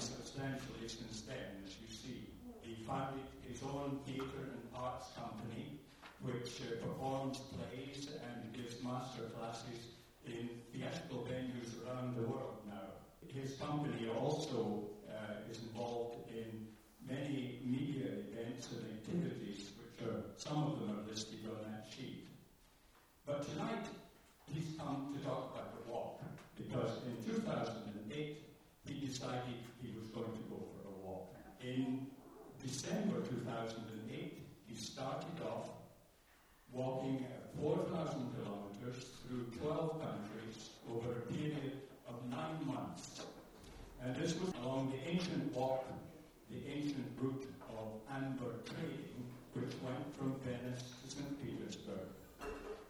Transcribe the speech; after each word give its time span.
substantially 0.00 0.88
since 0.88 1.22
then, 1.22 1.64
as 1.64 1.72
you 1.80 1.88
see. 1.88 2.28
He 2.62 2.84
founded 2.84 3.24
his 3.48 3.62
own 3.62 4.00
theatre 4.06 4.52
and 4.52 4.62
arts 4.74 5.08
company, 5.16 5.80
which 6.20 6.60
uh, 6.62 6.84
performs 6.84 7.38
plays 7.54 8.08
and 8.26 8.52
gives 8.52 8.82
master 8.82 9.22
classes 9.38 9.96
in 10.26 10.48
theatrical 10.72 11.26
venues 11.30 11.72
around 11.86 12.16
the 12.16 12.22
world 12.22 12.58
now. 12.66 12.98
His 13.32 13.54
company 13.56 14.08
also 14.08 14.84
uh, 15.08 15.50
is 15.50 15.58
involved 15.58 16.28
in 16.30 16.66
many 17.08 17.60
media 17.64 18.10
events 18.32 18.68
and 18.72 18.82
activities, 18.98 19.70
which 19.78 20.08
are, 20.08 20.22
some 20.36 20.64
of 20.64 20.80
them 20.80 20.98
are 20.98 21.10
listed 21.10 21.40
on 21.46 21.70
that 21.70 21.86
sheet. 21.88 22.26
But 23.26 23.48
tonight, 23.48 23.86
he's 24.52 24.76
come 24.78 25.14
to 25.16 25.24
talk 25.24 25.52
about 25.54 25.74
the 25.74 25.90
walk, 25.90 26.22
because 26.56 26.90
in 27.06 27.34
2008, 27.34 28.45
he 28.88 29.06
decided 29.06 29.58
he 29.82 29.92
was 29.98 30.06
going 30.08 30.32
to 30.32 30.44
go 30.50 30.58
for 30.72 30.88
a 30.88 31.06
walk. 31.06 31.34
In 31.62 32.06
December 32.62 33.20
2008, 33.20 34.38
he 34.66 34.74
started 34.74 35.40
off 35.44 35.68
walking 36.72 37.26
4,000 37.60 38.34
kilometers 38.36 39.06
through 39.26 39.46
12 39.60 40.00
countries 40.00 40.70
over 40.90 41.12
a 41.12 41.32
period 41.32 41.72
of 42.08 42.14
nine 42.30 42.58
months. 42.66 43.22
And 44.02 44.14
this 44.16 44.34
was 44.38 44.52
along 44.62 44.92
the 44.92 45.10
ancient 45.10 45.54
walk 45.54 45.84
the 46.50 46.62
ancient 46.70 47.06
route 47.20 47.46
of 47.74 47.98
amber 48.10 48.54
trading, 48.64 49.26
which 49.54 49.72
went 49.82 50.04
from 50.16 50.34
Venice 50.44 50.94
to 51.02 51.10
St. 51.10 51.42
Petersburg. 51.42 52.06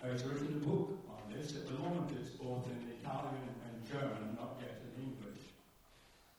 I 0.04 0.08
has 0.08 0.24
written 0.24 0.60
a 0.62 0.66
book 0.66 0.98
on 1.08 1.32
this. 1.32 1.56
At 1.56 1.66
the 1.66 1.74
moment, 1.74 2.10
it's 2.20 2.30
both 2.36 2.66
in 2.66 2.78
Italian 3.00 3.48
and 3.64 3.74
German, 3.88 4.36
not 4.36 4.60
yet. 4.60 4.75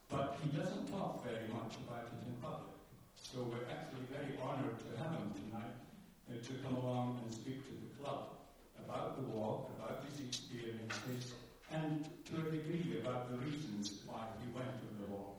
But 0.10 0.38
he 0.42 0.58
doesn't 0.58 0.88
talk 0.88 1.24
very 1.24 1.48
much 1.52 1.76
about 1.84 2.08
it 2.08 2.16
in 2.26 2.34
public. 2.42 2.72
So 3.16 3.44
we're 3.44 3.68
actually 3.68 4.08
very 4.08 4.40
honored 4.42 4.80
to 4.80 4.92
have 5.04 5.12
him 5.20 5.32
tonight 5.36 5.76
uh, 6.32 6.40
to 6.40 6.54
come 6.64 6.78
along 6.78 7.20
and 7.24 7.34
speak 7.34 7.66
to 7.68 7.74
the 7.76 7.92
club 8.02 8.40
about 8.80 9.18
the 9.18 9.28
walk, 9.28 9.70
about 9.78 10.04
his 10.08 10.26
experiences, 10.26 11.34
and 11.72 12.08
to 12.26 12.48
a 12.48 12.52
degree 12.52 13.00
about 13.02 13.30
the 13.30 13.38
reasons 13.38 14.00
why 14.06 14.24
he 14.40 14.48
went 14.56 14.72
to 14.80 14.88
the 15.04 15.12
walk. 15.12 15.36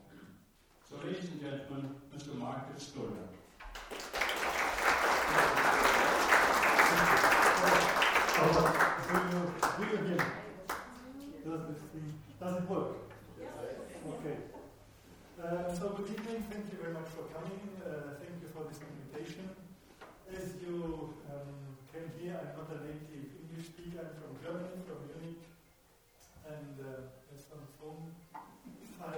So, 0.89 0.97
ladies 1.05 1.31
and 1.31 1.41
gentlemen, 1.41 1.95
Mr. 2.15 2.35
Markus 2.35 2.93
Zohner. 2.93 3.29
do 9.79 9.85
you 9.85 9.95
again? 9.95 10.27
Does, 11.45 11.61
this, 11.69 11.83
does 12.41 12.57
it 12.57 12.69
work? 12.69 12.97
Okay. 14.09 14.58
Uh, 15.39 15.73
so 15.73 15.91
good 15.91 16.11
evening. 16.11 16.43
Thank 16.51 16.67
you 16.73 16.79
very 16.83 16.93
much 16.93 17.07
for 17.15 17.23
coming. 17.31 17.63
Uh, 17.79 18.19
thank 18.19 18.43
you 18.43 18.51
for 18.51 18.67
this 18.67 18.81
invitation. 18.83 19.49
As 20.35 20.59
you 20.61 21.15
um, 21.31 21.79
can 21.95 22.11
hear, 22.19 22.35
I'm 22.35 22.59
not 22.59 22.75
a 22.75 22.83
native 22.83 23.39
English 23.47 23.71
speaker. 23.71 24.03
I'm 24.03 24.19
from 24.19 24.35
Germany, 24.43 24.83
from 24.83 24.99
Munich, 25.15 25.47
and 26.43 26.75
uh, 26.83 27.07
phone 27.79 28.11
file 28.99 29.15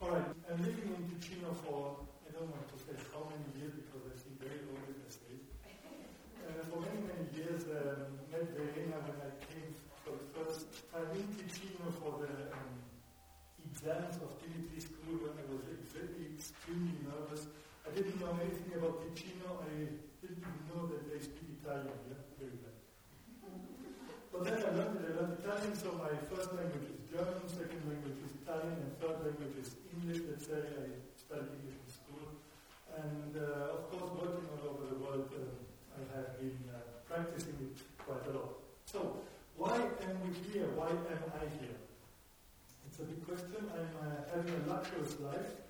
all 0.00 0.10
right, 0.10 0.30
I'm 0.46 0.62
living 0.62 0.94
in 0.94 1.02
Ticino 1.10 1.50
for, 1.66 2.06
I 2.22 2.30
don't 2.30 2.46
want 2.46 2.68
to 2.70 2.78
say 2.78 2.94
how 3.10 3.26
many 3.26 3.42
years 3.58 3.74
because 3.74 4.06
I 4.06 4.14
seem 4.14 4.38
very 4.38 4.62
old 4.70 4.86
in 4.86 4.94
the 5.02 5.10
state. 5.10 5.42
Uh, 5.66 6.62
for 6.70 6.78
many, 6.86 7.02
many 7.02 7.26
years, 7.34 7.66
um, 7.66 8.14
met 8.30 8.46
Verena 8.54 9.02
when 9.02 9.18
I 9.18 9.34
came 9.42 9.74
for 10.06 10.14
the 10.14 10.28
first 10.38 10.70
time 10.94 11.10
in 11.18 11.26
Ticino 11.34 11.90
for 11.98 12.22
the 12.22 12.54
um, 12.54 12.78
exams 13.66 14.22
of 14.22 14.30
Dimitri 14.38 14.78
School 14.78 15.26
when 15.26 15.34
I 15.34 15.44
was 15.50 15.66
really 15.90 16.38
extremely 16.38 16.94
nervous. 17.02 17.50
Know 18.26 18.34
anything 18.42 18.74
about 18.74 19.06
Ticino. 19.14 19.62
I 19.62 19.86
didn't 20.18 20.42
know 20.66 20.90
that 20.90 21.06
they 21.06 21.22
speak 21.22 21.62
Italian. 21.62 21.94
Very 22.42 22.58
well. 22.58 22.74
But 24.34 24.40
then 24.42 24.58
I 24.66 24.70
learned, 24.74 24.98
I 24.98 25.10
learned 25.14 25.38
Italian, 25.38 25.74
so 25.78 25.94
my 25.94 26.10
first 26.26 26.50
language 26.58 26.90
is 26.90 27.06
German, 27.06 27.46
second 27.46 27.86
language 27.86 28.18
is 28.26 28.34
Italian, 28.42 28.82
and 28.82 28.90
third 28.98 29.22
language 29.22 29.54
is 29.62 29.78
English. 29.94 30.26
That's 30.26 30.50
why 30.50 30.58
I 30.58 30.90
studied 31.14 31.54
English 31.54 31.78
in 31.78 31.86
school. 31.86 32.26
And 32.98 33.30
uh, 33.38 33.78
of 33.78 33.94
course, 33.94 34.10
working 34.18 34.50
all 34.58 34.74
over 34.74 34.90
the 34.90 34.98
world, 34.98 35.30
uh, 35.30 35.94
I 35.94 36.02
have 36.18 36.34
been 36.42 36.58
uh, 36.66 36.82
practicing 37.06 37.54
it 37.62 37.78
quite 37.94 38.26
a 38.26 38.34
lot. 38.42 38.58
So, 38.90 39.22
why 39.54 39.78
am 39.78 40.14
we 40.26 40.34
here? 40.50 40.66
Why 40.74 40.90
am 40.90 41.22
I 41.30 41.46
here? 41.62 41.78
It's 42.90 42.98
a 42.98 43.06
big 43.06 43.22
question. 43.22 43.70
I'm 43.70 43.94
uh, 44.02 44.26
having 44.34 44.50
a 44.50 44.62
luxurious 44.66 45.14
life, 45.22 45.62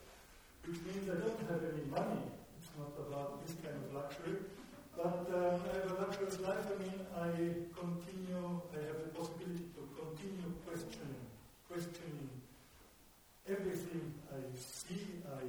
which 0.64 0.80
means 0.88 1.04
I 1.12 1.20
don't 1.20 1.36
have 1.52 1.60
any 1.60 1.84
money. 1.92 2.32
Not 2.78 2.92
about 3.08 3.46
this 3.46 3.56
kind 3.64 3.76
of 3.76 3.94
luxury. 3.94 4.36
But 4.96 5.28
um, 5.32 5.60
I 5.64 5.76
have 5.76 5.90
a 5.92 5.94
luxurious 6.00 6.40
life. 6.40 6.66
I 6.72 6.82
mean, 6.82 7.00
I 7.16 7.28
continue, 7.78 8.60
I 8.72 8.80
have 8.86 9.00
the 9.04 9.10
possibility 9.16 9.64
to 9.76 9.82
continue 9.96 10.52
questioning, 10.66 11.24
questioning 11.68 12.28
everything 13.48 14.12
I 14.32 14.40
see, 14.56 15.04
I 15.28 15.44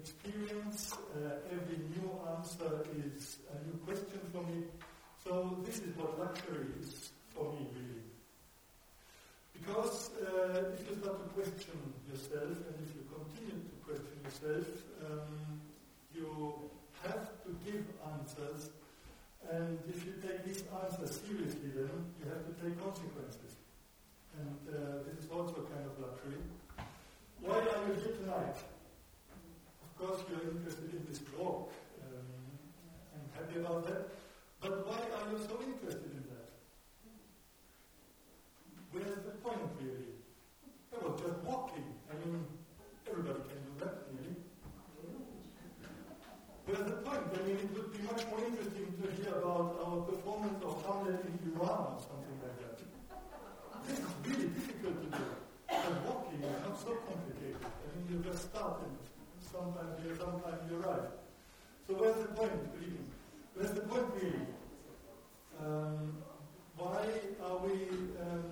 experience. 0.00 0.92
Uh, 1.14 1.38
every 1.50 1.78
new 1.94 2.10
answer 2.36 2.82
is 2.98 3.38
a 3.50 3.56
new 3.66 3.78
question 3.86 4.20
for 4.32 4.42
me. 4.42 4.64
So 5.24 5.58
this 5.64 5.78
is 5.78 5.96
what 5.96 6.18
luxury 6.18 6.66
is 6.80 7.10
for 7.34 7.52
me, 7.52 7.66
really. 7.74 8.04
Because 9.54 10.10
uh, 10.20 10.74
if 10.74 10.90
you 10.90 10.96
start 11.00 11.18
to 11.22 11.28
question 11.32 11.78
yourself, 12.10 12.58
and 12.68 12.76
if 12.84 12.90
you 12.94 13.02
continue 13.08 13.62
to 13.64 13.76
question 13.86 14.18
yourself, 14.26 14.66
um, 15.06 15.60
you 16.14 16.70
have 17.02 17.28
to 17.44 17.50
give 17.64 17.84
answers, 18.14 18.70
and 19.50 19.78
if 19.88 20.06
you 20.06 20.14
take 20.22 20.44
these 20.44 20.64
answers 20.82 21.20
seriously, 21.20 21.70
then 21.74 21.90
you 22.18 22.24
have 22.30 22.46
to 22.46 22.52
take 22.62 22.78
consequences. 22.82 23.58
And 24.40 24.58
uh, 24.68 25.02
this 25.06 25.24
is 25.24 25.30
also 25.30 25.66
kind 25.68 25.84
of 25.86 25.98
luxury. 26.00 26.40
Why 27.40 27.58
are 27.60 27.86
you 27.86 27.94
here 28.00 28.14
tonight? 28.18 28.56
Of 29.84 29.90
course, 29.98 30.24
you're 30.30 30.50
interested 30.50 30.90
in 30.90 31.06
this 31.08 31.20
talk. 31.36 31.70
Um, 32.02 32.26
I'm 33.14 33.28
happy 33.36 33.60
about 33.60 33.86
that. 33.86 34.08
But 34.60 34.86
why 34.86 34.96
are 34.96 35.30
you 35.30 35.38
so 35.44 35.60
interested 35.60 36.10
in 36.10 36.24
that? 36.32 36.48
Where's 38.90 39.22
the 39.28 39.36
point, 39.44 39.70
really? 39.78 40.18
Well, 40.90 41.18
just 41.18 41.38
walking. 41.44 41.84
I 42.10 42.14
mean, 42.24 42.46
everybody 43.06 43.40
can 43.50 43.60
do 43.60 43.84
that, 43.84 43.94
really. 44.10 44.36
Where's 46.74 46.90
the 46.90 46.98
point? 47.06 47.22
I 47.30 47.46
mean, 47.46 47.54
it 47.54 47.70
would 47.70 47.92
be 47.94 48.02
much 48.02 48.26
more 48.26 48.42
interesting 48.42 48.90
to 48.98 49.06
hear 49.22 49.38
about 49.38 49.78
our 49.78 50.02
performance 50.10 50.58
of 50.66 50.74
Hamlet 50.82 51.22
in 51.22 51.54
Iran 51.54 51.94
or 51.94 52.02
something 52.02 52.34
like 52.42 52.58
that. 52.66 52.82
This 53.86 54.02
is 54.02 54.10
really 54.26 54.50
difficult 54.50 54.98
to 54.98 55.08
do. 55.14 55.24
And 55.70 55.94
walking 56.02 56.42
is 56.42 56.58
not 56.66 56.74
so 56.74 56.98
complicated. 57.06 57.62
I 57.62 57.86
mean, 57.94 58.04
you 58.10 58.18
just 58.26 58.50
start 58.50 58.82
and 58.82 58.90
sometimes 59.38 60.02
you 60.02 60.18
sometimes 60.18 60.58
you 60.66 60.82
arrive. 60.82 61.14
So 61.86 61.94
where's 61.94 62.18
the 62.26 62.34
point, 62.34 62.58
really? 62.74 63.06
Where's 63.54 63.70
the 63.70 63.86
point, 63.86 64.10
really? 64.18 64.42
Um, 65.62 66.18
why 66.74 67.06
are 67.38 67.58
we 67.62 67.86
um, 68.18 68.50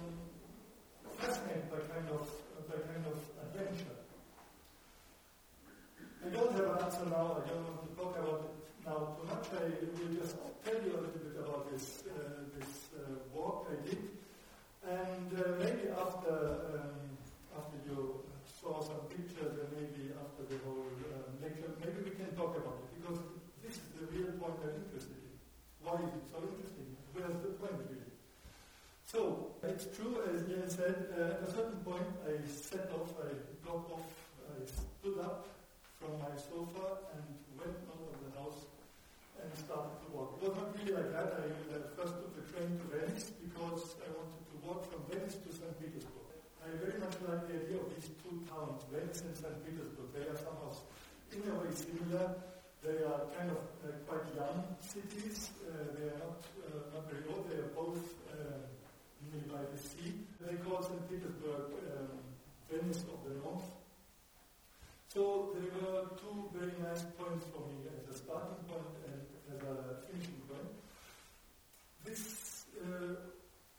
fascinated 1.18 1.66
by 1.74 1.82
kind 1.90 2.06
of 2.06 2.30
by 2.70 2.78
kind 2.86 3.02
of 3.02 3.18
adventure? 3.42 3.98
I 6.22 6.28
don't 6.30 6.52
have 6.54 6.70
an 6.70 6.84
answer 6.86 7.06
now. 7.10 7.42
I 7.42 7.48
don't 7.50 7.81
talk 8.02 8.18
about 8.18 8.42
it 8.50 8.54
now 8.82 9.14
tonight. 9.14 9.46
I 9.54 9.86
will 9.94 10.10
just 10.18 10.34
tell 10.66 10.74
you 10.82 10.90
a 10.90 11.00
little 11.06 11.22
bit 11.22 11.38
about 11.38 11.70
this 11.70 12.02
uh, 12.10 12.50
this 12.58 12.90
uh, 12.98 13.70
I 13.70 13.78
did, 13.86 14.02
and 14.82 15.28
uh, 15.38 15.54
maybe 15.62 15.86
after 15.94 16.34
um, 16.82 17.14
after 17.54 17.78
you 17.86 18.26
saw 18.58 18.82
some 18.82 19.06
pictures, 19.06 19.54
and 19.54 19.70
maybe 19.78 20.10
after 20.18 20.42
the 20.50 20.58
whole 20.66 20.90
uh, 21.14 21.30
lecture, 21.38 21.70
maybe 21.78 22.10
we 22.10 22.14
can 22.18 22.34
talk 22.34 22.58
about 22.58 22.82
it 22.82 22.90
because 22.98 23.22
this 23.62 23.78
is 23.78 23.86
the 23.94 24.06
real 24.10 24.34
point 24.34 24.58
I'm 24.66 24.82
interested 24.82 25.22
in. 25.22 25.34
Why 25.86 26.02
is 26.02 26.10
it 26.10 26.26
so 26.34 26.42
interesting? 26.42 26.88
Where's 27.14 27.38
the 27.38 27.54
point 27.62 27.78
really? 27.86 28.10
So 29.06 29.54
it's 29.62 29.86
true, 29.94 30.26
as 30.26 30.42
Jan 30.50 30.66
said. 30.66 31.06
at 31.14 31.46
a 31.46 31.50
certain 31.54 31.78
point, 31.86 32.10
I 32.26 32.34
set 32.50 32.90
off. 32.98 33.14
I 33.22 33.30
got 33.62 33.86
off. 33.94 34.10
I 34.42 34.66
stood 34.66 35.22
up 35.22 35.46
from 36.02 36.18
my 36.18 36.34
sofa 36.34 36.98
and 37.14 37.41
house 38.42 38.66
and 39.38 39.50
started 39.54 39.94
to 40.02 40.08
walk. 40.10 40.38
It 40.38 40.50
was 40.50 40.54
not 40.58 40.74
really 40.74 40.94
like 40.98 41.10
that. 41.14 41.28
I 41.38 41.46
uh, 41.70 41.78
first 41.94 42.14
took 42.18 42.34
the 42.34 42.44
train 42.50 42.74
to 42.78 42.84
Venice 42.90 43.30
because 43.38 43.94
I 44.02 44.10
wanted 44.18 44.44
to 44.50 44.56
walk 44.66 44.82
from 44.90 45.02
Venice 45.10 45.38
to 45.38 45.50
St. 45.50 45.70
Petersburg. 45.78 46.30
I 46.62 46.70
very 46.78 46.98
much 46.98 47.14
like 47.26 47.42
the 47.46 47.58
idea 47.58 47.78
of 47.78 47.90
these 47.94 48.10
two 48.22 48.42
towns, 48.50 48.82
Venice 48.90 49.22
and 49.26 49.34
St. 49.34 49.58
Petersburg. 49.66 50.10
They 50.14 50.26
are 50.26 50.38
somehow 50.38 50.74
in 51.34 51.42
a 51.46 51.54
way 51.58 51.70
similar. 51.74 52.26
They 52.82 52.98
are 53.06 53.22
kind 53.38 53.50
of 53.50 53.62
uh, 53.82 53.94
quite 54.10 54.26
young 54.34 54.58
cities. 54.82 55.54
Uh, 55.62 55.94
they 55.94 56.10
are 56.10 56.18
not, 56.22 56.42
uh, 56.66 56.98
not 56.98 57.06
very 57.10 57.22
old. 57.30 57.46
They 57.46 57.62
are 57.62 57.72
both 57.74 58.02
uh, 58.30 58.62
nearly 59.22 59.46
by 59.50 59.62
the 59.70 59.78
sea. 59.78 60.18
They 60.42 60.58
call 60.66 60.82
St. 60.82 61.02
Petersburg 61.10 61.78
um, 61.94 62.18
Venice 62.70 63.06
of 63.06 63.18
the 63.26 63.38
North. 63.42 63.81
So 65.12 65.52
there 65.52 65.68
were 65.76 66.08
two 66.16 66.48
very 66.56 66.72
nice 66.80 67.04
points 67.20 67.44
for 67.52 67.68
me 67.68 67.84
as 67.92 68.16
a 68.16 68.18
starting 68.18 68.64
point 68.64 68.96
and 69.04 69.20
as 69.52 69.60
a 69.60 70.00
finishing 70.08 70.40
point. 70.48 70.72
This 72.02 72.64
uh, 72.80 73.20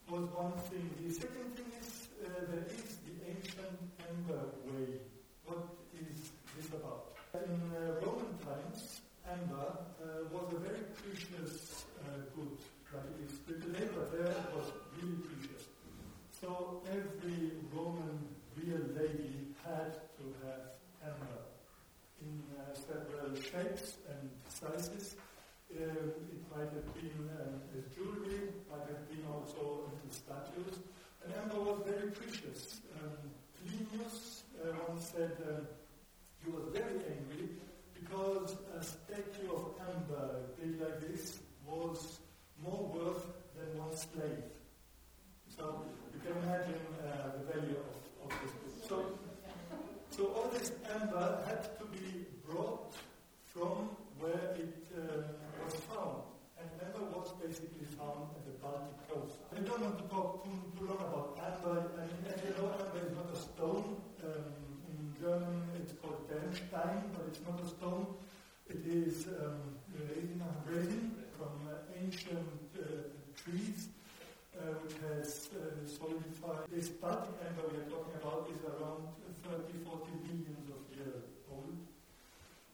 was 0.08 0.30
one 0.30 0.54
thing. 0.70 0.86
The 1.02 1.10
second 1.12 1.50
thing 1.58 1.66
is 1.82 2.06
uh, 2.22 2.38
there 2.54 2.66
is 2.70 3.02
the 3.02 3.14
ancient 3.26 3.82
amber 4.06 4.46
way. 4.62 5.02
What 5.44 5.74
is 5.98 6.30
this 6.54 6.70
about? 6.70 7.18
In 7.34 7.50
uh, 7.82 7.98
Roman 8.06 8.38
times, 8.38 9.02
amber 9.26 9.74
uh, 9.74 10.30
was 10.30 10.54
a 10.54 10.60
very 10.62 10.86
precious 10.94 11.82
uh, 11.98 12.30
good. 12.38 12.54
Like 12.94 13.10
it 13.10 13.26
is 13.26 13.42
the 13.42 13.58
labor 13.74 14.06
there 14.14 14.38
was 14.54 14.70
really 15.02 15.18
precious. 15.26 15.66
So 16.30 16.86
every 16.86 17.58
Roman 17.74 18.22
real 18.54 18.86
lady 18.94 19.50
had 19.66 19.98
to 20.22 20.30
have 20.46 20.73
in 22.20 22.42
uh, 22.56 22.74
several 22.74 23.34
shapes 23.34 23.98
and 24.08 24.30
sizes. 24.48 25.16
Um, 25.74 26.12
it 26.32 26.42
might 26.54 26.70
have 26.70 26.94
been 26.94 27.28
as 27.76 27.84
jewelry, 27.94 28.48
might 28.70 28.86
have 28.88 29.08
been 29.08 29.24
also 29.32 29.90
into 29.90 30.14
statues. 30.14 30.78
And 31.24 31.32
amber 31.42 31.60
was 31.60 31.82
very 31.84 32.10
precious. 32.10 32.80
Um, 33.00 33.30
Plinius 33.58 34.42
uh, 34.62 34.72
once 34.88 35.12
said 35.14 35.36
um, 35.48 35.66
he 36.44 36.50
was 36.50 36.64
very 36.72 37.00
angry 37.10 37.48
because 37.94 38.56
a 38.78 38.84
statue 38.84 39.50
of 39.50 39.74
amber 39.88 40.40
big 40.60 40.80
like 40.80 41.00
this 41.00 41.38
was 41.66 42.20
more 42.62 42.92
worth 42.94 43.26
than 43.56 43.78
one 43.78 43.96
slave. 43.96 44.44
So 45.56 45.82
you 46.12 46.20
can 46.20 46.36
imagine 46.42 46.80
uh, 47.02 47.38
the 47.38 47.44
value 47.52 47.76
of, 47.76 48.30
of 48.30 48.38
this 48.42 48.52
book. 48.52 48.88
So, 48.88 49.23
so 50.16 50.26
all 50.36 50.48
this 50.54 50.70
amber 50.94 51.42
had 51.44 51.62
to 51.78 51.84
be 51.86 52.26
brought 52.46 52.94
from 53.46 53.90
where 54.20 54.54
it 54.54 54.86
uh, 54.94 55.26
was 55.64 55.74
found. 55.90 56.22
And 56.58 56.70
amber 56.86 57.10
was 57.10 57.32
basically 57.42 57.86
found 57.98 58.30
at 58.38 58.46
the 58.46 58.54
Baltic 58.62 58.94
coast. 59.10 59.34
I 59.50 59.58
don't 59.66 59.80
want 59.82 59.98
to 59.98 60.04
talk 60.14 60.44
too, 60.44 60.58
too 60.78 60.86
long 60.86 61.02
about 61.02 61.34
amber. 61.42 61.90
I 61.98 62.06
mean, 62.06 62.22
as 62.30 62.38
you 62.46 62.54
know, 62.54 62.70
amber 62.78 63.02
is 63.02 63.12
not 63.18 63.28
a 63.34 63.38
stone. 63.38 63.96
Um, 64.22 64.54
in 64.86 64.98
German, 65.20 65.62
it's 65.82 65.94
called 65.98 66.22
Bernstein, 66.30 67.02
but 67.14 67.26
it's 67.26 67.42
not 67.42 67.58
a 67.60 67.66
stone. 67.66 68.06
It 68.70 68.86
is 68.86 69.26
um, 69.26 69.74
resin 70.70 71.10
from 71.36 71.58
uh, 71.66 72.00
ancient 72.02 72.70
uh, 72.78 73.10
trees, 73.34 73.88
uh, 74.54 74.78
which 74.78 74.94
has 75.10 75.50
uh, 75.58 75.74
solidified. 75.90 76.70
This 76.70 76.88
Baltic 76.88 77.34
amber 77.42 77.66
we 77.74 77.82
are 77.82 77.90
talking 77.90 78.14
about 78.22 78.46
is 78.54 78.62
around 78.62 79.10
30, 79.44 79.84
40 79.84 80.10
millions 80.24 80.68
of 80.72 80.80
years 80.96 81.24
old. 81.52 81.76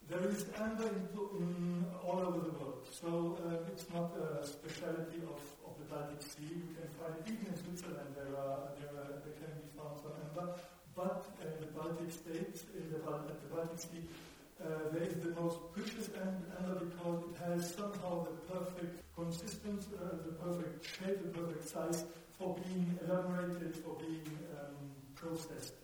There 0.06 0.22
is 0.30 0.46
amber 0.58 0.86
in, 0.86 1.06
in 1.38 1.84
all 2.06 2.20
over 2.20 2.40
the 2.46 2.54
world, 2.58 2.86
so 2.90 3.38
uh, 3.46 3.70
it's 3.70 3.86
not 3.90 4.14
a 4.14 4.46
specialty 4.46 5.22
of, 5.26 5.42
of 5.66 5.74
the 5.78 5.86
Baltic 5.90 6.22
Sea. 6.22 6.46
You 6.46 6.74
can 6.78 6.90
find 6.98 7.14
it 7.18 7.26
even 7.26 7.46
in 7.50 7.56
Switzerland 7.58 8.14
there 8.14 8.34
are 8.38 8.70
there, 8.78 8.94
are, 9.02 9.18
there 9.22 9.34
can 9.38 9.50
be 9.58 9.66
found 9.74 9.98
some 9.98 10.14
amber, 10.30 10.54
but 10.94 11.26
in 11.42 11.54
the 11.58 11.70
Baltic 11.74 12.10
states, 12.10 12.66
in 12.74 12.90
the, 12.90 12.98
at 13.02 13.38
the 13.42 13.48
Baltic 13.54 13.78
Sea, 13.78 14.02
uh, 14.62 14.90
there 14.92 15.06
is 15.10 15.14
the 15.22 15.34
most 15.40 15.58
precious 15.74 16.10
amber 16.18 16.84
because 16.86 17.18
it 17.30 17.36
has 17.46 17.74
somehow 17.74 18.26
the 18.26 18.34
perfect 18.50 19.02
consistency, 19.14 19.90
uh, 19.98 20.22
the 20.26 20.34
perfect 20.38 20.86
shape, 20.86 21.18
the 21.22 21.34
perfect 21.34 21.68
size 21.68 22.04
for 22.38 22.56
being 22.66 22.98
elaborated, 23.06 23.74
for 23.76 23.94
being 23.98 24.26
um, 24.58 24.74
processed. 25.14 25.74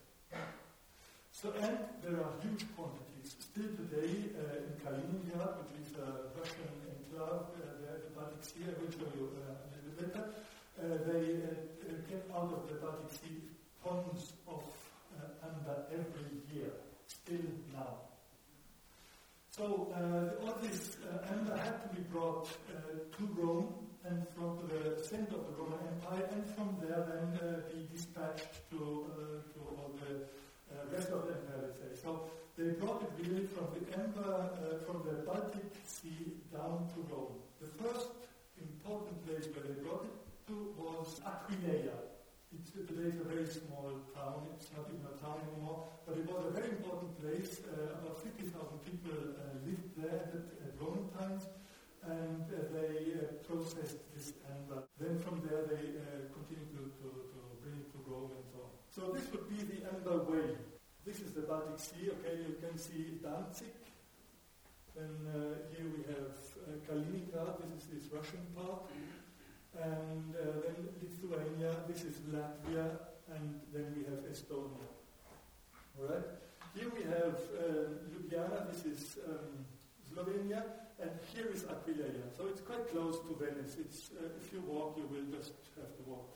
So, 1.36 1.52
and 1.60 1.76
there 2.00 2.16
are 2.16 2.32
huge 2.40 2.64
quantities. 2.74 3.36
Still 3.38 3.68
today 3.76 4.32
uh, 4.40 4.56
in 4.56 4.72
Kaliningrad, 4.80 5.52
which 5.60 5.84
is 5.84 5.92
a 6.00 6.32
Russian 6.32 6.72
enclave 6.88 7.52
uh, 7.52 7.76
there 7.84 8.00
the 8.00 8.10
Baltic 8.16 8.40
Sea, 8.40 8.64
I 8.64 8.72
will 8.80 8.88
show 8.88 9.04
you 9.12 9.28
uh, 9.36 9.52
a 9.52 9.78
little 9.84 10.00
later, 10.00 10.24
uh, 10.32 10.96
they 11.04 11.44
uh, 11.44 11.92
get 12.08 12.24
out 12.34 12.48
of 12.56 12.64
the 12.72 12.80
Baltic 12.80 13.12
Sea 13.20 13.36
tons 13.84 14.32
of 14.48 14.64
uh, 15.20 15.44
amber 15.44 15.84
every 15.92 16.40
year, 16.56 16.72
still 17.06 17.52
now. 17.74 18.00
So 19.50 19.92
all 20.40 20.56
this 20.62 20.96
amber 21.30 21.56
had 21.58 21.82
to 21.82 21.88
be 21.94 22.00
brought 22.08 22.48
to 22.48 23.28
Rome 23.36 23.74
and 24.08 24.26
from 24.34 24.56
the 24.68 25.04
center 25.04 25.36
of 25.36 25.44
the 25.48 25.62
Roman 25.62 25.80
Empire, 26.00 26.30
and 26.32 26.46
from 26.54 26.76
there 26.80 27.04
then 27.04 27.60
be 27.70 27.86
dispatched 27.92 28.70
to, 28.70 28.76
to 29.52 29.60
all 29.76 29.92
the 30.00 30.24
uh, 30.76 30.92
rest 30.92 31.08
of 31.10 31.26
the 31.26 31.34
empire. 31.34 31.72
So 31.96 32.28
they 32.56 32.70
brought 32.76 33.02
it 33.02 33.12
really 33.18 33.46
from 33.48 33.68
the 33.72 33.84
empire, 33.96 34.48
uh, 34.60 34.84
from 34.84 35.02
the 35.04 35.24
Baltic 35.24 35.72
Sea 35.84 36.40
down 36.52 36.88
to 36.92 36.98
Rome. 37.12 37.40
The 37.60 37.68
first 37.82 38.08
important 38.60 39.16
place 39.26 39.48
where 39.52 39.64
they 39.64 39.80
brought 39.80 40.04
it 40.04 40.16
to 40.48 40.72
was 40.76 41.20
Aquileia. 41.24 41.96
It's 42.52 42.70
today 42.72 43.12
a 43.12 43.26
very 43.28 43.44
small 43.48 43.92
town. 44.14 44.48
It's 44.56 44.70
not 44.72 44.88
even 44.88 45.04
a 45.04 45.16
town 45.20 45.44
anymore, 45.44 45.88
but 46.06 46.16
it 46.16 46.24
was 46.24 46.46
a 46.46 46.52
very 46.56 46.70
important 46.72 47.12
place. 47.20 47.60
Uh, 47.66 48.00
about 48.00 48.22
50,000 48.24 48.48
people 48.88 49.36
uh, 49.36 49.60
lived 49.66 49.92
there 49.96 50.32
at, 50.32 50.48
at, 50.64 50.72
Roman 50.80 51.08
times, 51.18 51.48
and 52.08 52.44
uh, 52.48 52.56
they 52.72 53.20
uh, 53.20 53.36
processed 53.44 54.00
this 54.14 54.32
amber. 54.48 54.84
Then 55.00 55.18
from 55.20 55.42
there 55.44 55.68
they 55.68 56.00
continued 56.32 56.72
to, 56.72 56.82
to, 57.04 57.08
to 57.32 57.38
bring 57.60 57.84
it 57.84 57.88
to 57.92 57.98
Rome 58.08 58.32
and 58.32 58.46
so 58.96 59.12
this 59.12 59.28
would 59.30 59.44
be 59.52 59.60
the 59.60 59.84
amber 59.92 60.24
way. 60.24 60.56
This 61.04 61.20
is 61.20 61.32
the 61.32 61.42
Baltic 61.42 61.78
Sea. 61.78 62.08
Okay, 62.16 62.40
you 62.48 62.56
can 62.64 62.78
see 62.78 63.20
Danzig. 63.22 63.76
Then 64.96 65.12
uh, 65.28 65.68
here 65.68 65.84
we 65.84 66.00
have 66.14 66.32
uh, 66.64 66.80
Kaliningrad. 66.88 67.60
This 67.60 67.84
is 67.84 67.88
this 67.92 68.04
Russian 68.10 68.40
part. 68.56 68.88
And 69.76 70.32
uh, 70.32 70.64
then 70.64 70.88
Lithuania. 71.02 71.76
This 71.86 72.04
is 72.04 72.16
Latvia. 72.32 72.88
And 73.36 73.60
then 73.74 73.92
we 73.94 74.04
have 74.08 74.24
Estonia. 74.32 74.88
All 76.00 76.08
right. 76.08 76.24
Here 76.74 76.88
we 76.88 77.02
have 77.04 77.36
Ljubljana. 78.16 78.72
This 78.72 78.86
is 78.86 79.18
um, 79.28 79.66
Slovenia. 80.08 80.64
And 80.98 81.10
here 81.34 81.48
is 81.52 81.64
Aquileia. 81.64 82.32
So 82.34 82.46
it's 82.46 82.62
quite 82.62 82.88
close 82.88 83.20
to 83.20 83.36
Venice. 83.38 83.76
It's, 83.78 84.08
uh, 84.16 84.40
if 84.40 84.54
you 84.54 84.62
walk, 84.66 84.96
you 84.96 85.04
will 85.12 85.28
just 85.36 85.52
have 85.76 85.94
to 85.98 86.02
walk 86.10 86.35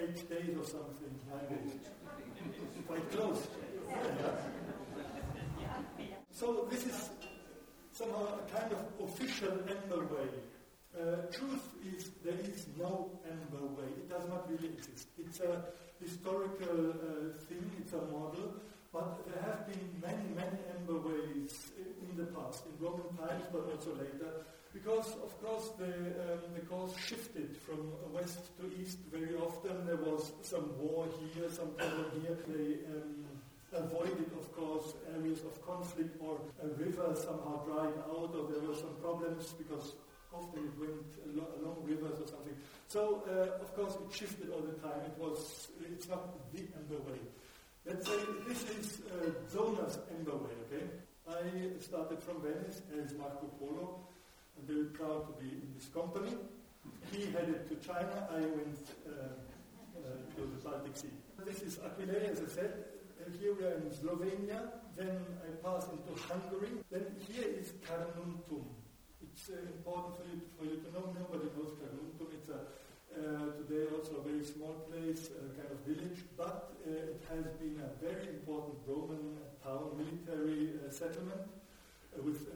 eight 0.00 0.28
days 0.28 0.56
or 0.58 0.64
something, 0.64 1.12
nine 1.30 1.48
days. 1.48 1.74
Quite 2.86 3.10
close. 3.12 3.46
So 6.30 6.66
this 6.70 6.86
is 6.86 7.10
somehow 7.92 8.26
a 8.40 8.58
kind 8.58 8.72
of 8.72 9.08
official 9.08 9.52
amber 9.68 10.04
way. 10.06 10.28
Uh, 10.92 11.22
truth 11.32 11.66
is 11.96 12.10
there 12.24 12.34
is 12.34 12.66
no 12.78 13.10
amber 13.24 13.66
way. 13.78 13.88
It 13.96 14.10
does 14.10 14.28
not 14.28 14.50
really 14.50 14.68
exist. 14.68 15.08
It's 15.18 15.40
a 15.40 15.64
historical 16.00 16.90
uh, 16.90 17.38
thing. 17.48 17.70
It's 17.78 17.92
a 17.92 18.02
model. 18.10 18.54
But 18.92 19.24
there 19.26 19.42
have 19.42 19.66
been 19.66 19.88
many, 20.02 20.28
many 20.36 20.58
amber 20.76 20.98
ways 21.00 21.11
past, 22.34 22.64
in 22.66 22.74
Roman 22.84 23.08
times, 23.16 23.44
but 23.52 23.64
also 23.70 23.94
later. 23.94 24.44
Because, 24.72 25.12
of 25.20 25.32
course, 25.42 25.70
the, 25.78 25.92
um, 26.32 26.40
the 26.54 26.64
course 26.64 26.96
shifted 26.96 27.56
from 27.56 27.92
west 28.12 28.56
to 28.58 28.72
east 28.80 28.98
very 29.12 29.36
often. 29.36 29.86
There 29.86 30.00
was 30.00 30.32
some 30.42 30.72
war 30.80 31.06
here, 31.34 31.50
some 31.50 31.70
problem 31.76 32.08
here. 32.22 32.38
They 32.48 32.80
um, 32.88 33.28
avoided, 33.72 34.32
of 34.38 34.48
course, 34.56 34.94
areas 35.14 35.40
of 35.40 35.60
conflict 35.66 36.16
or 36.20 36.40
a 36.62 36.68
river 36.80 37.14
somehow 37.14 37.64
dried 37.64 37.96
out 38.08 38.32
or 38.32 38.48
there 38.48 38.60
were 38.64 38.74
some 38.74 38.96
problems 39.00 39.52
because 39.52 39.92
often 40.32 40.64
it 40.64 40.76
went 40.80 41.36
along 41.60 41.76
rivers 41.84 42.20
or 42.20 42.26
something. 42.26 42.56
So, 42.88 43.22
uh, 43.28 43.62
of 43.62 43.74
course, 43.76 43.96
it 43.96 44.16
shifted 44.16 44.50
all 44.50 44.60
the 44.60 44.76
time. 44.80 45.00
It 45.04 45.18
was, 45.18 45.68
it's 45.84 46.08
not 46.08 46.32
the 46.52 46.60
amber 46.76 47.00
way. 47.04 47.20
Let's 47.84 48.06
say 48.06 48.16
this 48.48 48.62
is 48.70 49.02
uh, 49.10 49.30
Zohner's 49.52 49.98
amber 50.16 50.36
way, 50.36 50.54
okay? 50.70 50.86
I 51.28 51.78
started 51.80 52.22
from 52.22 52.42
Venice 52.42 52.82
as 52.98 53.14
Marco 53.14 53.46
Polo. 53.58 54.00
I'm 54.58 54.66
very 54.66 54.86
proud 54.86 55.26
to 55.26 55.32
be 55.42 55.50
in 55.50 55.72
this 55.74 55.86
company. 55.86 56.34
He 57.12 57.26
headed 57.30 57.68
to 57.68 57.76
China. 57.86 58.28
I 58.30 58.40
went 58.40 58.82
uh, 59.06 59.10
uh, 59.12 60.34
to 60.34 60.40
the 60.40 60.58
Baltic 60.68 60.96
Sea. 60.96 61.14
This 61.46 61.62
is 61.62 61.78
Aquileia, 61.78 62.32
as 62.32 62.40
I 62.40 62.48
said. 62.48 62.72
Here 63.40 63.54
we 63.54 63.64
are 63.64 63.74
in 63.74 63.90
Slovenia. 63.90 64.82
Then 64.96 65.24
I 65.46 65.50
passed 65.62 65.88
into 65.92 66.12
Hungary. 66.26 66.70
Then 66.90 67.06
here 67.30 67.46
is 67.46 67.72
Carnuntum. 67.86 68.66
It's 69.22 69.48
uh, 69.50 69.62
important 69.62 70.18
for 70.18 70.24
you, 70.26 70.40
for 70.58 70.64
you 70.64 70.82
to 70.82 70.88
know. 70.92 71.14
Nobody 71.14 71.50
knows 71.56 71.70
Carnuntum. 71.78 72.34
It's 72.34 72.50
a, 72.50 72.66
today 73.14 73.84
also 73.94 74.16
a 74.16 74.28
very 74.28 74.44
small 74.44 74.74
place, 74.88 75.30
a 75.30 75.44
kind 75.56 75.70
of 75.70 75.78
village, 75.86 76.20
but 76.36 76.72
uh, 76.86 76.90
it 76.90 77.22
has 77.28 77.44
been 77.60 77.80
a 77.80 78.04
very 78.04 78.28
important 78.28 78.74
Roman 78.86 79.36
town, 79.64 79.96
military 79.96 80.70
uh, 80.80 80.90
settlement 80.90 81.42
uh, 82.16 82.22
with 82.22 82.48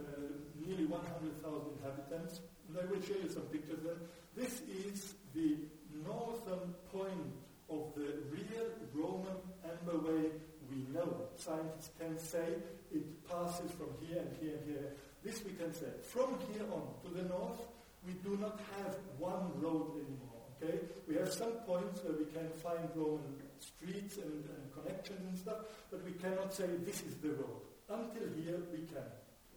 nearly 0.66 0.86
100,000 0.86 1.66
inhabitants. 1.78 2.40
And 2.68 2.78
I 2.78 2.84
will 2.90 3.02
show 3.02 3.14
you 3.22 3.28
some 3.28 3.42
pictures 3.52 3.80
there. 3.84 4.00
This 4.34 4.62
is 4.68 5.14
the 5.34 5.56
northern 6.04 6.74
point 6.92 7.32
of 7.70 7.92
the 7.94 8.22
real 8.30 8.68
Roman 8.94 9.36
amber 9.64 9.98
way 9.98 10.30
we 10.70 10.86
know. 10.92 11.28
Scientists 11.36 11.90
can 11.98 12.18
say 12.18 12.46
it 12.92 13.28
passes 13.28 13.70
from 13.72 13.88
here 14.00 14.20
and 14.20 14.36
here 14.40 14.56
and 14.56 14.66
here. 14.66 14.92
This 15.22 15.44
we 15.44 15.52
can 15.52 15.72
say. 15.72 15.86
From 16.02 16.38
here 16.52 16.64
on 16.72 16.86
to 17.04 17.10
the 17.10 17.28
north, 17.28 17.60
we 18.06 18.12
do 18.24 18.36
not 18.40 18.60
have 18.76 18.96
one 19.18 19.50
road 19.60 19.92
anymore. 19.94 20.25
Okay? 20.66 20.78
We 21.08 21.14
have 21.16 21.32
some 21.32 21.52
points 21.66 22.02
where 22.02 22.16
we 22.18 22.26
can 22.26 22.50
find 22.62 22.88
Roman 22.94 23.22
streets 23.60 24.16
and, 24.16 24.44
and 24.44 24.64
connections 24.74 25.20
and 25.28 25.38
stuff, 25.38 25.56
but 25.90 26.04
we 26.04 26.12
cannot 26.12 26.52
say 26.52 26.66
this 26.84 27.02
is 27.02 27.14
the 27.22 27.30
road. 27.30 27.62
Until 27.88 28.28
here, 28.42 28.60
we 28.72 28.86
can. 28.86 29.06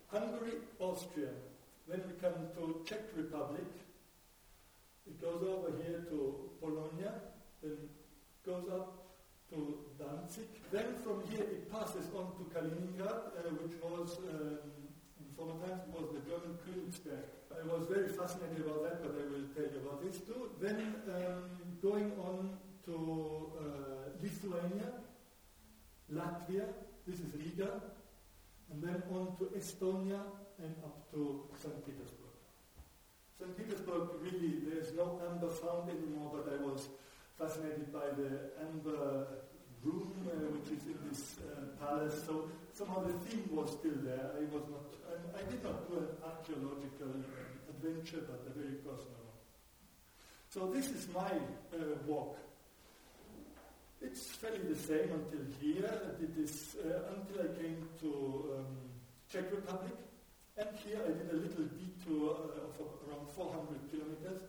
Hungary, 0.08 0.54
Austria. 0.80 1.30
Then 1.88 2.02
we 2.08 2.14
come 2.22 2.50
to 2.56 2.82
Czech 2.86 3.02
Republic. 3.16 3.66
It 5.08 5.20
goes 5.22 5.42
over 5.42 5.72
here 5.84 6.06
to 6.10 6.52
Polonia, 6.62 7.14
then 7.64 7.78
goes 8.46 8.70
up 8.72 8.94
to 9.50 9.80
Danzig. 9.98 10.50
Then 10.72 10.94
from 11.04 11.24
here 11.32 11.42
it 11.42 11.72
passes 11.72 12.06
on 12.16 12.38
to 12.38 12.46
Kaliningrad, 12.54 13.34
uh, 13.34 13.50
which 13.58 13.74
was, 13.82 14.18
um, 14.30 14.60
in 15.20 15.26
former 15.36 15.58
times, 15.66 15.82
was 15.92 16.14
the 16.14 16.22
German 16.30 16.58
Königsberg. 16.62 17.39
I 17.52 17.66
was 17.68 17.88
very 17.88 18.08
fascinated 18.08 18.62
about 18.66 18.84
that, 18.84 19.04
but 19.04 19.16
I 19.18 19.26
will 19.32 19.48
tell 19.56 19.66
you 19.66 19.80
about 19.82 20.04
this 20.04 20.22
too. 20.22 20.50
Then 20.62 20.96
um, 21.10 21.44
going 21.82 22.12
on 22.20 22.58
to 22.86 23.52
uh, 23.58 24.10
Lithuania, 24.22 24.90
Latvia, 26.14 26.66
this 27.08 27.20
is 27.20 27.34
Riga, 27.36 27.82
and 28.72 28.84
then 28.84 29.02
on 29.12 29.36
to 29.38 29.46
Estonia 29.58 30.22
and 30.62 30.76
up 30.84 31.12
to 31.12 31.46
St. 31.58 31.86
Petersburg. 31.86 32.36
St. 33.40 33.58
Petersburg, 33.58 34.10
really, 34.22 34.60
there's 34.68 34.94
no 34.94 35.20
amber 35.30 35.50
found 35.50 35.90
anymore, 35.90 36.32
but 36.34 36.54
I 36.54 36.64
was 36.64 36.90
fascinated 37.38 37.92
by 37.92 38.08
the 38.18 38.52
amber 38.62 39.28
room 39.84 40.12
uh, 40.28 40.32
which 40.56 40.78
is 40.78 40.86
in 40.86 41.00
this 41.10 41.38
uh, 41.40 41.66
palace. 41.84 42.24
So 42.26 42.50
somehow 42.74 43.04
the 43.04 43.14
theme 43.28 43.48
was 43.52 43.72
still 43.72 43.98
there. 44.04 44.32
I 44.36 44.44
was 44.54 44.64
not, 44.70 44.88
I, 45.08 45.40
I 45.40 45.44
did 45.50 45.64
not 45.64 45.90
do 45.90 46.00
an 46.00 46.10
archaeological 46.24 47.14
adventure, 47.70 48.24
but 48.28 48.44
a 48.48 48.54
very 48.58 48.76
personal 48.84 49.24
one. 49.24 49.40
So 50.50 50.68
this 50.68 50.90
is 50.90 51.08
my 51.14 51.32
uh, 51.74 51.96
walk 52.06 52.38
it's 54.02 54.28
fairly 54.28 54.60
the 54.60 54.76
same 54.76 55.12
until 55.12 55.44
here. 55.60 55.92
I 55.92 56.20
did 56.20 56.36
this 56.36 56.76
uh, 56.80 57.14
until 57.16 57.44
I 57.44 57.50
came 57.60 57.88
to 58.02 58.56
um, 58.58 58.66
Czech 59.32 59.52
Republic. 59.52 59.96
And 60.58 60.70
here 60.86 61.00
I 61.04 61.12
did 61.12 61.30
a 61.32 61.36
little 61.36 61.66
detour 61.76 62.32
uh, 62.32 62.68
of 62.68 62.88
around 63.08 63.28
400 63.36 63.92
kilometers 63.92 64.42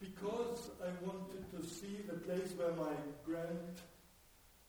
because 0.00 0.70
I 0.80 0.90
wanted 1.04 1.44
to 1.52 1.66
see 1.66 2.00
the 2.08 2.14
place 2.14 2.52
where 2.56 2.72
my 2.72 2.92
grandparents 3.24 3.82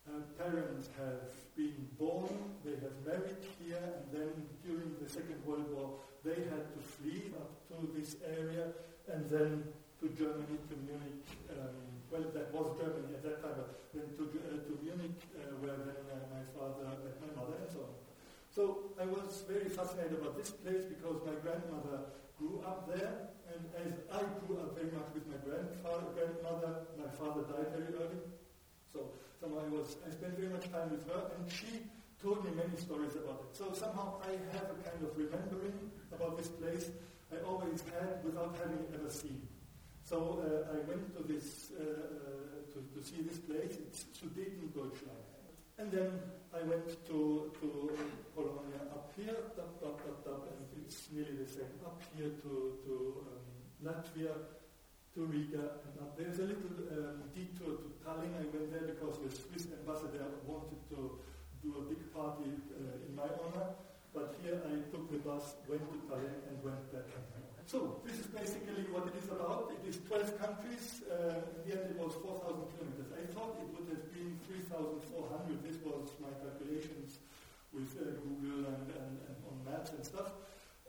uh, 0.08 0.22
parents 0.38 0.90
have 0.98 1.30
been 1.56 1.88
born. 1.98 2.30
They 2.64 2.78
have 2.82 2.98
married 3.06 3.42
here, 3.60 3.82
and 3.82 4.06
then 4.12 4.32
during 4.66 4.96
the 5.02 5.10
Second 5.10 5.44
World 5.46 5.72
War, 5.74 6.00
they 6.24 6.46
had 6.50 6.66
to 6.74 6.82
flee 6.82 7.34
up 7.38 7.52
to 7.70 7.90
this 7.98 8.18
area 8.26 8.74
and 9.12 9.30
then 9.30 9.64
to 10.02 10.06
Germany, 10.18 10.58
to 10.70 10.76
Munich. 10.86 11.22
Um, 11.50 11.96
well, 12.12 12.26
that 12.34 12.54
was 12.54 12.78
Germany 12.78 13.14
at 13.14 13.24
that 13.24 13.42
time, 13.42 13.58
but 13.58 13.70
then 13.94 14.08
to, 14.18 14.24
uh, 14.26 14.62
to 14.66 14.74
Munich, 14.82 15.18
uh, 15.38 15.54
where 15.62 15.78
then 15.78 16.02
uh, 16.10 16.22
my 16.34 16.44
father 16.54 16.86
met 17.02 17.18
my 17.22 17.32
mother 17.38 17.58
and 17.62 17.72
so 17.72 17.82
on. 17.86 17.94
So 18.54 18.64
I 19.02 19.06
was 19.06 19.44
very 19.50 19.70
fascinated 19.70 20.22
about 20.22 20.38
this 20.38 20.50
place 20.50 20.86
because 20.86 21.20
my 21.26 21.36
grandmother 21.44 22.14
grew 22.40 22.64
up 22.66 22.88
there, 22.88 23.36
and 23.52 23.62
as 23.84 24.00
I 24.12 24.24
grew 24.46 24.60
up 24.60 24.76
very 24.76 24.92
much 24.92 25.10
with 25.14 25.28
my 25.28 25.40
grandfather, 25.44 26.08
grandmother, 26.16 26.88
my 26.98 27.10
father 27.16 27.44
died 27.48 27.72
very 27.76 27.92
early. 28.00 28.22
So 28.92 29.12
somehow 29.46 29.66
I 29.66 29.70
was 29.70 29.98
I 30.06 30.12
spent 30.12 30.38
very 30.38 30.50
much 30.50 30.72
time 30.72 30.90
with 30.90 31.06
her, 31.08 31.22
and 31.38 31.52
she 31.52 31.86
told 32.22 32.44
me 32.46 32.52
many 32.56 32.78
stories 32.78 33.14
about 33.16 33.46
it. 33.46 33.56
So 33.56 33.74
somehow 33.74 34.22
I 34.26 34.34
have 34.54 34.68
a 34.74 34.78
kind 34.82 35.02
of 35.04 35.14
remembering 35.18 35.92
about 36.12 36.38
this 36.38 36.48
place 36.48 36.90
I 37.32 37.38
always 37.46 37.82
had 37.94 38.24
without 38.24 38.56
having 38.58 38.86
ever 38.94 39.10
seen. 39.10 39.42
So 40.04 40.42
uh, 40.42 40.74
I 40.74 40.78
went 40.88 41.16
to 41.18 41.24
this 41.24 41.72
uh, 41.74 41.82
uh, 41.82 42.74
to, 42.74 42.78
to, 42.94 43.00
see 43.02 43.22
this 43.22 43.40
place. 43.40 43.78
It's 43.82 44.06
Sudetendeutschland. 44.18 45.26
And 45.78 45.92
then 45.92 46.12
I 46.54 46.62
went 46.64 46.88
to, 47.10 47.52
to 47.60 47.68
Polonia 48.34 48.82
up 48.94 49.12
here, 49.18 49.36
up, 49.58 49.82
up, 49.84 50.00
up, 50.08 50.28
up, 50.28 50.44
and 50.54 50.86
it's 50.86 51.10
nearly 51.12 51.36
the 51.44 51.50
same. 51.50 51.74
Up 51.86 52.02
here 52.16 52.30
to, 52.30 52.78
to 52.86 53.26
um, 53.26 53.44
Latvia, 53.84 54.32
to 55.16 55.24
Riga, 55.32 55.80
and 55.88 55.96
up 56.04 56.12
there's 56.20 56.40
a 56.44 56.48
little 56.52 56.76
um, 56.92 57.24
detour 57.32 57.80
to 57.80 57.88
Tallinn. 58.04 58.36
I 58.36 58.44
went 58.52 58.68
there 58.68 58.84
because 58.84 59.16
the 59.24 59.32
Swiss 59.32 59.72
ambassador 59.72 60.28
wanted 60.44 60.84
to 60.92 61.24
do 61.64 61.72
a 61.80 61.84
big 61.88 62.04
party 62.12 62.52
uh, 62.76 63.08
in 63.08 63.16
my 63.16 63.32
honor. 63.40 63.80
But 64.12 64.36
here 64.44 64.60
I 64.68 64.84
took 64.92 65.08
the 65.12 65.20
bus, 65.24 65.56
went 65.72 65.88
to 65.88 65.98
Tallinn, 66.12 66.36
and 66.52 66.60
went 66.60 66.84
back. 66.92 67.08
So 67.66 67.98
this 68.06 68.20
is 68.20 68.28
basically 68.28 68.86
what 68.92 69.08
it 69.08 69.16
is 69.18 69.32
about. 69.32 69.72
It 69.72 69.88
is 69.88 69.98
12 70.06 70.38
countries. 70.38 71.02
Uh, 71.08 71.48
in 71.66 71.80
it 71.80 71.98
was 71.98 72.14
4,000 72.20 72.62
kilometers. 72.76 73.10
I 73.16 73.26
thought 73.34 73.58
it 73.58 73.72
would 73.74 73.88
have 73.90 74.06
been 74.14 74.38
3,400. 74.46 75.64
This 75.64 75.80
was 75.82 76.12
my 76.22 76.30
calculations 76.44 77.24
with 77.74 77.90
uh, 77.98 78.20
Google 78.22 78.70
and, 78.70 78.86
and, 79.00 79.14
and, 79.18 79.38
on 79.50 79.56
maps 79.66 79.98
and 79.98 80.06
stuff. 80.06 80.30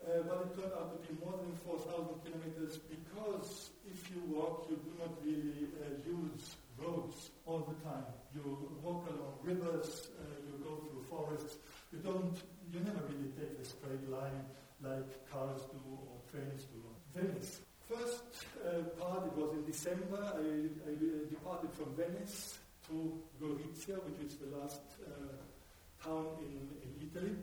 Uh, 0.04 0.20
but 0.28 0.44
it 0.44 0.50
turned 0.52 0.74
out 0.76 0.92
to 0.92 0.98
be 1.08 1.16
more 1.16 1.38
than 1.40 1.54
4,000 1.64 2.12
kilometers 2.28 2.76
because 2.84 3.72
if 4.06 4.14
you 4.14 4.22
walk, 4.34 4.66
you 4.70 4.76
do 4.76 4.92
not 4.98 5.12
really 5.24 5.66
uh, 5.82 5.98
use 6.06 6.54
roads 6.78 7.30
all 7.46 7.66
the 7.66 7.74
time. 7.88 8.06
You 8.34 8.42
walk 8.82 9.08
along 9.10 9.34
rivers, 9.42 10.08
uh, 10.18 10.22
you 10.46 10.62
go 10.62 10.76
through 10.76 11.02
forests. 11.08 11.56
You 11.92 11.98
don't, 11.98 12.36
you 12.72 12.80
never 12.80 13.02
really 13.08 13.32
take 13.38 13.58
a 13.60 13.64
straight 13.64 14.08
line 14.10 14.44
like 14.82 15.30
cars 15.30 15.62
do 15.72 15.80
or 15.90 16.18
trains 16.30 16.64
to 16.64 17.18
Venice. 17.18 17.60
First 17.88 18.22
uh, 18.62 18.82
part, 19.00 19.26
it 19.26 19.36
was 19.36 19.54
in 19.54 19.64
December, 19.64 20.20
I, 20.20 20.68
I 20.86 20.92
uh, 20.92 21.30
departed 21.30 21.72
from 21.72 21.94
Venice 21.96 22.58
to 22.88 23.18
Gorizia, 23.40 23.96
which 24.04 24.26
is 24.26 24.36
the 24.36 24.56
last 24.56 24.82
uh, 25.06 26.04
town 26.04 26.26
in, 26.40 26.68
in 26.82 27.08
Italy. 27.10 27.36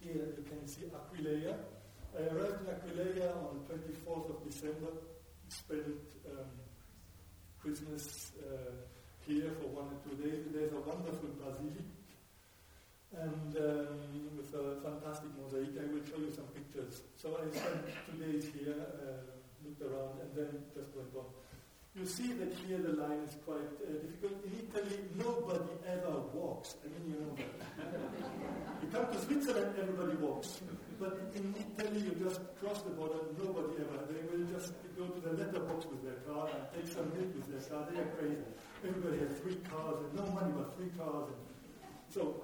Here 0.00 0.34
you 0.36 0.44
can 0.48 0.66
see 0.66 0.86
Aquileia. 0.86 1.54
I 2.16 2.22
arrived 2.34 2.62
in 2.62 2.74
Aquileia 2.74 3.30
on 3.36 3.60
the 3.68 3.74
24th 3.74 4.30
of 4.30 4.44
December, 4.48 4.92
spent 5.48 6.00
um, 6.30 6.50
Christmas 7.60 8.32
uh, 8.40 8.72
here 9.26 9.50
for 9.60 9.68
one 9.68 9.88
or 9.90 9.98
two 10.04 10.16
days. 10.22 10.44
There's 10.52 10.72
a 10.72 10.80
wonderful 10.80 11.30
basilica 11.38 11.82
and 13.14 13.56
um, 13.56 14.36
with 14.36 14.52
a 14.54 14.80
fantastic 14.82 15.30
mosaic. 15.40 15.70
I 15.78 15.86
will 15.92 16.04
show 16.04 16.18
you 16.18 16.32
some 16.32 16.46
pictures. 16.52 17.02
So 17.16 17.38
I 17.38 17.48
spent 17.56 17.86
two 18.06 18.16
days 18.24 18.50
here, 18.52 18.76
uh, 18.76 19.24
looked 19.64 19.82
around, 19.82 20.20
and 20.20 20.30
then 20.36 20.62
just 20.74 20.94
went 20.94 21.14
on. 21.16 21.24
You 21.94 22.04
see 22.04 22.32
that 22.34 22.52
here 22.66 22.78
the 22.78 22.92
line 22.92 23.24
is 23.24 23.36
quite 23.44 23.72
uh, 23.80 23.92
difficult. 24.04 24.44
In 24.44 24.68
Italy, 24.68 24.98
nobody 25.16 25.72
ever 25.88 26.20
walks. 26.34 26.76
I 26.84 26.88
mean, 26.88 27.14
you 27.14 27.20
know 27.20 27.34
that. 27.36 28.42
come 28.96 29.12
to 29.12 29.20
Switzerland, 29.20 29.74
everybody 29.76 30.16
walks. 30.16 30.60
But 30.98 31.20
in 31.36 31.52
Italy, 31.52 32.00
you 32.00 32.16
just 32.24 32.40
cross 32.56 32.80
the 32.80 32.96
border, 32.96 33.20
nobody 33.36 33.84
ever. 33.84 34.00
They 34.08 34.24
will 34.32 34.48
just 34.48 34.72
go 34.96 35.04
to 35.04 35.20
the 35.20 35.32
letterbox 35.36 35.84
with 35.84 36.00
their 36.00 36.20
car 36.24 36.48
and 36.48 36.64
take 36.72 36.88
some 36.88 37.12
milk 37.12 37.28
with 37.36 37.44
their 37.52 37.60
car. 37.68 37.84
They 37.92 38.00
are 38.00 38.10
crazy. 38.16 38.48
Everybody 38.80 39.20
has 39.20 39.36
three 39.44 39.60
cars 39.68 40.00
and 40.00 40.12
no 40.16 40.24
money 40.32 40.52
but 40.56 40.72
three 40.76 40.88
cars. 40.96 41.28
So 42.08 42.40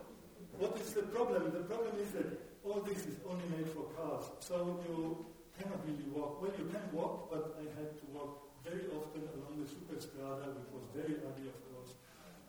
what 0.61 0.77
is 0.77 0.93
the 0.93 1.09
problem? 1.09 1.57
The 1.57 1.65
problem 1.65 1.97
is 2.05 2.13
that 2.13 2.29
all 2.69 2.85
this 2.85 3.01
is 3.09 3.17
only 3.25 3.49
made 3.57 3.69
for 3.73 3.89
cars, 3.97 4.29
so 4.41 4.85
you 4.85 5.25
cannot 5.57 5.81
really 5.89 6.09
walk. 6.13 6.43
Well, 6.43 6.53
you 6.53 6.69
can 6.69 6.85
walk, 6.93 7.33
but 7.33 7.57
I 7.57 7.65
had 7.81 7.97
to 7.97 8.05
walk 8.13 8.53
very 8.61 8.93
often 8.93 9.25
along 9.41 9.57
the 9.57 9.67
Superstrada, 9.73 10.53
which 10.53 10.69
was 10.77 10.85
very 10.93 11.17
ugly, 11.17 11.49
of 11.49 11.59
course, 11.73 11.97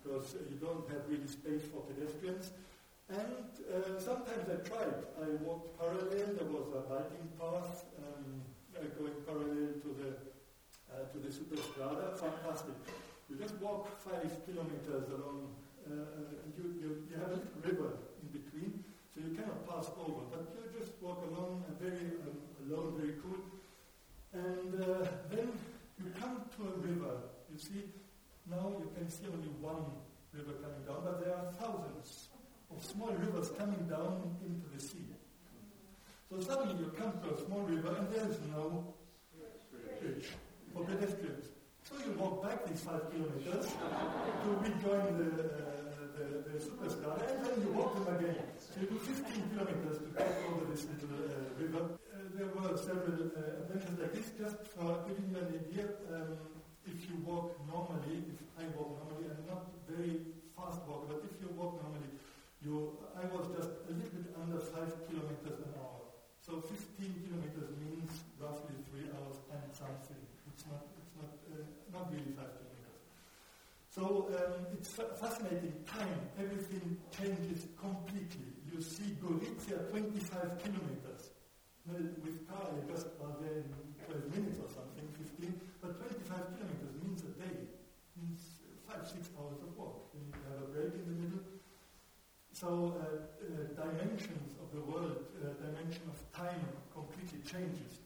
because 0.04 0.36
you 0.52 0.60
don't 0.60 0.84
have 0.92 1.08
really 1.08 1.32
space 1.32 1.64
for 1.72 1.82
pedestrians. 1.88 2.52
And 3.10 3.50
uh, 3.68 4.00
sometimes 4.00 4.48
I 4.50 4.58
tried. 4.68 4.96
I 5.22 5.28
walked 5.44 5.78
parallel. 5.78 6.34
There 6.40 6.50
was 6.50 6.68
a 6.74 6.82
biking 6.88 7.30
path 7.40 7.86
um, 8.00 8.42
uh, 8.76 8.86
going 8.98 9.20
parallel 9.28 9.76
to 9.84 9.90
the 10.00 10.34
uh, 10.94 11.10
to 11.12 11.18
the 11.20 11.30
Superstrada. 11.30 12.18
Fantastic. 12.18 12.76
You 13.30 13.36
just 13.36 13.56
walk 13.56 13.90
five 14.04 14.30
kilometers 14.46 15.10
along, 15.10 15.56
uh, 15.90 15.96
you, 16.56 16.76
you, 16.80 16.90
you 17.10 17.16
have 17.18 17.32
a 17.32 17.42
river 17.66 17.98
in 18.22 18.28
between, 18.30 18.84
so 19.10 19.22
you 19.26 19.34
cannot 19.34 19.68
pass 19.68 19.90
over, 19.98 20.22
but 20.30 20.54
you 20.54 20.80
just 20.80 20.92
walk 21.02 21.24
along, 21.32 21.64
uh, 21.66 21.74
very 21.82 22.14
um, 22.22 22.38
alone, 22.62 22.94
very 23.00 23.16
cool. 23.24 23.42
And 24.34 24.82
uh, 24.82 25.08
then 25.32 25.52
you 25.98 26.12
come 26.20 26.46
to 26.58 26.62
a 26.68 26.76
river. 26.78 27.16
You 27.52 27.58
see, 27.58 27.90
now 28.50 28.74
you 28.78 28.92
can 28.96 29.10
see 29.10 29.26
only 29.34 29.50
one 29.62 29.86
river 30.32 30.54
coming 30.62 30.86
down, 30.86 31.02
but 31.04 31.24
there 31.24 31.34
are 31.34 31.52
thousands 31.54 32.30
of 32.75 32.84
small 32.84 33.12
rivers 33.13 33.51
coming 33.58 33.86
down 33.89 34.36
into 34.46 34.68
the 34.74 34.82
sea. 34.82 35.06
So 36.30 36.42
suddenly 36.42 36.75
you 36.80 36.92
come 36.98 37.13
to 37.24 37.36
a 37.36 37.46
small 37.46 37.62
river 37.62 37.96
and 38.00 38.10
there 38.10 38.27
is 38.30 38.39
no 38.50 38.96
bridge 40.01 40.30
for 40.74 40.84
pedestrians. 40.84 41.46
So 41.84 41.96
you 42.06 42.13
walk 42.18 42.42
back 42.42 42.65
these 42.65 42.82
five 42.82 43.06
kilometers 43.12 43.68
to 43.70 44.50
rejoin 44.65 45.20
the, 45.20 45.30
uh, 45.30 45.94
the, 46.18 46.25
the 46.48 46.56
Superstrada 46.58 47.22
and 47.30 47.46
then 47.46 47.56
you 47.62 47.70
walk 47.77 47.94
them 47.94 48.15
again. 48.15 48.39
So 48.58 48.82
you 48.82 48.88
do 48.88 48.98
15 48.98 49.51
kilometers 49.51 49.98
to 50.00 50.10
get 50.18 50.32
over 50.50 50.65
this 50.72 50.88
little 50.89 51.13
uh, 51.22 51.62
river. 51.62 51.84
Uh, 51.94 52.34
there 52.34 52.50
were 52.56 52.77
several 52.77 53.30
uh, 53.36 53.62
adventures 53.62 54.00
like 54.00 54.13
this 54.13 54.32
just 54.39 54.58
for 54.74 55.06
giving 55.06 55.30
you 55.30 55.38
an 55.38 55.50
idea. 55.53 55.86
Um, 56.10 56.34
if 56.88 56.98
you 57.08 57.15
walk 57.24 57.53
normally, 57.68 58.25
if 58.32 58.42
I 58.58 58.65
walk 58.75 58.98
normally, 59.03 59.30
I'm 59.30 59.46
not 59.46 59.70
very 59.88 60.20
fast 60.56 60.82
walker, 60.88 61.13
but 61.13 61.22
if 61.24 61.36
you 61.42 61.50
walk 61.56 61.77
normally, 61.84 62.12
you, 62.63 62.98
I 63.20 63.25
was 63.27 63.46
just 63.55 63.72
a 63.88 63.91
little 63.91 64.13
bit 64.15 64.32
under 64.39 64.60
5 64.60 65.08
kilometers 65.08 65.60
an 65.60 65.74
hour. 65.77 66.08
So 66.39 66.60
15 66.63 67.27
kilometers 67.27 67.70
means 67.79 68.12
roughly 68.39 68.75
3 68.91 69.12
hours 69.15 69.38
and 69.51 69.63
something. 69.75 70.24
It's 70.48 70.63
not, 70.67 70.88
it's 70.96 71.13
not, 71.20 71.32
uh, 71.51 71.63
not 71.91 72.12
really 72.12 72.32
5 72.32 72.39
kilometers. 72.39 73.00
So 73.91 74.32
um, 74.34 74.67
it's 74.74 74.89
fa- 74.89 75.13
fascinating 75.20 75.84
time. 75.86 76.20
Everything 76.39 76.98
changes 77.12 77.67
completely. 77.77 78.55
You 78.72 78.82
see 78.82 79.13
Gorizia 79.22 79.89
25 79.91 80.58
kilometers. 80.63 81.36
With 81.86 82.48
car, 82.48 82.72
you 82.79 82.88
just 82.88 83.12
are 83.20 83.36
there 83.43 83.60
in 83.60 83.67
12 84.08 84.32
minutes 84.32 84.58
or 84.63 84.72
something, 84.72 85.03
15. 85.20 85.51
But 85.84 86.00
25 86.00 86.55
kilometers 86.55 86.96
means 87.03 87.22
a 87.27 87.32
day, 87.36 87.60
means 88.15 88.39
five, 88.88 89.03
six 89.03 89.27
hours 89.36 89.60
of 89.60 89.75
walk. 89.77 90.15
You 90.15 90.32
have 90.48 90.63
a 90.63 90.67
break 90.72 90.96
in 90.96 91.03
the 91.12 91.17
middle. 91.20 91.43
So 92.63 92.96
uh, 92.96 93.03
uh, 93.43 93.75
dimensions 93.75 94.55
of 94.55 94.72
the 94.72 94.79
world, 94.88 95.20
uh, 95.36 95.51
dimension 95.60 96.08
of 96.08 96.15
time 96.32 96.63
completely 96.96 97.43
changes. 97.43 97.99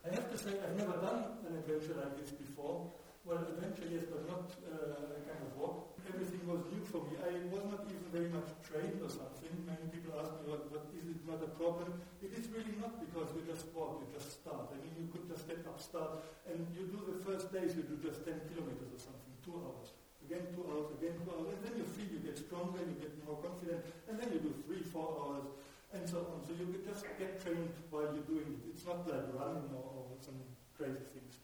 I 0.00 0.08
have 0.16 0.32
to 0.32 0.38
say 0.40 0.56
I've 0.56 0.72
never 0.72 0.96
done 0.96 1.36
an 1.44 1.60
adventure 1.60 2.00
like 2.00 2.16
this 2.16 2.32
before. 2.32 2.88
Well, 3.28 3.44
adventure, 3.44 3.84
yes, 3.92 4.08
but 4.08 4.24
not 4.24 4.56
uh, 4.64 5.04
a 5.04 5.20
kind 5.28 5.44
of 5.44 5.52
walk. 5.60 6.00
Everything 6.08 6.40
was 6.48 6.64
new 6.72 6.80
for 6.80 7.04
me. 7.04 7.20
I 7.20 7.44
was 7.52 7.60
not 7.68 7.84
even 7.92 8.08
very 8.08 8.32
much 8.32 8.48
trained 8.64 9.04
or 9.04 9.12
something. 9.12 9.52
Many 9.68 9.84
people 9.92 10.16
ask 10.16 10.32
me, 10.40 10.48
what, 10.48 10.72
what 10.72 10.88
is 10.96 11.12
it 11.12 11.20
not 11.28 11.44
a 11.44 11.52
problem? 11.52 12.00
It 12.24 12.32
is 12.32 12.48
really 12.56 12.72
not 12.80 13.04
because 13.04 13.36
you 13.36 13.44
just 13.44 13.68
walk, 13.76 14.00
you 14.00 14.08
just 14.16 14.40
start. 14.40 14.72
I 14.72 14.80
mean, 14.80 14.96
you 14.96 15.12
could 15.12 15.28
just 15.28 15.44
get 15.44 15.60
up, 15.68 15.76
start, 15.76 16.24
and 16.48 16.56
you 16.72 16.88
do 16.88 17.04
the 17.04 17.20
first 17.20 17.52
days, 17.52 17.76
you 17.76 17.84
do 17.84 18.00
just 18.00 18.24
10 18.24 18.48
kilometers 18.48 18.96
or 18.96 19.00
something, 19.12 19.36
two 19.44 19.60
hours. 19.60 19.92
Again, 20.24 20.48
two 20.56 20.64
hours, 20.72 20.88
again, 20.96 21.20
two 21.20 21.28
hours, 21.28 21.52
and 21.52 21.60
then 21.60 21.74
you 21.76 21.84
feel 21.84 22.08
you 22.08 22.21
get 22.32 22.46
stronger, 22.48 22.80
you 22.80 22.96
get 22.96 23.12
more 23.28 23.36
confident, 23.44 23.84
and 24.08 24.18
then 24.18 24.32
you 24.32 24.40
do 24.40 24.54
three, 24.64 24.80
four 24.80 25.12
hours, 25.20 25.44
and 25.92 26.08
so 26.08 26.24
on. 26.32 26.40
So 26.48 26.56
you 26.56 26.80
just 26.80 27.04
get 27.18 27.44
trained 27.44 27.76
while 27.90 28.08
you're 28.08 28.24
doing 28.24 28.56
it. 28.56 28.72
It's 28.72 28.86
not 28.86 29.04
like 29.04 29.28
running 29.36 29.68
or, 29.76 30.08
or 30.08 30.16
some 30.24 30.40
crazy 30.76 31.04
things. 31.12 31.36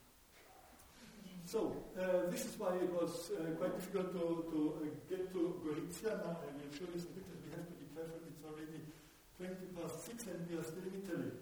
So, 1.44 1.76
uh, 1.96 2.30
this 2.30 2.44
is 2.44 2.58
why 2.58 2.76
it 2.76 2.92
was 2.92 3.32
uh, 3.32 3.52
quite 3.56 3.76
difficult 3.76 4.12
to, 4.12 4.44
to 4.52 4.58
uh, 4.80 4.88
get 5.08 5.32
to 5.32 5.60
Gorizia. 5.64 6.20
Now, 6.20 6.36
I 6.44 6.48
will 6.56 6.72
show 6.72 6.88
you 6.92 7.00
some 7.00 7.12
pictures. 7.16 7.40
We 7.44 7.52
have 7.56 7.64
to 7.68 7.76
be 7.76 7.88
careful. 7.92 8.20
It's 8.28 8.44
already 8.44 8.84
20 9.40 9.56
past 9.76 10.04
6 10.08 10.24
and 10.28 10.44
we 10.48 10.56
are 10.60 10.64
still 10.64 10.84
in 10.88 11.00
Italy. 11.04 11.32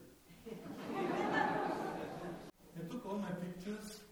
I 2.78 2.82
took 2.86 3.02
all 3.06 3.18
my 3.18 3.34
pictures, 3.34 4.02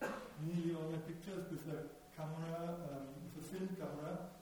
nearly 0.43 0.75
all 0.75 0.91
my 0.91 0.99
pictures, 1.07 1.47
with 1.47 1.63
a 1.71 1.87
camera, 2.19 2.75
um, 2.91 3.15
with 3.23 3.39
a 3.39 3.47
film 3.47 3.71
camera. 3.79 4.34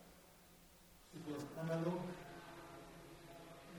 It 1.23 1.35
was 1.35 1.45
analog. 1.63 2.03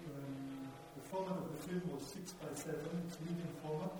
Um, 0.07 0.71
the 0.95 1.03
format 1.09 1.37
of 1.37 1.51
the 1.51 1.59
film 1.67 1.83
was 1.93 2.03
6 2.07 2.31
by 2.33 2.53
7, 2.55 2.75
it's 3.07 3.19
medium 3.19 3.53
format 3.61 3.91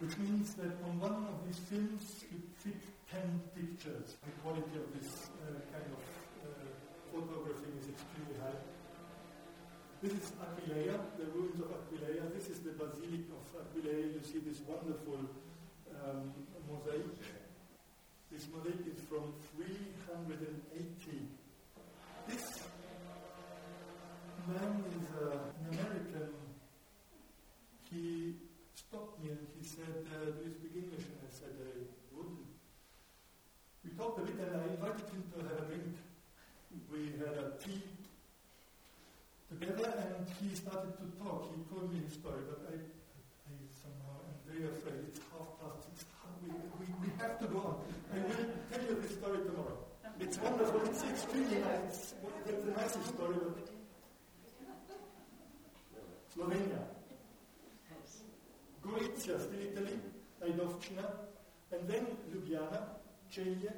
which 0.00 0.16
means 0.16 0.56
that 0.56 0.72
on 0.88 0.96
one 0.96 1.12
of 1.12 1.36
these 1.44 1.60
films 1.68 2.24
you 2.32 2.40
fit 2.56 2.80
10 3.12 3.20
pictures. 3.52 4.16
The 4.24 4.32
quality 4.40 4.80
of 4.80 4.88
this 4.96 5.28
uh, 5.44 5.60
kind 5.68 5.88
of 5.92 6.00
uh, 6.40 6.72
photographing 7.12 7.76
is 7.76 7.92
extremely 7.92 8.36
high. 8.40 8.56
This 10.00 10.16
is 10.16 10.32
Aquileia, 10.40 10.96
the 11.20 11.28
ruins 11.36 11.60
of 11.60 11.68
Aquileia. 11.76 12.24
This 12.32 12.48
is 12.48 12.64
the 12.64 12.72
Basilica 12.80 13.36
of 13.36 13.44
Aquileia. 13.60 14.08
You 14.16 14.24
see 14.24 14.40
this 14.40 14.64
wonderful 14.64 15.20
um, 16.00 16.32
mosaic. 16.64 17.20
This 18.32 18.48
mosaic 18.48 18.80
is 18.88 19.04
from 19.04 19.36
380. 19.60 21.28
This 22.30 22.62
man 24.46 24.84
is 24.86 25.06
uh, 25.18 25.34
an 25.34 25.74
American. 25.74 26.30
He 27.90 28.34
stopped 28.72 29.18
me 29.18 29.30
and 29.30 29.46
he 29.58 29.66
said, 29.66 30.06
uh, 30.14 30.30
Do 30.30 30.46
you 30.46 30.54
speak 30.54 30.78
English? 30.78 31.10
And 31.10 31.18
I 31.26 31.30
said, 31.34 31.58
I 31.58 31.90
would. 32.14 32.38
We 33.82 33.90
talked 33.98 34.20
a 34.20 34.22
bit 34.22 34.38
and 34.46 34.62
I 34.62 34.64
invited 34.70 35.10
him 35.10 35.26
to 35.34 35.38
have 35.42 35.58
a 35.58 35.66
drink. 35.66 35.98
We 36.92 37.18
had 37.18 37.34
a 37.34 37.58
tea 37.58 37.82
together 39.50 39.90
and 39.90 40.22
he 40.38 40.54
started 40.54 40.94
to 41.02 41.06
talk. 41.18 41.50
He 41.50 41.58
told 41.66 41.90
me 41.90 41.98
his 42.06 42.14
story, 42.14 42.46
but 42.46 42.62
I, 42.70 42.78
I 42.78 43.54
somehow 43.74 44.22
am 44.30 44.38
very 44.46 44.70
afraid. 44.70 45.02
It's 45.10 45.18
half 45.34 45.58
past 45.58 45.82
six. 45.82 46.06
We, 46.46 46.54
we, 46.78 46.86
we 47.02 47.08
have 47.18 47.40
to 47.42 47.46
go 47.50 47.58
on. 47.58 47.76
I 48.14 48.22
will 48.22 48.54
tell 48.70 48.82
you 48.86 49.02
this 49.02 49.18
story 49.18 49.42
tomorrow. 49.42 49.89
It's 50.20 50.38
wonderful. 50.38 50.80
It's 50.84 51.02
extremely 51.04 51.58
nice. 51.58 52.14
It's 52.46 52.66
a 52.66 52.70
nice 52.70 52.92
story, 53.06 53.36
but 53.40 53.68
Slovenia. 56.34 56.82
Gorizia, 58.82 59.40
still 59.40 59.60
Italy, 59.60 59.98
Ajdovščina, 60.42 61.04
and 61.72 61.88
then 61.88 62.06
Ljubljana, 62.32 62.80
Celje, 63.30 63.72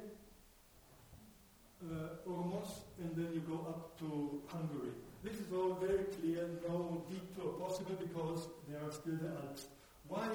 uh, 1.83 2.29
Ormož, 2.29 2.69
and 2.99 3.15
then 3.15 3.33
you 3.33 3.41
go 3.41 3.65
up 3.67 3.97
to 3.99 4.41
Hungary. 4.47 4.93
This 5.23 5.39
is 5.39 5.51
all 5.53 5.73
very 5.73 6.05
clear, 6.19 6.47
no 6.67 7.03
detour 7.09 7.53
possible 7.59 7.95
because 7.99 8.47
there 8.69 8.81
are 8.81 8.91
still 8.91 9.17
the 9.17 9.29
Alps. 9.29 9.67
Why 10.07 10.29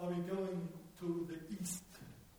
are 0.00 0.08
we 0.08 0.22
going 0.22 0.68
to 1.00 1.28
the 1.30 1.38
east? 1.60 1.84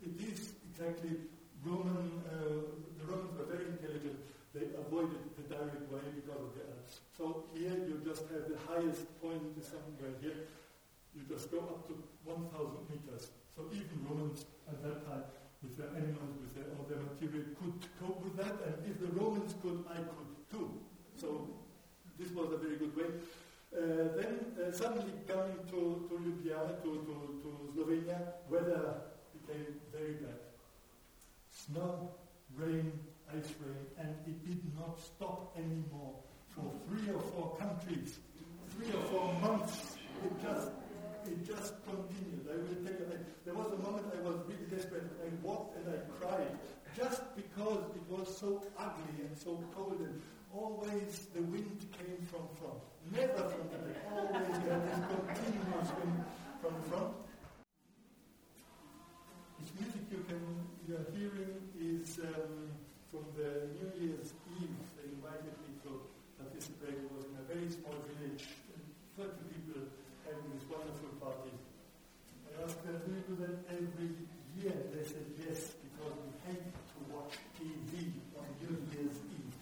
It 0.02 0.20
is 0.22 0.54
exactly 0.70 1.17
Roman, 1.65 2.12
uh, 2.32 2.87
Romans 3.08 3.34
were 3.39 3.48
very 3.48 3.72
intelligent. 3.72 4.20
They 4.54 4.67
avoided 4.76 5.24
the 5.39 5.46
direct 5.48 5.88
way 5.91 6.04
because 6.15 6.41
of 6.43 6.52
the 6.56 6.63
Alps. 6.67 7.00
So 7.17 7.50
here 7.56 7.78
you 7.88 8.02
just 8.04 8.28
have 8.30 8.46
the 8.52 8.60
highest 8.67 9.08
point 9.22 9.43
somewhere 9.63 10.13
here 10.22 10.48
you 11.17 11.26
just 11.26 11.50
go 11.50 11.58
up 11.58 11.88
to 11.89 11.98
1,000 12.26 12.54
meters. 12.89 13.32
So 13.56 13.65
even 13.74 13.98
Romans 14.06 14.46
at 14.70 14.84
that 14.84 15.06
time, 15.10 15.26
with 15.63 15.74
their 15.74 15.89
animals, 15.98 16.38
with 16.38 16.54
their, 16.54 16.70
all 16.78 16.86
their 16.86 17.02
material, 17.02 17.50
could 17.58 17.82
cope 17.98 18.22
with 18.22 18.38
that. 18.38 18.54
And 18.62 18.76
if 18.86 19.02
the 19.02 19.10
Romans 19.17 19.56
could, 19.62 19.84
I 19.89 19.98
could 19.98 20.30
too. 20.52 20.78
So 21.17 21.50
this 22.20 22.30
was 22.32 22.54
a 22.54 22.58
very 22.58 22.78
good 22.78 22.96
way. 22.96 23.10
Uh, 23.74 24.13
then 24.15 24.54
uh, 24.62 24.72
suddenly 24.72 25.13
coming 25.28 25.58
to, 25.74 26.06
to 26.08 26.13
Ljubljana, 26.13 26.82
to, 26.84 26.89
to, 27.08 27.15
to 27.41 27.50
Slovenia, 27.74 28.20
weather 28.50 29.02
became 29.34 29.82
very 29.91 30.13
bad. 30.22 30.39
Snow, 31.52 32.12
rain, 32.58 32.91
ice 33.30 33.54
rain, 33.62 33.86
and 34.00 34.10
it 34.26 34.46
did 34.46 34.62
not 34.78 35.00
stop 35.00 35.56
anymore 35.58 36.15
for 36.50 36.65
three 36.89 37.13
or 37.13 37.22
four 37.22 37.56
countries, 37.60 38.20
three 38.76 38.89
or 38.89 39.04
four 39.13 39.34
months. 39.41 39.98
It 40.26 40.34
just 40.41 40.72
it 41.26 41.46
just 41.46 41.74
continued. 41.86 42.48
I 42.50 42.58
will 42.58 42.82
tell 42.84 42.98
you, 42.98 43.26
there 43.46 43.54
was 43.54 43.67
a 43.74 43.78
moment 43.78 44.06
I 44.12 44.22
was 44.22 44.38
really 44.48 44.65
desperate. 44.74 45.04
I 45.22 45.30
walked 45.46 45.78
and 45.78 45.93
I 45.93 46.00
cried 46.20 46.58
just 46.96 47.22
because 47.36 47.84
it 47.96 48.06
was 48.10 48.26
so 48.38 48.63
ugly 48.78 49.22
and 49.22 49.38
so 49.38 49.62
cold 49.76 50.00
and 50.00 50.22
always 50.54 51.28
the 51.36 51.41
wind 51.41 51.86
came 51.93 52.17
from 52.26 52.48
front. 52.58 52.82
Never 53.12 53.50
from 53.50 53.70
the 53.70 53.78
back. 53.78 54.02
Always 54.12 54.58
had 54.65 54.82
this 54.88 55.00
continuous 55.13 55.89
wind 56.00 56.24
from 56.62 56.74
the 56.74 56.89
front. 56.89 57.13
This 59.60 59.72
music 59.80 60.02
you 60.10 60.24
can 60.28 60.41
your 60.88 61.04
hearing 61.12 61.60
is 61.76 62.15
um, 62.23 62.71
from 63.12 63.28
the 63.36 63.67
New 63.76 63.91
Year's 64.00 64.32
Eve. 64.56 64.71
They 64.95 65.12
invited 65.12 65.52
me 65.67 65.76
to 65.84 66.00
participate. 66.39 66.95
It 67.04 67.12
was 67.12 67.28
in 67.28 67.36
a 67.36 67.43
very 67.43 67.67
small 67.67 68.00
village, 68.08 68.47
30 69.19 69.36
people 69.52 69.84
having 70.23 70.47
this 70.56 70.63
wonderful 70.71 71.12
party. 71.19 71.52
I 72.47 72.63
asked 72.63 72.80
them, 72.88 73.04
do 73.04 73.19
you 73.19 73.23
do 73.28 73.36
that 73.43 73.67
every 73.67 74.15
year? 74.56 74.80
They 74.95 75.04
said 75.04 75.28
yes, 75.36 75.76
because 75.76 76.15
we 76.23 76.32
hate 76.47 76.71
to 76.71 76.97
watch 77.12 77.36
TV 77.60 78.15
on 78.39 78.47
New 78.63 78.80
Year's 78.95 79.19
Eve. 79.28 79.56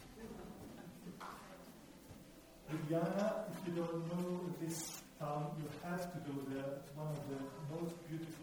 Ljubljana, 2.70 3.50
if 3.50 3.58
you 3.66 3.74
don't 3.82 4.06
know 4.14 4.46
this 4.62 5.02
town, 5.18 5.58
you 5.58 5.66
have 5.82 6.06
to 6.14 6.20
go 6.30 6.38
there. 6.54 6.86
It's 6.86 6.94
one 6.94 7.10
of 7.10 7.22
the 7.34 7.42
most 7.74 7.98
beautiful 8.06 8.35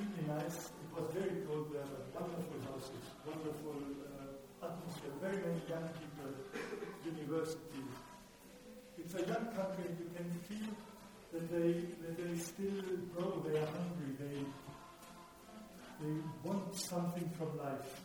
Extremely 0.00 0.34
nice. 0.34 0.70
It 0.80 0.88
was 0.96 1.12
very 1.12 1.44
cold 1.44 1.68
there, 1.74 1.84
but 1.84 2.22
wonderful 2.22 2.60
houses, 2.72 3.04
wonderful 3.26 3.76
uh, 4.08 4.64
atmosphere, 4.66 5.12
very 5.20 5.36
many 5.44 5.60
young 5.68 5.88
people, 6.00 6.32
university. 7.04 7.84
It's 8.96 9.14
a 9.14 9.20
young 9.20 9.46
country, 9.52 9.92
you 10.00 10.08
can 10.16 10.30
feel 10.48 10.72
that 11.32 11.52
they, 11.52 11.84
that 12.00 12.16
they 12.16 12.38
still 12.38 12.80
grow, 13.12 13.44
they 13.46 13.58
are 13.58 13.66
hungry, 13.66 14.16
they, 14.18 14.40
they 16.00 16.14
want 16.44 16.74
something 16.74 17.28
from 17.36 17.58
life. 17.58 18.00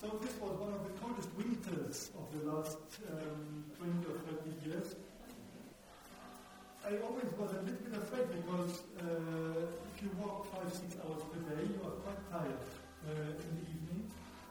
So 0.00 0.06
this 0.22 0.38
was 0.38 0.54
one 0.60 0.72
of 0.72 0.84
the 0.86 0.94
coldest 1.00 1.30
winters 1.36 2.10
of 2.14 2.30
the 2.30 2.46
last 2.52 2.78
um, 3.10 3.64
20 3.78 4.06
or 4.06 4.18
30 4.38 4.70
years. 4.70 4.94
I 6.86 6.90
always 7.02 7.26
was 7.36 7.50
a 7.50 7.60
little 7.62 7.82
bit 7.82 7.98
afraid 7.98 8.30
because 8.30 8.82
uh, 9.00 9.66
if 9.96 10.02
you 10.04 10.12
walk 10.20 10.44
five, 10.52 10.68
six 10.68 10.92
hours 11.00 11.24
per 11.32 11.40
day, 11.56 11.64
you 11.72 11.80
are 11.80 11.96
quite 12.04 12.20
tired 12.28 12.60
uh, 13.08 13.32
in 13.32 13.52
the 13.56 13.64
evening. 13.64 14.04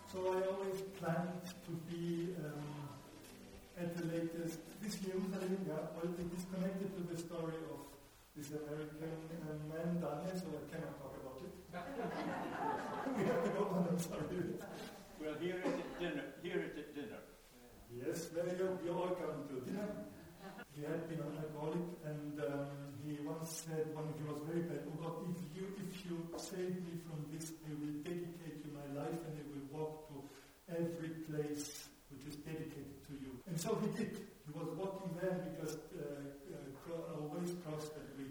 So 0.10 0.34
I 0.34 0.42
always 0.50 0.82
planned 0.98 1.38
to 1.46 1.72
be 1.86 2.34
um, 2.42 2.66
at 3.78 3.94
the 3.94 4.10
latest. 4.10 4.58
This 4.82 4.98
Jerusalem, 5.06 5.62
yeah, 5.70 5.94
well, 5.94 6.10
it 6.18 6.30
is 6.34 6.50
connected 6.50 6.90
to 6.98 7.02
the 7.06 7.18
story 7.22 7.62
of 7.70 7.78
this 8.34 8.50
American 8.58 9.06
uh, 9.46 9.54
man, 9.70 10.02
Daniel, 10.02 10.34
so 10.34 10.50
I 10.50 10.66
cannot 10.74 10.98
talk 10.98 11.14
about 11.14 11.38
it. 11.46 11.54
we 13.14 13.22
have 13.30 13.44
to 13.46 13.50
go 13.54 13.70
on, 13.70 13.86
I'm 13.86 14.02
sorry. 14.02 14.58
Well, 15.22 15.38
here 15.38 15.62
is 15.62 15.74
at 15.78 15.92
dinner. 16.02 16.26
Here 16.42 16.62
is 16.66 16.74
at 16.74 16.90
dinner. 16.98 17.22
Yes, 17.94 18.34
there 18.34 18.50
you, 18.50 18.82
you 18.82 18.98
all 18.98 19.14
come 19.14 19.46
to 19.46 19.62
dinner. 19.62 19.94
He 20.74 20.82
had 20.82 21.06
been 21.08 21.22
an 21.22 21.38
alcoholic, 21.38 21.86
and 22.02 22.34
um, 22.42 22.95
he 23.06 23.22
once 23.22 23.66
said, 23.66 23.94
when 23.94 24.10
he 24.18 24.24
was 24.26 24.42
very 24.50 24.66
bad, 24.66 24.82
oh 24.90 24.98
God, 24.98 25.16
if 25.30 25.38
you, 25.54 25.66
if 25.78 25.94
you 26.10 26.18
save 26.38 26.74
me 26.82 26.98
from 27.06 27.22
this, 27.30 27.54
I 27.66 27.72
will 27.78 28.02
dedicate 28.02 28.66
you 28.66 28.72
my 28.74 28.88
life, 28.98 29.14
and 29.14 29.34
I 29.38 29.46
will 29.54 29.66
walk 29.70 30.10
to 30.10 30.18
every 30.74 31.14
place 31.30 31.86
which 32.10 32.26
is 32.26 32.36
dedicated 32.42 32.98
to 33.06 33.14
you. 33.22 33.38
And 33.46 33.60
so 33.60 33.78
he 33.82 33.90
did. 33.94 34.18
He 34.46 34.52
was 34.54 34.70
walking 34.78 35.14
there 35.22 35.38
because 35.54 35.78
uh, 35.98 36.54
uh, 36.54 37.14
our 37.14 37.26
ways 37.34 37.54
crossed, 37.66 37.94
and 37.98 38.10
we, 38.18 38.26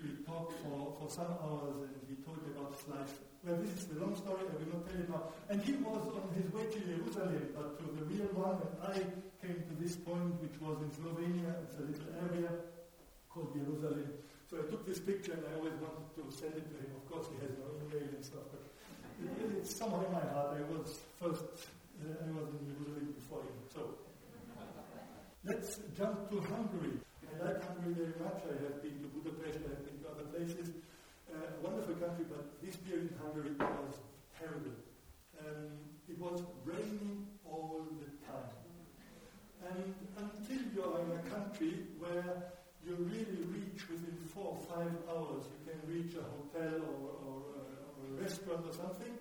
we 0.00 0.24
talked 0.24 0.56
for, 0.64 0.96
for 1.00 1.08
some 1.08 1.32
hours, 1.40 1.84
and 1.84 2.00
he 2.08 2.16
told 2.24 2.40
about 2.48 2.76
his 2.76 2.84
life. 2.88 3.12
Well, 3.44 3.60
this 3.60 3.72
is 3.76 3.84
the 3.92 4.00
long 4.00 4.16
story, 4.16 4.40
I 4.40 4.56
will 4.56 4.80
not 4.80 4.88
tell 4.88 5.00
it 5.00 5.08
now. 5.08 5.24
And 5.52 5.60
he 5.60 5.72
was 5.84 6.00
on 6.16 6.32
his 6.32 6.48
way 6.52 6.64
to 6.64 6.78
Jerusalem, 6.80 7.44
but 7.52 7.76
to 7.76 7.84
the 7.92 8.04
real 8.08 8.32
one, 8.32 8.56
and 8.60 8.72
I 8.80 8.96
came 9.44 9.60
to 9.60 9.74
this 9.80 9.96
point, 9.96 10.40
which 10.40 10.56
was 10.64 10.80
in 10.80 10.88
Slovenia. 10.96 11.52
It's 11.68 11.76
a 11.76 11.84
little 11.84 12.12
area 12.24 12.48
called 13.34 13.50
Jerusalem. 13.50 14.06
So 14.46 14.62
I 14.62 14.70
took 14.70 14.86
this 14.86 15.02
picture, 15.02 15.34
and 15.34 15.42
I 15.42 15.58
always 15.58 15.74
wanted 15.82 16.06
to 16.14 16.22
send 16.30 16.54
it 16.54 16.70
to 16.70 16.76
him. 16.78 16.94
Of 16.94 17.04
course, 17.10 17.26
he 17.34 17.36
has 17.42 17.50
no 17.58 17.66
email 17.82 18.06
and 18.06 18.22
stuff, 18.22 18.46
but 18.54 18.62
it, 18.62 19.58
it's 19.58 19.74
somehow 19.74 20.06
in 20.06 20.12
my 20.14 20.26
heart. 20.30 20.54
I 20.54 20.62
was 20.70 21.02
first, 21.18 21.66
uh, 21.98 22.14
I 22.14 22.30
was 22.30 22.48
in 22.54 22.62
Jerusalem 22.70 23.10
before 23.18 23.42
him. 23.42 23.58
So 23.74 23.82
let's 25.42 25.82
jump 25.98 26.30
to 26.30 26.38
Hungary. 26.46 27.02
I 27.26 27.50
like 27.50 27.58
Hungary 27.66 27.98
very 27.98 28.16
much. 28.22 28.38
I 28.46 28.54
have 28.62 28.78
been 28.78 29.02
to 29.02 29.10
Budapest, 29.10 29.66
I 29.66 29.74
have 29.74 29.82
been 29.82 29.98
to 30.00 30.08
other 30.14 30.28
places 30.30 30.70
uh, 31.34 31.46
wonderful 31.62 31.94
country, 31.94 32.24
but 32.28 32.60
this 32.62 32.76
period 32.76 33.10
in 33.10 33.16
Hungary 33.18 33.54
was 33.58 33.98
terrible. 34.38 34.76
Um, 35.40 35.74
it 36.08 36.18
was 36.18 36.42
raining 36.64 37.26
all 37.44 37.86
the 38.00 38.10
time. 38.26 38.54
And 39.66 39.94
until 40.18 40.62
you 40.74 40.82
are 40.84 41.00
in 41.00 41.10
a 41.18 41.22
country 41.30 41.74
where 41.98 42.52
you 42.86 42.94
really 43.00 43.42
reach 43.48 43.88
within 43.88 44.16
four 44.28 44.56
or 44.56 44.60
five 44.68 44.92
hours, 45.08 45.44
you 45.48 45.60
can 45.64 45.80
reach 45.88 46.14
a 46.14 46.24
hotel 46.24 46.84
or, 46.84 47.00
or, 47.24 47.36
uh, 47.56 47.96
or 47.96 48.04
a 48.12 48.22
restaurant 48.22 48.64
or 48.68 48.72
something, 48.72 49.12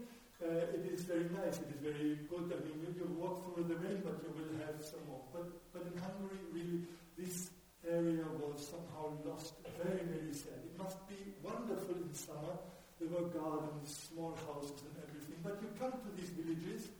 uh, 0.43 0.75
it 0.75 0.83
is 0.91 1.07
very 1.07 1.29
nice, 1.31 1.63
it 1.63 1.71
is 1.71 1.79
very 1.79 2.19
good. 2.27 2.51
I 2.51 2.59
mean, 2.67 2.83
you, 2.83 2.91
you 2.99 3.07
walk 3.15 3.47
through 3.47 3.63
the 3.63 3.79
rain, 3.79 4.03
but 4.03 4.19
you 4.19 4.31
will 4.35 4.51
have 4.67 4.83
some 4.83 4.99
more. 5.07 5.23
But, 5.31 5.47
but 5.71 5.87
in 5.87 5.95
Hungary, 5.95 6.43
really, 6.51 6.83
this 7.15 7.47
area 7.87 8.27
was 8.43 8.67
somehow 8.67 9.15
lost. 9.23 9.55
Very, 9.79 10.03
very 10.03 10.35
sad. 10.35 10.59
It 10.67 10.75
must 10.75 10.99
be 11.07 11.15
wonderful 11.39 11.95
in 11.95 12.11
summer. 12.11 12.59
There 12.99 13.07
were 13.07 13.31
gardens, 13.31 14.11
small 14.11 14.35
houses, 14.51 14.83
and 14.83 14.95
everything. 15.07 15.39
But 15.39 15.63
you 15.63 15.71
come 15.79 15.95
to 15.95 16.09
these 16.19 16.35
villages, 16.35 16.91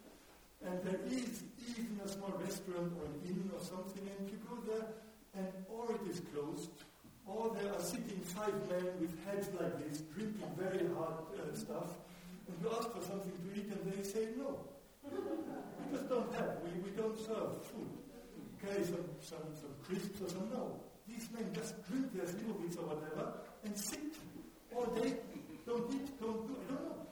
and 0.64 0.80
there 0.88 1.04
is 1.12 1.44
even 1.68 2.00
a 2.00 2.08
small 2.08 2.32
restaurant 2.40 2.96
or 2.96 3.12
an 3.12 3.20
inn 3.28 3.52
or 3.52 3.60
something, 3.60 4.08
and 4.08 4.24
you 4.32 4.40
go 4.48 4.56
there, 4.72 4.88
and 5.38 5.48
or 5.70 5.92
it 5.92 6.04
is 6.10 6.22
closed, 6.34 6.70
or 7.26 7.56
there 7.56 7.72
are 7.74 7.82
sitting 7.82 8.22
five 8.36 8.54
men 8.70 8.86
with 9.00 9.14
heads 9.26 9.50
like 9.60 9.78
this, 9.80 10.02
drinking 10.14 10.52
very 10.58 10.86
hard 10.96 11.26
uh, 11.34 11.56
stuff, 11.56 11.96
and 12.48 12.56
you 12.62 12.70
ask 12.78 12.92
for 12.92 13.02
something 13.02 13.32
to 13.32 13.60
eat, 13.60 13.72
and 13.72 13.82
they 13.92 14.04
say 14.04 14.28
no. 14.38 14.60
we 15.10 15.98
just 15.98 16.10
don't 16.10 16.34
have. 16.36 16.58
We, 16.64 16.90
we 16.90 16.92
don't 16.96 17.18
serve 17.18 17.64
food. 17.72 17.90
Okay, 18.64 18.84
some, 18.84 19.04
some, 19.20 19.48
some 19.60 19.74
crisps 19.84 20.22
or 20.22 20.30
some, 20.30 20.50
no. 20.54 20.80
These 21.08 21.28
men 21.36 21.52
just 21.54 21.76
drink 21.90 22.14
their 22.16 22.26
Slivovitz 22.26 22.80
or 22.80 22.96
whatever 22.96 23.34
and 23.66 23.78
sit 23.78 24.16
all 24.76 24.86
day, 24.96 25.16
don't 25.66 25.92
eat, 25.94 26.20
don't 26.20 26.48
do, 26.48 26.56
I 26.56 26.66
don't 26.72 26.84
know. 26.84 27.04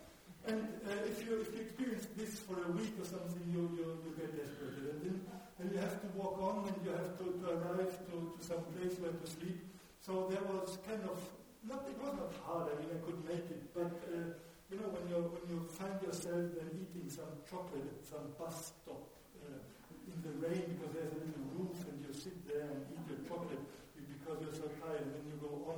And 0.47 0.61
uh, 0.87 1.07
if, 1.07 1.23
you, 1.27 1.41
if 1.41 1.53
you 1.53 1.61
experience 1.61 2.07
this 2.17 2.39
for 2.39 2.55
a 2.55 2.71
week 2.71 2.95
or 2.99 3.05
something, 3.05 3.43
you, 3.51 3.69
you, 3.77 3.85
you 4.03 4.11
get 4.17 4.35
desperate. 4.35 4.79
And 4.79 5.01
then, 5.03 5.21
then 5.61 5.69
you 5.73 5.79
have 5.79 6.01
to 6.01 6.09
walk 6.17 6.41
on 6.41 6.65
and 6.65 6.77
you 6.81 6.89
have 6.89 7.13
to, 7.21 7.37
to 7.37 7.45
arrive 7.53 7.93
to, 8.09 8.33
to 8.33 8.41
some 8.41 8.65
place 8.73 8.97
where 8.97 9.13
to 9.13 9.27
sleep. 9.29 9.61
So 10.01 10.25
there 10.33 10.41
was 10.49 10.81
kind 10.89 11.05
of, 11.05 11.21
not, 11.69 11.85
it 11.85 11.93
was 12.01 12.17
not 12.17 12.33
hard, 12.41 12.73
I 12.73 12.81
mean, 12.81 12.89
I 12.89 12.99
could 13.05 13.21
make 13.29 13.45
it, 13.45 13.69
but 13.77 13.93
uh, 14.09 14.33
you 14.73 14.81
know, 14.81 14.89
when 14.89 15.05
you, 15.05 15.21
when 15.29 15.45
you 15.53 15.61
find 15.69 16.01
yourself 16.01 16.57
then 16.57 16.65
eating 16.73 17.05
some 17.05 17.29
chocolate 17.45 17.85
at 17.85 18.01
some 18.01 18.33
bus 18.41 18.73
stop 18.73 19.05
uh, 19.45 19.61
in 20.09 20.17
the 20.25 20.33
rain 20.41 20.65
because 20.73 20.97
there's 20.97 21.13
a 21.13 21.21
little 21.21 21.45
roof 21.53 21.77
and 21.85 22.01
you 22.01 22.09
sit 22.09 22.41
there 22.49 22.65
and 22.65 22.81
eat 22.89 23.05
your 23.05 23.21
chocolate 23.29 23.61
because 23.93 24.41
you're 24.41 24.57
so 24.57 24.65
tired 24.81 25.05
and 25.05 25.13
then 25.13 25.25
you 25.29 25.37
go 25.37 25.69
on. 25.69 25.77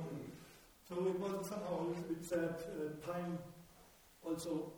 So 0.88 0.96
it 1.08 1.18
was 1.20 1.48
somehow 1.48 1.80
a 1.80 1.86
little 1.92 2.08
bit 2.08 2.24
sad 2.24 2.56
uh, 2.72 2.96
time. 3.04 3.36
Also, 4.24 4.72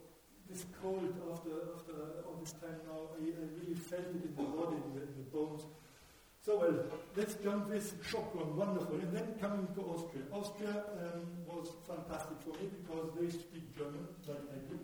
this 0.50 0.64
cold 0.80 1.12
after, 1.32 1.50
after 1.74 1.94
all 2.26 2.36
this 2.40 2.52
time 2.52 2.78
now, 2.86 3.10
I, 3.14 3.22
I 3.30 3.44
really 3.58 3.74
felt 3.74 4.02
it 4.02 4.22
in 4.22 4.34
the 4.36 4.42
body, 4.42 4.76
in 4.76 4.94
the, 4.94 5.02
in 5.02 5.14
the 5.18 5.28
bones. 5.32 5.62
So, 6.46 6.60
well, 6.62 6.78
let's 7.16 7.34
jump 7.42 7.68
this 7.68 7.94
shock 8.06 8.32
one, 8.34 8.54
wonderful. 8.54 8.94
And 9.02 9.10
then 9.10 9.34
coming 9.40 9.66
to 9.74 9.80
Austria. 9.82 10.22
Austria 10.30 10.84
um, 11.02 11.26
was 11.42 11.74
fantastic 11.82 12.38
for 12.46 12.54
me 12.54 12.70
because 12.70 13.10
they 13.18 13.28
speak 13.30 13.76
German, 13.76 14.06
like 14.28 14.46
I 14.54 14.58
do. 14.70 14.78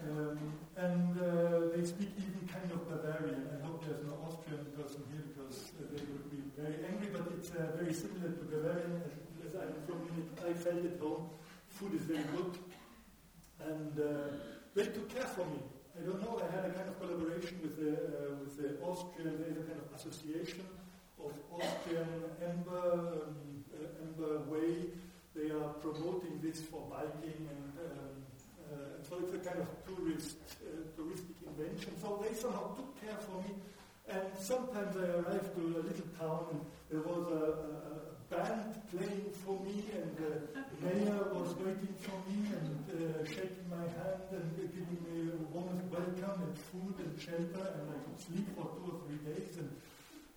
Um, 0.00 0.38
and 0.80 1.12
uh, 1.20 1.76
they 1.76 1.84
speak 1.84 2.08
even 2.16 2.48
kind 2.48 2.72
of 2.72 2.88
Bavarian. 2.88 3.44
I 3.52 3.66
hope 3.66 3.84
there's 3.84 4.00
no 4.08 4.16
Austrian 4.24 4.64
person 4.72 5.04
here 5.12 5.20
because 5.28 5.76
uh, 5.76 5.84
they 5.92 6.00
would 6.00 6.32
be 6.32 6.40
very 6.56 6.80
angry, 6.88 7.12
but 7.12 7.28
it's 7.36 7.50
uh, 7.50 7.76
very 7.76 7.92
similar 7.92 8.32
to 8.32 8.44
Bavarian. 8.48 9.04
As, 9.04 9.52
as 9.52 9.60
I'm 9.60 9.76
from 9.84 10.00
Munich, 10.08 10.32
I 10.40 10.56
felt 10.56 10.80
at 10.80 10.96
home. 10.98 11.28
Food 11.68 12.00
is 12.00 12.08
very 12.08 12.24
good. 12.32 12.56
And 13.66 13.92
uh, 13.98 14.36
they 14.74 14.84
took 14.86 15.08
care 15.14 15.26
for 15.26 15.44
me. 15.46 15.60
I 15.98 16.06
don't 16.06 16.22
know, 16.22 16.40
I 16.40 16.48
had 16.54 16.64
a 16.64 16.72
kind 16.72 16.88
of 16.88 16.98
collaboration 17.00 17.58
with 17.62 17.76
the, 17.76 17.92
uh, 17.92 18.34
with 18.40 18.56
the 18.56 18.80
Austrian, 18.82 19.36
there 19.38 19.50
is 19.50 19.58
a 19.58 19.66
kind 19.68 19.80
of 19.84 19.88
association 19.94 20.64
of 21.18 21.32
Austrian 21.52 22.08
Amber, 22.40 23.26
um, 23.26 23.50
uh, 24.20 24.50
Way. 24.50 24.92
They 25.34 25.50
are 25.50 25.72
promoting 25.80 26.40
this 26.42 26.60
for 26.60 26.82
biking 26.90 27.48
and 27.48 27.72
um, 27.78 28.20
uh, 28.70 28.76
so 29.08 29.18
it's 29.22 29.34
a 29.34 29.38
kind 29.38 29.60
of 29.60 29.68
tourist, 29.86 30.36
uh, 30.62 30.84
touristic 30.96 31.38
invention. 31.46 31.92
So 32.00 32.22
they 32.22 32.34
somehow 32.34 32.74
took 32.74 33.00
care 33.00 33.16
for 33.18 33.42
me. 33.42 33.54
And 34.08 34.26
sometimes 34.38 34.96
I 34.96 35.06
arrived 35.20 35.54
to 35.54 35.62
a 35.78 35.82
little 35.86 36.10
town 36.18 36.46
and 36.50 36.60
there 36.90 37.00
was 37.00 37.26
a, 37.30 37.44
a 37.90 37.99
band 38.30 38.78
playing 38.94 39.26
for 39.42 39.58
me 39.66 39.82
and 39.90 40.10
the 40.14 40.30
mayor 40.86 41.18
was 41.34 41.50
waiting 41.58 41.94
for 41.98 42.14
me 42.30 42.46
and 42.46 42.86
uh, 42.94 43.26
shaking 43.26 43.66
my 43.68 43.82
hand 43.98 44.22
and 44.30 44.46
giving 44.70 45.02
me 45.02 45.34
a 45.34 45.38
warm 45.50 45.82
welcome 45.90 46.38
and 46.46 46.54
food 46.70 46.94
and 47.02 47.12
shelter 47.18 47.66
and 47.74 47.84
I 47.90 47.98
could 48.06 48.20
sleep 48.22 48.46
for 48.54 48.70
two 48.78 48.86
or 48.86 48.96
three 49.02 49.18
days 49.26 49.58
and 49.58 49.70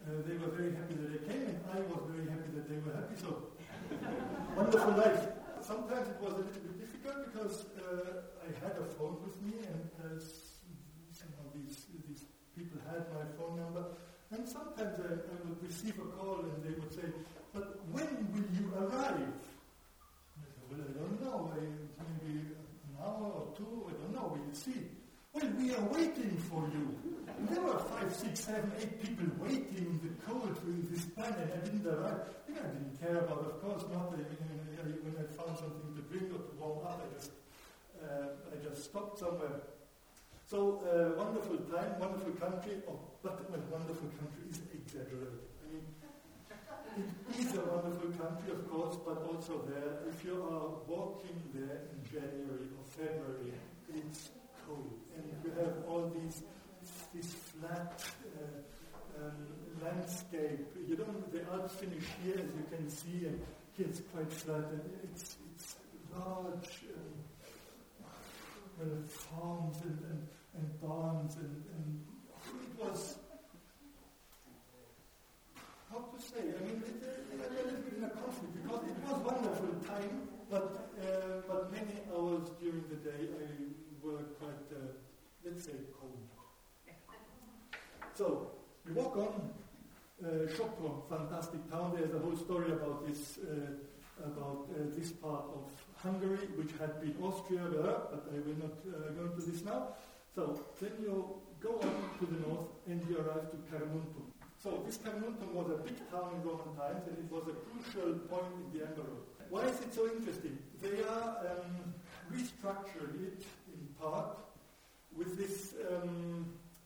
uh, 0.04 0.26
they 0.26 0.36
were 0.42 0.50
very 0.58 0.74
happy 0.74 0.98
that 1.06 1.12
I 1.14 1.22
came 1.30 1.46
and 1.54 1.62
I 1.70 1.80
was 1.86 2.02
very 2.10 2.26
happy 2.34 2.50
that 2.58 2.66
they 2.66 2.82
were 2.82 2.98
happy. 2.98 3.16
So 3.22 3.54
wonderful 4.58 4.98
life. 4.98 5.30
Sometimes 5.62 6.10
it 6.10 6.20
was 6.20 6.34
a 6.34 6.44
little 6.50 6.66
bit 6.66 6.76
difficult 6.82 7.30
because 7.30 7.66
uh, 7.78 8.26
I 8.42 8.50
had 8.66 8.74
a 8.82 8.88
phone 8.98 9.22
with 9.22 9.38
me 9.46 9.54
and 9.70 9.94
somehow 11.14 11.46
these, 11.54 11.86
these 12.10 12.26
people 12.58 12.82
had 12.90 13.06
my 13.14 13.26
phone 13.38 13.62
number. 13.62 13.86
And 14.34 14.50
sometimes 14.50 14.98
I, 14.98 15.14
I, 15.14 15.36
would 15.46 15.62
receive 15.62 15.94
a 16.00 16.10
call 16.18 16.42
and 16.42 16.58
they 16.66 16.74
would 16.74 16.92
say, 16.92 17.06
but 17.54 17.80
when 17.92 18.10
will 18.34 18.50
you 18.58 18.74
arrive? 18.74 19.30
I 20.34 20.46
said, 20.50 20.66
well, 20.70 20.82
I 20.82 20.92
don't 20.98 21.22
know. 21.22 21.54
Maybe 21.54 22.40
an 22.42 22.98
hour 23.00 23.30
or 23.30 23.48
two, 23.56 23.86
I 23.88 23.94
don't 24.02 24.14
know. 24.14 24.34
We'll 24.34 24.56
see. 24.56 24.90
Well, 25.34 25.50
we 25.58 25.74
are 25.74 25.86
waiting 25.94 26.38
for 26.50 26.66
you. 26.74 26.98
And 27.38 27.50
there 27.50 27.62
were 27.62 27.80
five, 27.80 28.14
six, 28.14 28.42
seven, 28.42 28.72
eight 28.80 29.02
people 29.02 29.26
waiting 29.40 29.86
in 29.86 30.00
the 30.02 30.14
cold 30.26 30.58
with 30.66 30.92
this 30.94 31.06
pan, 31.14 31.34
and 31.34 31.52
I 31.54 31.58
didn't 31.66 31.86
arrive. 31.86 32.22
You 32.48 32.56
know, 32.56 32.62
I 32.62 32.70
didn't 32.74 33.00
care 33.02 33.18
about, 33.18 33.46
of 33.46 33.62
course, 33.62 33.84
not 33.94 34.14
uh, 34.14 34.18
when 34.18 35.16
I 35.18 35.26
found 35.34 35.58
something 35.58 35.94
to 35.96 36.02
drink 36.10 36.34
or 36.34 36.42
to 36.42 36.54
warm 36.60 36.86
up. 36.86 37.02
I 37.02 37.08
just, 37.18 37.32
uh, 38.02 38.34
I 38.50 38.64
just 38.64 38.86
stopped 38.86 39.20
somewhere. 39.20 39.62
So 40.46 40.82
uh, 40.86 41.18
wonderful 41.18 41.58
time, 41.70 41.98
wonderful 42.00 42.34
country. 42.34 42.82
Oh, 42.88 43.00
but 43.24 43.50
wonderful 43.50 44.10
country 44.20 44.50
is 44.52 44.60
exaggerated. 44.74 45.53
Is 46.94 47.56
a 47.56 47.62
wonderful 47.62 48.12
country, 48.12 48.52
of 48.52 48.70
course, 48.70 48.98
but 49.04 49.18
also 49.26 49.66
there, 49.68 50.08
if 50.08 50.24
you 50.24 50.36
are 50.36 50.78
walking 50.88 51.42
there 51.52 51.82
in 51.92 52.04
January 52.06 52.70
or 52.78 52.86
February, 52.86 53.54
it's 53.96 54.30
cold, 54.68 54.94
and 55.16 55.26
you 55.44 55.52
have 55.58 55.74
all 55.90 56.12
these 56.14 56.44
this 57.16 57.34
flat 57.34 58.04
uh, 58.38 59.26
um, 59.26 59.48
landscape. 59.84 60.68
You 60.88 60.96
don't, 60.96 61.32
the 61.32 61.42
Alps 61.52 61.76
finish 61.76 62.04
here, 62.24 62.36
as 62.36 62.54
you 62.54 62.66
can 62.70 62.88
see, 62.88 63.26
and 63.26 63.42
here 63.76 63.88
it's 63.90 64.02
quite 64.14 64.32
flat, 64.32 64.70
and 64.72 64.82
it's, 65.04 65.38
it's 65.56 65.76
large 66.16 66.84
um, 68.82 69.04
farms 69.08 69.78
and, 69.84 70.00
and, 70.12 70.28
and 70.58 70.82
barns, 70.82 71.38
and, 71.38 71.64
and 71.76 72.06
it 72.62 72.86
was 72.86 73.18
how 75.94 76.10
to 76.10 76.20
say, 76.20 76.42
I 76.42 76.60
mean, 76.66 76.82
it, 76.82 77.06
it, 77.06 77.38
a 77.38 77.54
little 77.54 77.80
bit 77.86 77.94
in 77.98 78.04
a 78.04 78.10
conflict 78.10 78.54
because 78.58 78.82
it 78.90 78.98
was 79.06 79.18
wonderful 79.22 79.74
time, 79.86 80.28
but, 80.50 80.90
uh, 80.98 81.46
but 81.48 81.72
many 81.72 82.02
hours 82.10 82.50
during 82.60 82.84
the 82.90 82.98
day 82.98 83.30
I 83.30 83.46
were 84.02 84.24
quite, 84.42 84.66
uh, 84.74 84.98
let's 85.46 85.66
say, 85.66 85.78
cold. 86.00 86.18
So, 88.16 88.52
we 88.86 88.94
walk 88.94 89.18
on. 89.18 89.54
Uh, 90.24 90.48
fantastic 91.10 91.70
town. 91.70 91.94
There's 91.98 92.14
a 92.14 92.20
whole 92.20 92.38
story 92.38 92.72
about 92.72 93.06
this, 93.06 93.40
uh, 93.40 94.26
about 94.26 94.70
uh, 94.72 94.86
this 94.96 95.12
part 95.12 95.46
of 95.54 95.70
Hungary, 95.98 96.48
which 96.56 96.72
had 96.80 97.02
been 97.02 97.16
Austria, 97.22 97.62
but 97.70 98.30
I 98.34 98.40
will 98.46 98.58
not 98.58 98.76
uh, 98.88 99.12
go 99.12 99.32
into 99.32 99.52
this 99.52 99.66
now. 99.66 99.90
So, 100.34 100.60
then 100.80 100.92
you 101.02 101.42
go 101.60 101.76
on 101.76 101.94
to 102.20 102.26
the 102.26 102.48
north 102.48 102.70
and 102.88 103.04
you 103.10 103.18
arrive 103.18 103.52
to 103.52 103.58
Carnuntum. 103.70 104.33
So 104.64 104.82
this 104.86 104.98
Carnuntum 104.98 105.52
was 105.52 105.70
a 105.72 105.84
big 105.84 106.00
town 106.10 106.32
in 106.36 106.42
Roman 106.48 106.74
times 106.78 107.04
and 107.06 107.18
it 107.18 107.30
was 107.30 107.44
a 107.50 107.56
crucial 107.68 108.14
point 108.32 108.48
in 108.64 108.80
the 108.80 108.86
empire. 108.86 109.20
Why 109.50 109.64
is 109.66 109.78
it 109.82 109.94
so 109.94 110.08
interesting? 110.08 110.58
They 110.82 111.04
are 111.04 111.36
um, 111.52 111.94
restructuring 112.32 113.28
it 113.28 113.44
in 113.68 113.88
part 114.00 114.38
with 115.18 115.38
this 115.38 115.74
um, 115.92 116.46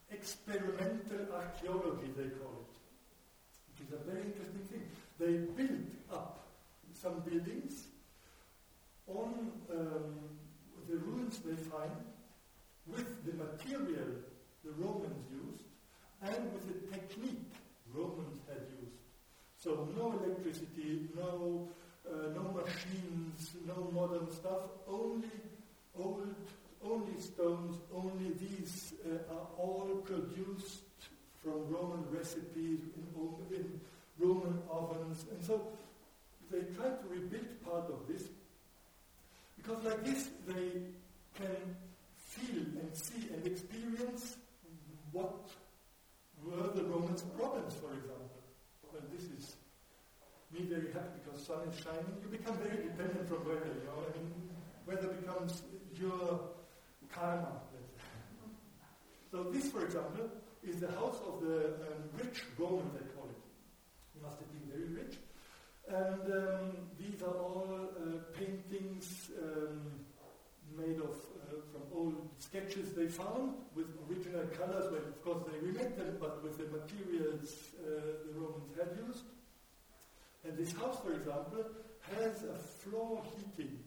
experimental 0.10 1.28
archaeology, 1.32 2.10
they 2.18 2.30
call 2.42 2.66
it, 2.66 2.74
which 3.70 3.88
is 3.88 3.94
a 3.94 4.04
very 4.10 4.26
interesting 4.26 4.66
thing. 4.72 4.84
They 5.20 5.46
built 5.54 5.94
up 6.12 6.48
some 6.96 7.20
buildings 7.20 7.84
on 9.06 9.52
um, 9.70 10.16
the 10.90 10.98
ruins 10.98 11.38
they 11.46 11.56
find 11.56 11.92
with 12.88 13.24
the 13.24 13.34
material 13.34 14.18
the 14.66 14.72
Romans 14.80 15.24
used 15.30 15.62
and 16.24 16.52
with 16.54 16.66
the 16.66 16.98
technique 16.98 17.54
Romans 17.94 18.40
had 18.48 18.62
used. 18.80 18.98
So 19.58 19.88
no 19.98 20.14
electricity, 20.24 21.08
no, 21.16 21.68
uh, 22.08 22.30
no 22.34 22.54
machines, 22.54 23.52
no 23.66 23.90
modern 23.92 24.32
stuff, 24.32 24.62
only 24.88 25.30
old, 25.98 26.36
only 26.84 27.20
stones, 27.20 27.78
only 27.94 28.32
these 28.40 28.94
uh, 29.06 29.34
are 29.34 29.48
all 29.58 30.02
produced 30.06 30.82
from 31.44 31.74
Roman 31.74 32.06
recipes 32.12 32.80
in, 32.96 33.56
in 33.56 33.82
Roman 34.20 34.60
ovens. 34.70 35.26
And 35.32 35.44
so 35.44 35.68
they 36.52 36.62
try 36.76 36.86
to 36.86 37.08
rebuild 37.10 37.64
part 37.66 37.90
of 37.90 38.08
this 38.08 38.24
because 39.58 39.84
like 39.84 40.04
this 40.06 40.30
they 40.48 40.82
can 41.36 41.76
feel 42.18 42.64
and 42.80 42.90
see 42.94 43.28
and 43.34 43.46
experience 43.46 44.38
what 45.12 45.50
were 46.50 46.70
the 46.74 46.84
Romans' 46.84 47.22
problems, 47.38 47.74
for 47.76 47.92
example? 47.94 48.42
Well, 48.92 49.04
this 49.12 49.24
is 49.24 49.56
me 50.52 50.62
very 50.66 50.92
happy 50.94 51.20
because 51.24 51.46
sun 51.46 51.60
is 51.70 51.76
shining. 51.84 52.16
You 52.22 52.30
become 52.30 52.58
very 52.58 52.78
dependent 52.88 53.28
from 53.28 53.44
weather, 53.46 53.68
you 53.68 53.84
know. 53.86 54.00
I 54.08 54.18
mean, 54.18 54.32
weather 54.88 55.08
becomes 55.08 55.62
your 55.96 56.40
karma. 57.14 57.52
So 59.30 59.44
this, 59.44 59.70
for 59.70 59.84
example, 59.84 60.30
is 60.64 60.80
the 60.80 60.88
house 60.92 61.20
of 61.28 61.42
the 61.42 61.66
um, 61.84 62.00
rich 62.18 62.44
Roman, 62.58 62.90
they 62.94 63.06
call 63.14 63.28
it. 63.28 63.42
He 64.14 64.22
must 64.24 64.40
have 64.40 64.50
been 64.56 64.72
very 64.72 65.04
rich. 65.04 65.18
And 65.90 66.34
um, 66.34 66.72
these 66.98 67.22
are 67.22 67.36
all 67.36 67.68
uh, 68.00 68.20
paintings 68.40 69.32
um, 69.44 69.82
made 70.78 71.00
of 71.00 71.16
old 71.94 72.16
sketches 72.40 72.94
they 72.94 73.08
found 73.08 73.54
with 73.76 73.88
original 74.10 74.46
colors. 74.58 74.92
Well, 74.92 75.02
of 75.02 75.24
course, 75.24 75.44
they 75.52 75.60
remade 75.66 75.98
them, 75.98 76.18
but 76.20 76.44
with 76.44 76.58
the 76.58 76.66
materials 76.66 77.74
uh, 77.80 78.24
the 78.26 78.34
Romans 78.40 78.72
had 78.78 78.98
used. 79.08 79.26
And 80.46 80.58
this 80.58 80.72
house, 80.74 81.00
for 81.04 81.14
example, 81.14 81.66
has 82.16 82.44
a 82.44 82.56
floor 82.56 83.22
heating. 83.36 83.80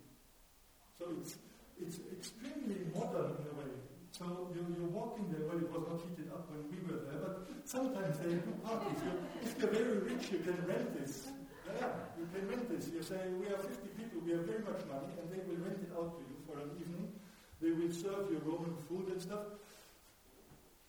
So 0.98 1.06
it's, 1.20 1.36
it's 1.80 1.98
extremely 2.12 2.84
modern 2.94 3.32
in 3.40 3.46
a 3.48 3.54
way. 3.56 3.72
So 4.12 4.50
you, 4.52 4.66
you're 4.76 4.92
walking 4.92 5.30
there, 5.30 5.46
well, 5.46 5.56
it 5.56 5.70
was 5.70 5.86
not 5.88 6.00
heated 6.02 6.28
up 6.34 6.50
when 6.50 6.66
we 6.68 6.82
were 6.84 7.00
there, 7.08 7.20
but 7.24 7.48
sometimes 7.64 8.18
they 8.18 8.36
do 8.36 8.52
parties. 8.60 8.98
You, 9.00 9.12
if 9.40 9.56
you're 9.56 9.70
very 9.70 9.98
rich, 10.12 10.32
you 10.32 10.40
can 10.44 10.58
rent 10.66 10.92
this. 10.98 11.30
Yeah, 11.78 11.94
you 12.18 12.26
can 12.34 12.48
rent 12.50 12.68
this. 12.68 12.90
You 12.92 13.02
say, 13.02 13.30
we 13.38 13.46
are 13.46 13.62
50 13.62 13.88
people, 13.96 14.20
we 14.26 14.32
have 14.32 14.44
very 14.44 14.60
much 14.66 14.82
money, 14.90 15.14
and 15.16 15.30
they 15.30 15.40
will 15.46 15.62
rent 15.62 15.78
it 15.78 15.94
out 15.94 16.18
to 16.18 16.22
you 16.26 16.36
for 16.44 16.58
an 16.58 16.68
evening. 16.76 17.09
They 17.60 17.70
will 17.72 17.92
serve 17.92 18.30
you 18.30 18.40
Roman 18.44 18.74
food 18.88 19.08
and 19.12 19.20
stuff, 19.20 19.44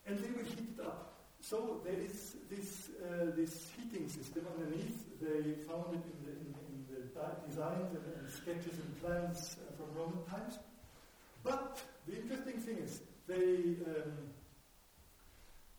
and 0.06 0.18
they 0.18 0.32
will 0.32 0.46
heat 0.46 0.78
it 0.78 0.86
up. 0.86 1.12
So 1.42 1.82
there 1.84 2.00
is 2.00 2.36
this, 2.50 2.90
uh, 3.04 3.36
this 3.36 3.70
heating 3.76 4.08
system 4.08 4.46
underneath. 4.56 5.04
They 5.20 5.52
found 5.68 5.92
it 5.92 6.06
in 6.06 6.18
the, 6.24 6.32
in, 6.32 6.56
in 6.70 6.86
the 6.88 7.02
designs 7.48 7.92
and, 7.92 8.06
and, 8.20 8.30
sketches 8.32 8.80
and 8.80 9.02
plans 9.02 9.58
uh, 9.60 9.76
from 9.76 10.00
Roman 10.00 10.24
times. 10.26 10.60
But 11.44 11.82
the 12.08 12.22
interesting 12.22 12.62
thing 12.62 12.78
is 12.78 13.02
they, 13.28 13.76
um, 13.90 14.14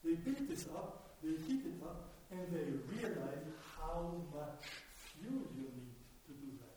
they 0.05 0.15
built 0.15 0.49
this 0.49 0.67
up, 0.75 1.17
they 1.23 1.31
heat 1.47 1.63
it 1.65 1.83
up, 1.83 2.11
and 2.33 2.41
they 2.53 2.69
realized 2.93 3.55
how 3.79 4.13
much 4.35 4.67
fuel 5.15 5.47
you 5.57 5.63
need 5.63 5.95
to 6.27 6.33
do 6.33 6.53
that. 6.61 6.77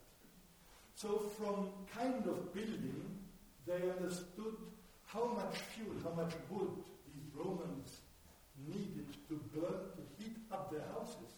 So 0.94 1.18
from 1.38 1.70
kind 1.92 2.26
of 2.28 2.54
building 2.54 3.15
they 3.68 3.90
understood 3.90 4.56
how 5.06 5.26
much 5.26 5.58
fuel, 5.74 5.96
how 6.04 6.12
much 6.12 6.34
wood 6.50 6.72
these 7.08 7.30
Romans 7.34 8.02
needed 8.68 9.08
to 9.30 9.40
burn 9.54 9.80
to 9.96 10.02
heat 10.18 10.38
up 10.52 10.72
their 10.72 10.84
houses. 10.94 11.34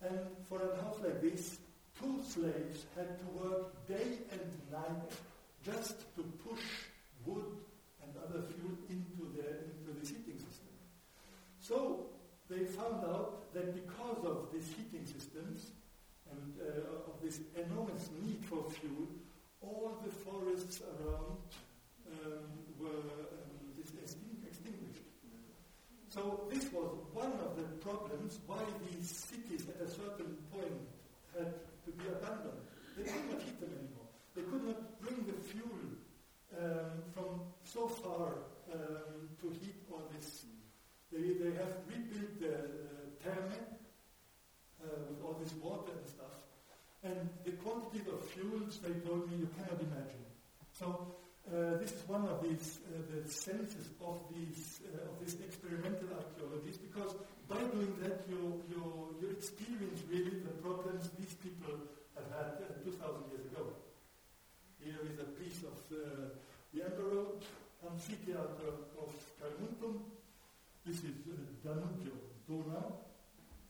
And 0.00 0.18
for 0.48 0.58
a 0.58 0.82
house 0.82 0.98
like 1.02 1.22
this, 1.22 1.58
two 2.00 2.20
slaves 2.26 2.86
had 2.96 3.18
to 3.18 3.26
work 3.38 3.86
day 3.86 4.18
and 4.32 4.50
night 4.70 5.10
just 5.64 5.94
to 6.16 6.22
push 6.48 6.62
wood 7.24 7.44
and 8.02 8.12
other 8.24 8.42
fuel 8.42 8.76
into, 8.88 9.30
their, 9.36 9.62
into 9.62 9.98
this 10.00 10.10
heating 10.10 10.38
system. 10.38 10.74
So 11.60 12.06
they 12.50 12.64
found 12.64 13.04
out 13.04 13.52
that 13.54 13.74
because 13.74 14.24
of 14.24 14.48
these 14.52 14.68
heating 14.68 15.06
systems 15.06 15.70
and 16.30 16.54
uh, 16.60 17.10
of 17.10 17.22
this 17.22 17.40
enormous 17.56 18.10
need 18.24 18.44
for 18.44 18.64
fuel, 18.70 19.06
all 19.60 19.96
the 20.04 20.10
forests 20.10 20.80
around 20.80 21.38
um, 22.24 22.44
were 22.80 22.88
um, 22.88 23.62
extinguished. 23.78 25.06
So 26.08 26.44
this 26.50 26.70
was 26.72 26.90
one 27.14 27.32
of 27.32 27.56
the 27.56 27.62
problems 27.80 28.38
why 28.46 28.58
these 28.90 29.08
cities 29.08 29.66
at 29.68 29.86
a 29.86 29.90
certain 29.90 30.36
point 30.52 30.82
had 31.36 31.54
to 31.84 31.90
be 31.90 32.04
abandoned. 32.22 32.62
They 32.96 33.04
could 33.04 33.30
not 33.30 33.42
heat 33.42 33.60
them 33.60 33.70
anymore. 33.74 34.08
They 34.34 34.42
could 34.42 34.64
not 34.64 35.00
bring 35.00 35.26
the 35.26 35.36
fuel 35.42 35.82
um, 36.54 37.02
from 37.12 37.40
so 37.64 37.88
far 37.88 38.46
um, 38.72 39.28
to 39.40 39.50
heat 39.50 39.82
all 39.90 40.08
this. 40.14 40.46
They, 41.10 41.34
they 41.42 41.52
have 41.58 41.82
rebuilt 41.90 42.40
the 42.40 42.54
uh, 42.54 43.34
uh, 44.82 44.98
with 45.08 45.22
all 45.24 45.36
this 45.42 45.52
water 45.62 45.92
and 45.92 46.08
stuff. 46.08 46.42
And 47.04 47.28
the 47.44 47.52
quantity 47.62 48.02
of 48.10 48.24
fuels, 48.30 48.78
they 48.78 48.94
told 49.06 49.30
me, 49.30 49.38
you 49.38 49.48
cannot 49.56 49.80
imagine. 49.80 50.26
So 50.72 51.14
uh, 51.50 51.78
this 51.78 51.92
is 51.92 52.02
one 52.08 52.26
of 52.26 52.42
these, 52.42 52.78
uh, 52.86 53.02
the 53.10 53.28
senses 53.30 53.90
of, 54.00 54.18
these, 54.34 54.80
uh, 54.86 55.10
of 55.10 55.18
these 55.20 55.34
experimental 55.42 56.08
archaeologies, 56.14 56.78
because 56.78 57.14
by 57.48 57.58
doing 57.74 57.94
that, 58.02 58.22
you, 58.30 58.62
you, 58.70 59.16
you 59.20 59.28
experience 59.30 60.02
really 60.08 60.38
the 60.42 60.54
problems 60.62 61.10
these 61.18 61.34
people 61.34 61.74
have 62.16 62.28
had 62.32 62.48
uh, 62.60 62.84
2,000 62.84 63.32
years 63.32 63.46
ago. 63.52 63.72
Here 64.82 65.00
is 65.06 65.18
a 65.20 65.28
piece 65.38 65.62
of 65.64 65.76
the, 65.88 66.36
the 66.74 66.84
Emperor 66.84 67.38
Amphitheater 67.86 68.68
of 68.98 69.10
Carnuntum. 69.38 70.02
This 70.84 70.98
is 71.06 71.16
uh, 71.30 71.38
Danubio, 71.64 72.14
Donau. 72.48 73.02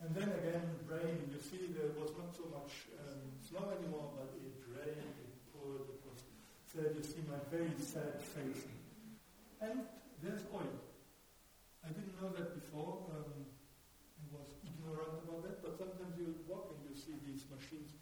And 0.02 0.10
then 0.16 0.34
again, 0.34 0.66
rain. 0.90 1.30
You 1.30 1.38
see, 1.38 1.70
there 1.78 1.94
was 1.94 2.10
not 2.18 2.34
so 2.34 2.50
much 2.50 2.90
um, 2.98 3.22
snow 3.38 3.70
anymore, 3.70 4.10
but 4.18 4.34
it 4.34 4.58
rained, 4.66 5.14
it 5.22 5.34
poured, 5.54 5.86
it 5.86 6.00
was 6.02 6.18
sad. 6.66 6.90
You 6.90 7.04
see 7.06 7.22
my 7.30 7.38
very 7.54 7.70
sad 7.78 8.18
face. 8.18 8.66
And 9.62 9.86
there's 10.18 10.42
oil. 10.50 10.74
I 11.86 11.94
didn't 11.94 12.18
know 12.18 12.34
that 12.34 12.58
before. 12.58 13.06
Um, 13.14 13.46
I 13.46 14.24
was 14.34 14.50
ignorant 14.66 15.22
about 15.22 15.46
that, 15.46 15.62
but 15.62 15.78
sometimes 15.78 16.18
you 16.18 16.34
walk 16.50 16.74
and 16.74 16.82
you 16.90 16.98
see 16.98 17.14
these 17.22 17.46
machines 17.46 17.94
uh, 17.94 18.01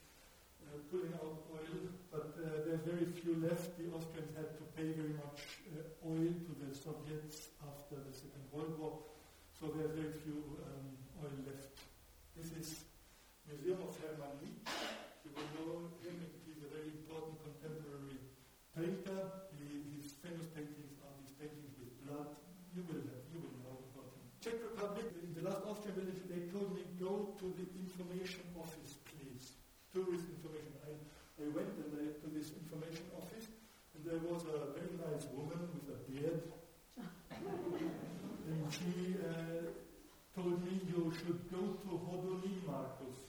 pulling 0.91 1.15
out 1.19 1.43
oil, 1.51 1.83
but 2.11 2.35
uh, 2.39 2.71
are 2.71 2.83
very 2.87 3.07
few 3.19 3.35
left. 3.43 3.75
The 3.79 3.91
Austrians 3.91 4.31
had 4.39 4.55
to 4.59 4.65
pay 4.79 4.95
very 4.95 5.15
much 5.19 5.43
uh, 5.75 6.07
oil 6.07 6.31
to 6.31 6.53
the 6.63 6.71
Soviets 6.71 7.51
after 7.67 7.99
the 7.99 8.15
Second 8.15 8.45
World 8.55 8.79
War, 8.79 8.95
so 9.55 9.71
there 9.75 9.91
are 9.91 9.95
very 9.95 10.15
few 10.23 10.39
um, 10.63 10.87
oil 11.23 11.35
left. 11.47 11.75
This 12.39 12.55
is 12.55 12.87
Museum 13.51 13.83
of 13.83 13.93
Hermann 13.99 14.39
Nitsch. 14.39 14.71
You 15.27 15.31
will 15.35 15.51
know 15.59 15.73
him. 16.07 16.17
He's 16.47 16.63
a 16.63 16.71
very 16.71 16.95
important 16.95 17.43
contemporary 17.43 18.23
painter. 18.79 19.51
He, 19.59 19.99
his 19.99 20.15
famous 20.23 20.47
paintings 20.55 20.95
are 21.03 21.15
these 21.19 21.35
paintings 21.35 21.75
with 21.77 21.91
blood. 22.07 22.31
You 22.73 22.87
will 22.87 23.03
have, 23.11 23.23
you 23.35 23.43
will 23.43 23.57
know 23.67 23.77
about 23.91 24.15
him. 24.15 24.25
Czech 24.39 24.57
Republic, 24.63 25.11
in 25.27 25.35
the 25.35 25.43
last 25.43 25.67
Austrian 25.67 25.99
village, 25.99 26.23
they 26.31 26.47
told 26.55 26.71
me 26.73 26.87
go 27.03 27.35
to 27.43 27.47
the 27.59 27.67
information 27.83 28.47
office, 28.55 28.95
please. 29.11 29.59
Tourist 29.93 30.31
information. 30.31 30.50
I, 31.41 31.49
went 31.57 31.73
and 31.81 31.93
I, 31.97 32.07
to 32.21 32.27
this 32.37 32.53
information 32.53 33.05
office, 33.17 33.49
and 33.95 34.05
there 34.05 34.21
was 34.29 34.45
a 34.45 34.77
very 34.77 34.93
nice 35.01 35.25
woman 35.33 35.61
with 35.73 35.89
a 35.89 35.99
beard. 36.05 36.43
and 37.01 38.61
she 38.69 39.17
uh, 39.25 39.73
told 40.37 40.61
me 40.65 40.81
you 40.89 41.13
should 41.17 41.41
go 41.51 41.81
to 41.81 41.91
Hodonín 42.05 42.61
Markus, 42.67 43.25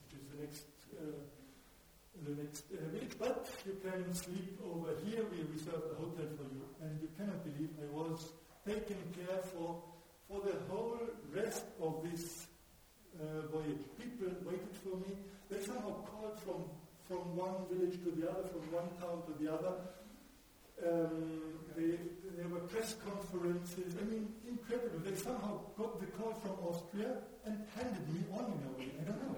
which 0.00 0.16
is 0.16 0.24
the 0.32 0.38
next, 0.40 0.66
uh, 0.96 1.20
the 2.24 2.34
next 2.42 2.64
uh, 2.72 2.88
village, 2.88 3.14
but 3.18 3.48
you 3.66 3.76
can 3.84 4.14
sleep 4.14 4.58
over 4.64 4.96
here. 5.04 5.24
We 5.30 5.44
reserved 5.52 5.92
a 5.92 5.96
hotel 6.00 6.28
for 6.36 6.48
you, 6.48 6.64
and 6.80 7.00
you 7.00 7.08
cannot 7.18 7.44
believe 7.44 7.70
I 7.76 7.88
was 7.92 8.32
taken 8.64 8.96
care 9.12 9.42
for 9.52 9.82
for 10.32 10.40
the 10.40 10.56
whole 10.70 10.98
rest 11.34 11.64
of 11.80 12.02
this 12.08 12.46
uh, 13.20 13.46
voyage. 13.52 13.84
People 13.98 14.32
waited 14.44 14.76
for 14.82 14.96
me. 14.96 15.12
They 15.50 15.60
somehow 15.60 16.04
called 16.08 16.40
from 16.40 16.64
from 17.12 17.36
one 17.36 17.56
village 17.68 18.00
to 18.04 18.10
the 18.16 18.24
other, 18.24 18.48
from 18.48 18.64
one 18.72 18.88
town 18.96 19.20
to 19.28 19.32
the 19.36 19.52
other. 19.52 19.74
Um, 20.80 21.60
they, 21.76 22.00
there 22.36 22.48
were 22.48 22.64
press 22.72 22.96
conferences. 23.04 23.92
I 24.00 24.04
mean, 24.08 24.32
incredible. 24.48 24.98
They 25.04 25.14
somehow 25.14 25.60
got 25.76 26.00
the 26.00 26.08
call 26.16 26.32
from 26.40 26.56
Austria 26.64 27.20
and 27.44 27.60
handed 27.76 28.08
me 28.08 28.24
on 28.32 28.48
in 28.56 28.60
a 28.64 28.72
way. 28.80 28.88
I 28.96 29.04
don't 29.04 29.20
know. 29.28 29.36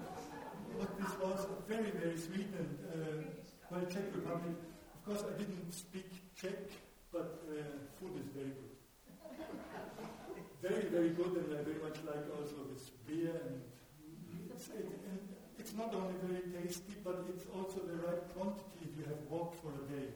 But 0.79 0.91
this 0.99 1.11
was 1.19 1.39
very, 1.67 1.91
very 1.91 2.17
sweet. 2.17 2.47
And 2.55 2.71
uh, 2.87 3.27
well, 3.69 3.85
Czech 3.91 4.07
Republic, 4.15 4.55
of 4.95 4.99
course, 5.03 5.23
I 5.27 5.37
didn't 5.37 5.71
speak 5.73 6.07
Czech, 6.39 6.71
but 7.11 7.43
uh, 7.51 7.59
food 7.99 8.15
is 8.23 8.29
very 8.31 8.55
good. 8.55 8.73
very, 10.63 10.87
very 10.95 11.09
good, 11.09 11.43
and 11.43 11.59
I 11.59 11.61
very 11.61 11.81
much 11.83 11.99
like 12.07 12.23
also 12.39 12.71
this 12.71 12.89
beer. 13.05 13.35
And 13.35 13.59
and 14.55 15.34
it's 15.65 15.73
not 15.73 15.91
only 15.95 16.13
very 16.21 16.45
tasty, 16.53 16.93
but 17.03 17.25
it's 17.27 17.45
also 17.49 17.81
the 17.89 17.97
right 18.05 18.21
quantity 18.37 18.85
if 18.85 18.93
you 18.99 19.03
have 19.09 19.17
walked 19.27 19.57
for 19.63 19.73
a 19.73 19.83
day. 19.97 20.13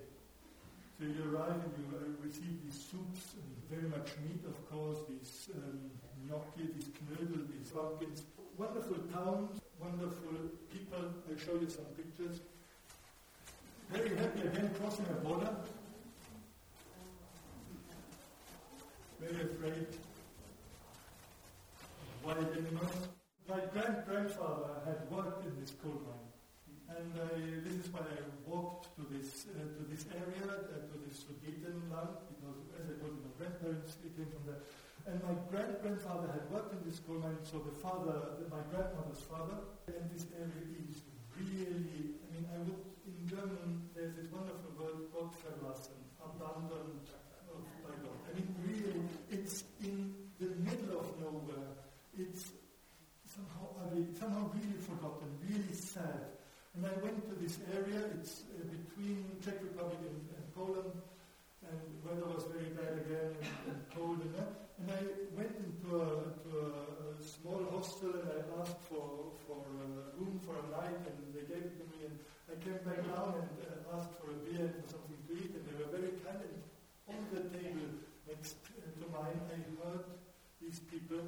So 0.93 1.09
you 1.09 1.25
arrive 1.25 1.57
and 1.65 1.73
you 1.73 1.85
uh, 1.89 2.05
receive 2.21 2.53
these 2.63 2.77
soups 2.77 3.33
and 3.33 3.49
very 3.65 3.89
much 3.89 4.13
meat, 4.21 4.45
of 4.45 4.57
course, 4.69 4.99
these 5.09 5.49
um, 5.57 5.89
gnocchi, 6.29 6.69
these 6.77 6.93
knödel, 7.01 7.49
these 7.49 7.71
pumpkins. 7.71 8.21
Wonderful 8.59 9.01
towns, 9.09 9.59
wonderful 9.81 10.37
people. 10.71 11.01
I'll 11.01 11.39
show 11.41 11.57
you 11.59 11.67
some 11.67 11.89
pictures. 11.97 12.41
Very 13.89 14.15
happy 14.17 14.41
again 14.41 14.69
crossing 14.79 15.05
a 15.09 15.17
border. 15.25 15.49
Very 19.19 19.49
afraid 19.49 19.87
wild 22.23 22.55
animals. 22.55 23.18
My 23.49 23.65
grand 23.73 24.05
grandfather 24.05 24.77
had 24.85 25.09
worked 25.09 25.41
in 25.41 25.57
this 25.59 25.73
coal 25.81 25.97
mine. 26.05 26.29
And 26.93 27.09
uh, 27.17 27.33
this 27.65 27.81
is 27.81 27.89
why 27.89 28.05
I 28.05 28.21
walked 28.45 28.93
to 28.93 29.09
this 29.09 29.49
uh, 29.49 29.57
to 29.73 29.81
this 29.89 30.05
area, 30.13 30.69
uh, 30.69 30.85
to 30.85 30.95
this 31.01 31.25
Sudetenland, 31.25 32.29
because 32.29 32.61
as 32.77 32.85
I 32.85 32.93
told 33.01 33.17
you, 33.17 33.25
my 33.25 33.33
grandparents 33.41 33.97
came 34.05 34.29
from 34.29 34.45
there. 34.45 34.61
And 35.09 35.17
my 35.25 35.33
great 35.49 35.81
grandfather 35.81 36.29
had 36.29 36.45
worked 36.53 36.77
in 36.77 36.81
this 36.85 37.01
coal 37.01 37.17
mine, 37.25 37.41
so 37.41 37.57
the 37.65 37.73
father, 37.73 38.37
my 38.53 38.61
grandmother's 38.69 39.25
father, 39.25 39.57
and 39.89 40.05
this 40.13 40.29
area 40.37 40.69
is 40.85 41.01
really, 41.33 42.21
I 42.21 42.25
mean, 42.29 42.45
I 42.53 42.57
would, 42.61 42.85
in 43.09 43.25
German, 43.25 43.89
there's 43.97 44.13
this 44.13 44.29
wonderful 44.29 44.77
word 44.77 45.09
called 45.09 45.33
verlassen, 45.41 45.97
abandoned 46.21 47.01
by 47.81 47.97
God. 47.97 48.17
I 48.29 48.37
mean, 48.37 48.49
really, 48.61 49.01
it's 49.33 49.65
in 49.81 50.13
the 50.37 50.53
middle 50.61 51.01
of 51.01 51.17
nowhere. 51.17 51.73
It's 52.13 52.53
somehow, 53.79 54.03
somehow 54.19 54.51
really 54.53 54.79
forgotten, 54.79 55.29
really 55.47 55.73
sad. 55.73 56.35
And 56.75 56.85
I 56.85 56.93
went 57.01 57.27
to 57.29 57.35
this 57.39 57.59
area, 57.73 58.03
it's 58.19 58.43
uh, 58.51 58.63
between 58.67 59.25
Czech 59.43 59.59
Republic 59.63 59.99
and, 60.03 60.19
and, 60.35 60.45
Poland, 60.53 60.91
and 61.65 61.79
weather 62.03 62.27
was 62.27 62.45
very 62.51 62.71
bad 62.75 62.99
again 63.05 63.35
and, 63.67 63.79
cold 63.95 64.21
and. 64.21 64.35
And 64.79 64.91
I 64.95 65.01
went 65.35 65.51
into 65.59 65.99
a, 65.99 66.07
to 66.39 66.51
a, 66.55 66.99
small 67.19 67.59
hostel 67.75 68.15
and 68.15 68.31
I 68.31 68.39
asked 68.63 68.79
for, 68.87 69.35
for 69.43 69.59
a 69.59 69.87
room 70.15 70.39
for 70.39 70.55
a 70.55 70.65
night 70.71 71.03
and 71.03 71.19
they 71.35 71.43
gave 71.43 71.67
it 71.67 71.75
to 71.75 71.85
me 71.91 72.07
and 72.07 72.15
I 72.47 72.55
came 72.63 72.79
back 72.87 73.03
down 73.11 73.43
and 73.43 73.51
uh, 73.59 73.95
asked 73.99 74.15
for 74.15 74.31
a 74.31 74.39
beer 74.47 74.71
and 74.71 74.75
for 74.79 74.95
something 74.95 75.19
to 75.27 75.33
eat 75.35 75.51
and 75.51 75.63
they 75.67 75.75
were 75.83 75.91
very 75.91 76.15
kind 76.23 76.39
and 76.39 76.63
on 77.11 77.19
the 77.35 77.43
table 77.59 77.91
next 78.23 78.55
to 78.63 79.05
mine 79.11 79.35
I 79.51 79.59
heard 79.83 80.07
these 80.63 80.79
people 80.79 81.27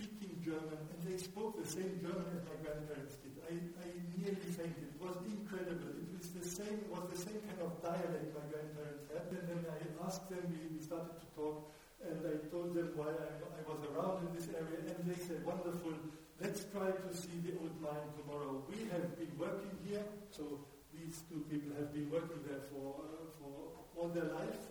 speaking 0.00 0.40
German, 0.44 0.80
and 0.80 1.00
they 1.04 1.16
spoke 1.20 1.56
the 1.60 1.68
same 1.68 2.00
German 2.00 2.26
as 2.32 2.42
my 2.48 2.56
grandparents 2.64 3.20
did. 3.20 3.34
I, 3.44 3.54
I 3.84 3.88
nearly 4.16 4.48
fainted. 4.52 4.88
It 4.90 4.98
was 5.00 5.16
incredible. 5.28 5.92
It 5.94 6.08
was 6.16 6.28
the 6.32 6.46
same, 6.46 6.80
was 6.88 7.04
the 7.12 7.20
same 7.20 7.40
kind 7.44 7.60
of 7.64 7.76
dialect 7.84 8.32
my 8.32 8.44
grandparents 8.48 9.04
had. 9.12 9.28
And 9.30 9.44
then 9.46 9.62
I 9.68 9.78
asked 10.06 10.28
them, 10.32 10.42
we, 10.48 10.76
we 10.76 10.80
started 10.80 11.16
to 11.20 11.26
talk, 11.36 11.70
and 12.00 12.18
I 12.24 12.40
told 12.48 12.72
them 12.72 12.96
why 12.96 13.12
I, 13.12 13.30
I 13.44 13.62
was 13.68 13.80
around 13.92 14.28
in 14.28 14.32
this 14.32 14.48
area, 14.52 14.80
and 14.88 15.04
they 15.04 15.20
said, 15.20 15.44
wonderful, 15.44 15.94
let's 16.40 16.64
try 16.72 16.90
to 16.90 17.10
see 17.12 17.36
the 17.44 17.54
old 17.60 17.76
mine 17.84 18.08
tomorrow. 18.16 18.64
We 18.68 18.88
have 18.92 19.12
been 19.20 19.32
working 19.36 19.72
here, 19.84 20.04
so 20.32 20.64
these 20.96 21.22
two 21.28 21.44
people 21.52 21.76
have 21.76 21.92
been 21.92 22.10
working 22.10 22.40
there 22.48 22.64
for, 22.72 23.04
uh, 23.04 23.28
for 23.38 23.52
all 23.96 24.08
their 24.08 24.28
life. 24.32 24.70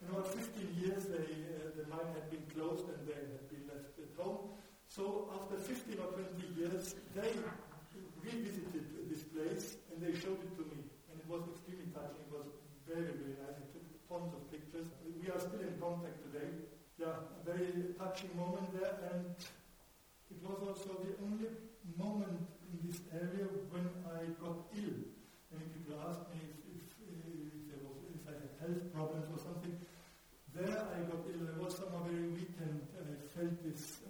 In 0.00 0.08
about 0.08 0.32
15 0.32 0.80
years, 0.80 1.04
they, 1.12 1.28
uh, 1.60 1.76
the 1.76 1.84
mine 1.92 2.08
had 2.16 2.30
been 2.32 2.44
closed 2.56 2.88
and 2.88 3.04
they 3.04 3.20
had 3.20 3.44
been 3.52 3.68
left 3.68 3.92
at 4.00 4.12
home. 4.16 4.56
So 4.90 5.30
after 5.38 5.54
15 5.54 6.02
or 6.02 6.10
20 6.18 6.58
years, 6.58 6.98
they 7.14 7.30
revisited 8.26 8.90
this 9.06 9.22
place 9.22 9.78
and 9.86 10.02
they 10.02 10.10
showed 10.18 10.42
it 10.42 10.50
to 10.58 10.66
me. 10.66 10.82
And 11.06 11.14
it 11.14 11.26
was 11.30 11.46
extremely 11.46 11.86
touching. 11.94 12.26
It 12.26 12.34
was 12.34 12.50
very, 12.90 13.14
very 13.14 13.38
nice. 13.38 13.54
I 13.54 13.70
took 13.70 13.86
tons 14.10 14.34
of 14.34 14.42
pictures. 14.50 14.90
We 15.22 15.30
are 15.30 15.38
still 15.38 15.62
in 15.62 15.78
contact 15.78 16.18
today. 16.26 16.50
Yeah, 16.98 17.22
a 17.22 17.40
very 17.46 17.94
touching 18.02 18.34
moment 18.34 18.66
there. 18.74 18.98
And 19.14 19.30
it 20.26 20.42
was 20.42 20.58
also 20.58 20.98
the 21.06 21.14
only 21.22 21.54
moment 21.94 22.50
in 22.74 22.82
this 22.82 22.98
area 23.14 23.46
when 23.70 23.86
I 24.10 24.26
got 24.42 24.58
ill. 24.74 24.98
Many 25.54 25.70
people 25.70 26.02
asked 26.02 26.26
me 26.34 26.50
if, 26.66 26.82
if, 26.82 26.82
if, 27.14 27.78
was, 27.78 27.94
if 28.10 28.26
I 28.26 28.34
had 28.42 28.52
health 28.58 28.82
problems 28.90 29.30
or 29.30 29.38
something. 29.38 29.78
There 30.50 30.66
I 30.66 30.98
got 31.06 31.22
ill. 31.30 31.46
I 31.46 31.54
was 31.62 31.78
somehow 31.78 32.02
very 32.10 32.26
weak 32.34 32.58
and 32.58 32.82
I 32.98 33.14
felt 33.38 33.54
this 33.62 34.02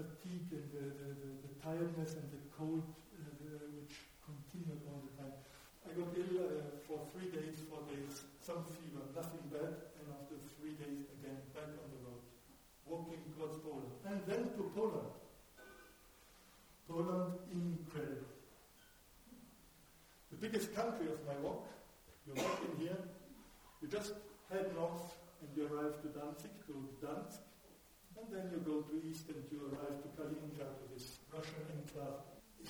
fatigue 0.00 0.48
and 0.52 0.68
the, 0.72 0.84
the, 0.96 1.08
the, 1.20 1.30
the 1.44 1.52
tiredness 1.60 2.16
and 2.16 2.24
the 2.32 2.40
cold 2.56 2.84
uh, 3.20 3.68
which 3.76 4.00
continued 4.24 4.80
all 4.88 5.04
the 5.04 5.14
time. 5.20 5.36
I 5.84 5.92
got 5.92 6.08
ill 6.16 6.36
uh, 6.40 6.80
for 6.88 7.04
three 7.12 7.28
days, 7.28 7.60
four 7.68 7.84
days, 7.84 8.24
some 8.40 8.64
fever, 8.64 9.04
nothing 9.12 9.44
bad, 9.52 9.92
and 10.00 10.06
after 10.16 10.40
three 10.56 10.76
days 10.80 11.04
again 11.20 11.36
back 11.52 11.68
on 11.76 11.88
the 11.92 12.00
road, 12.04 12.22
walking 12.88 13.20
towards 13.36 13.60
Poland. 13.60 13.92
And 14.08 14.20
then 14.24 14.56
to 14.56 14.62
Poland. 14.72 15.12
Poland, 16.88 17.32
incredible. 17.52 18.32
The 20.30 20.38
biggest 20.40 20.74
country 20.74 21.06
of 21.12 21.20
my 21.26 21.36
walk, 21.42 21.66
you 22.26 22.34
walk 22.40 22.60
in 22.64 22.86
here, 22.86 22.98
you 23.82 23.88
just 23.88 24.14
head 24.50 24.72
north 24.74 25.14
and 25.42 25.48
you 25.56 25.68
arrive 25.68 26.00
to 26.02 26.08
Danzig, 26.08 26.54
to 26.66 26.74
Danzig, 27.04 27.49
and 28.22 28.36
then 28.36 28.50
you 28.52 28.58
go 28.58 28.80
to 28.80 29.08
east 29.08 29.28
and 29.28 29.42
you 29.50 29.60
arrive 29.66 30.02
to 30.02 30.08
Kaliningrad, 30.16 30.74
to 30.78 30.94
this 30.94 31.18
Russian 31.32 31.64
enclave. 31.76 32.20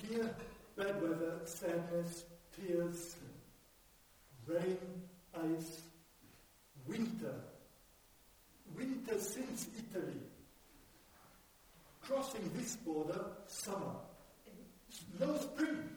Here, 0.09 0.34
bad 0.76 1.03
weather, 1.03 1.40
sadness, 1.44 2.24
tears, 2.57 3.16
rain, 4.46 4.78
ice, 5.34 5.80
winter. 6.86 7.34
Winter 8.76 9.18
since 9.18 9.68
Italy. 9.78 10.20
crossing 12.03 12.51
this 12.57 12.76
border, 12.76 13.20
summer. 13.46 13.94
No 15.20 15.36
spring. 15.36 15.88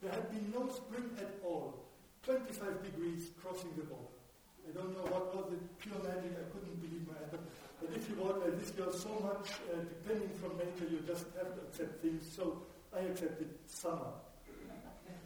There 0.00 0.10
had 0.10 0.30
been 0.30 0.52
no 0.52 0.68
spring 0.68 1.08
at 1.18 1.34
all. 1.44 1.84
25 2.24 2.82
degrees 2.84 3.30
crossing 3.40 3.70
the 3.76 3.84
border. 3.84 4.18
I 4.68 4.72
don't 4.72 4.94
know 4.94 5.06
what 5.10 5.34
was 5.34 5.50
the 5.50 5.58
pure 5.78 5.98
magic, 6.02 6.32
I 6.38 6.46
couldn't 6.50 6.80
believe 6.80 7.06
my 7.06 7.14
eyes. 7.14 7.40
But 7.82 7.96
if 7.96 8.08
you 8.08 8.14
walk 8.22 8.38
like 8.44 8.54
this, 8.60 8.72
you're 8.78 8.92
so 8.94 9.10
much 9.26 9.58
uh, 9.74 9.82
depending 9.82 10.30
from 10.38 10.54
nature, 10.54 10.86
you 10.86 11.02
just 11.02 11.26
have 11.34 11.50
to 11.50 11.60
accept 11.66 12.00
things. 12.00 12.22
So 12.22 12.62
I 12.94 13.00
accepted 13.10 13.50
summer. 13.66 14.14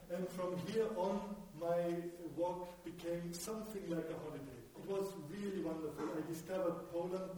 And 0.09 0.27
from 0.31 0.57
here 0.73 0.89
on, 0.97 1.21
my 1.61 2.01
walk 2.37 2.73
became 2.85 3.33
something 3.33 3.85
like 3.93 4.09
a 4.09 4.17
holiday. 4.25 4.61
It 4.73 4.89
was 4.89 5.13
really 5.29 5.61
wonderful. 5.61 6.09
I 6.17 6.25
discovered 6.33 6.89
Poland. 6.93 7.29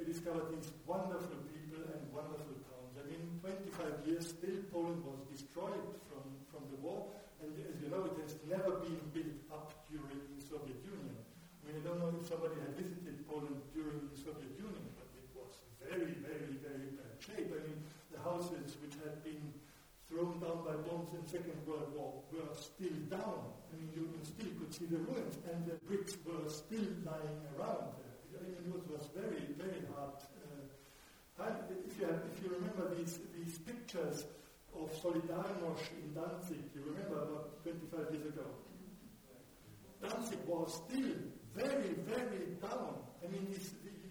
I 0.00 0.02
discovered 0.02 0.50
these 0.50 0.70
wonderful 0.86 1.38
people 1.54 1.86
and 1.94 2.02
wonderful 2.10 2.58
towns. 2.66 2.98
I 2.98 3.06
mean, 3.06 3.38
25 3.42 4.08
years, 4.10 4.26
still 4.34 4.58
Poland 4.72 5.04
was 5.06 5.22
destroyed 5.30 5.86
from, 6.10 6.24
from 6.50 6.66
the 6.74 6.82
war. 6.82 7.14
And 7.42 7.52
as 7.70 7.78
you 7.78 7.90
know, 7.94 8.10
it 8.10 8.18
has 8.26 8.34
never 8.50 8.82
been 8.82 8.98
built 9.14 9.38
up 9.52 9.70
during 9.86 10.18
the 10.34 10.42
Soviet 10.42 10.82
Union. 10.82 11.13
I 11.74 11.82
don't 11.82 11.98
know 11.98 12.14
if 12.14 12.22
somebody 12.30 12.54
had 12.62 12.78
visited 12.78 13.26
Poland 13.26 13.58
during 13.74 14.06
the 14.06 14.14
Soviet 14.14 14.54
Union, 14.54 14.86
but 14.94 15.10
it 15.18 15.26
was 15.34 15.58
very, 15.82 16.14
very, 16.22 16.54
very 16.62 16.94
bad 16.94 17.18
shape. 17.18 17.50
I 17.50 17.66
mean, 17.66 17.82
the 18.14 18.22
houses 18.22 18.78
which 18.78 18.94
had 19.02 19.18
been 19.26 19.42
thrown 20.06 20.38
down 20.38 20.62
by 20.62 20.78
bombs 20.86 21.10
in 21.18 21.26
Second 21.26 21.58
World 21.66 21.90
War 21.98 22.22
were 22.30 22.54
still 22.54 22.94
down. 23.10 23.50
I 23.66 23.74
mean, 23.74 23.90
you 23.90 24.06
still 24.22 24.54
could 24.54 24.70
see 24.70 24.86
the 24.86 25.02
ruins, 25.02 25.34
and 25.50 25.66
the 25.66 25.74
bricks 25.82 26.14
were 26.22 26.46
still 26.46 26.86
lying 27.02 27.42
around. 27.58 27.90
I 28.38 28.46
mean, 28.46 28.70
it 28.70 28.86
was 28.86 29.10
very, 29.10 29.42
very 29.58 29.82
hard. 29.98 30.14
Uh, 31.42 31.58
if, 31.90 31.98
you 31.98 32.06
have, 32.06 32.22
if 32.30 32.38
you 32.38 32.54
remember 32.54 32.94
these, 32.94 33.18
these 33.34 33.58
pictures 33.58 34.30
of 34.78 34.94
Solidarność 34.94 35.90
in 35.98 36.14
Danzig, 36.14 36.62
you 36.70 36.86
remember 36.86 37.18
about 37.18 37.58
25 37.66 38.14
years 38.14 38.26
ago, 38.30 38.46
Danzig 39.98 40.38
was 40.46 40.80
still 40.86 41.18
very, 41.54 41.94
very 42.06 42.58
down. 42.60 42.98
I 43.22 43.30
mean, 43.30 43.46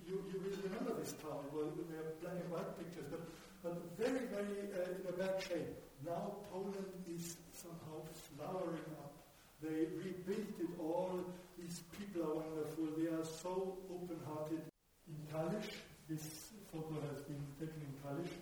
you, 0.08 0.24
you 0.32 0.40
will 0.40 0.58
remember 0.64 1.00
this 1.00 1.14
town. 1.20 1.44
Well, 1.54 1.72
there 1.90 2.00
are 2.00 2.14
black 2.22 2.40
and 2.40 2.50
white 2.52 2.72
pictures, 2.80 3.06
but, 3.12 3.24
but 3.64 3.76
very, 3.98 4.26
very 4.32 4.72
uh, 4.72 4.98
in 4.98 5.04
a 5.08 5.14
bad 5.14 5.42
shape. 5.42 5.76
Now 6.06 6.36
Poland 6.52 6.92
is 7.08 7.38
somehow 7.54 8.04
flowering 8.36 8.92
up. 9.00 9.14
They 9.62 9.88
rebuilt 9.96 10.56
it 10.60 10.74
all. 10.80 11.20
These 11.58 11.82
people 11.98 12.24
are 12.24 12.36
wonderful. 12.44 12.88
They 12.98 13.08
are 13.08 13.24
so 13.24 13.78
open-hearted. 13.88 14.64
In 15.08 15.18
Kalisz, 15.32 15.72
this 16.10 16.52
photo 16.72 17.00
has 17.12 17.22
been 17.24 17.44
taken 17.60 17.80
in 17.80 17.94
Kalisz. 18.04 18.36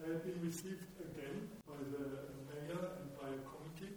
I 0.00 0.12
have 0.12 0.24
been 0.24 0.40
received 0.42 0.88
again 0.98 1.48
by 1.68 1.76
the 1.92 2.04
mayor 2.48 2.80
and 3.00 3.08
by 3.20 3.28
a 3.28 3.40
committee. 3.44 3.96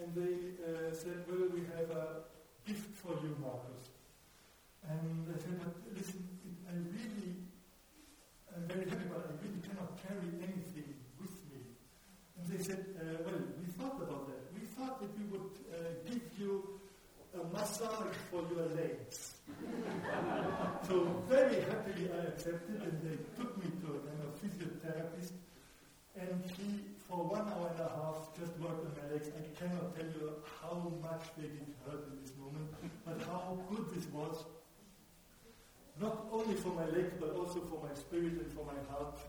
And 0.00 0.10
they 0.14 0.56
uh, 0.64 0.92
said, 0.92 1.22
well, 1.28 1.48
we 1.52 1.60
have 1.76 1.90
a 1.90 2.24
for 3.04 3.12
you, 3.20 3.36
Markus. 3.40 3.84
And 4.88 5.28
I 5.28 5.36
said, 5.38 5.60
but 5.60 5.76
listen, 5.92 6.24
I 6.68 6.72
really, 6.72 7.36
I'm 8.56 8.64
very 8.64 8.88
happy, 8.88 9.04
but 9.12 9.28
I 9.28 9.32
really 9.44 9.60
cannot 9.60 9.92
carry 10.00 10.28
anything 10.40 10.88
with 11.20 11.36
me. 11.52 11.60
And 12.40 12.48
they 12.48 12.64
said, 12.64 12.84
uh, 12.96 13.20
well, 13.24 13.40
we 13.60 13.66
thought 13.76 14.00
about 14.00 14.28
that. 14.28 14.42
We 14.56 14.64
thought 14.72 15.00
that 15.00 15.12
we 15.20 15.24
would 15.36 15.52
uh, 15.68 15.76
give 16.08 16.24
you 16.38 16.80
a 17.36 17.44
massage 17.52 18.16
for 18.30 18.42
your 18.52 18.68
legs. 18.72 19.34
so 20.88 21.22
very 21.28 21.60
happily 21.60 22.08
I 22.08 22.32
accepted, 22.32 22.80
and 22.80 22.96
they 23.04 23.16
took 23.36 23.52
me 23.58 23.68
to 23.84 23.86
a 23.96 24.00
kind 24.00 24.20
of 24.24 24.32
physiotherapist. 24.40 25.32
And 26.16 26.44
he, 26.56 26.93
for 27.08 27.24
one 27.24 27.46
hour 27.52 27.70
and 27.70 27.80
a 27.80 27.90
half, 28.00 28.32
just 28.38 28.56
worked 28.58 28.80
on 28.80 28.92
my 28.96 29.12
legs. 29.12 29.28
I 29.36 29.44
cannot 29.52 29.94
tell 29.94 30.08
you 30.08 30.40
how 30.60 30.92
much 31.02 31.28
they 31.36 31.48
did 31.48 31.70
hurt 31.84 32.08
in 32.10 32.16
this 32.20 32.32
moment, 32.40 32.72
but 33.04 33.20
how 33.28 33.58
good 33.68 33.92
this 33.94 34.06
was. 34.08 34.44
Not 36.00 36.26
only 36.32 36.56
for 36.56 36.72
my 36.74 36.86
legs, 36.86 37.12
but 37.20 37.36
also 37.36 37.60
for 37.60 37.78
my 37.86 37.94
spirit 37.94 38.40
and 38.40 38.50
for 38.50 38.64
my 38.64 38.80
heart. 38.90 39.20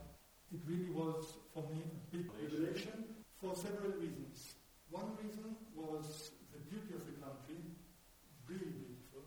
It 0.53 0.61
really 0.65 0.89
was, 0.89 1.38
for 1.53 1.63
me, 1.69 1.84
a 1.84 2.15
big 2.15 2.26
revelation 2.41 3.05
for 3.41 3.55
several 3.55 3.91
reasons. 3.99 4.55
One 4.89 5.11
reason 5.21 5.55
was 5.76 6.32
the 6.53 6.59
beauty 6.69 6.95
of 6.95 7.05
the 7.05 7.17
country, 7.19 7.59
really 8.47 8.71
beautiful. 8.71 9.26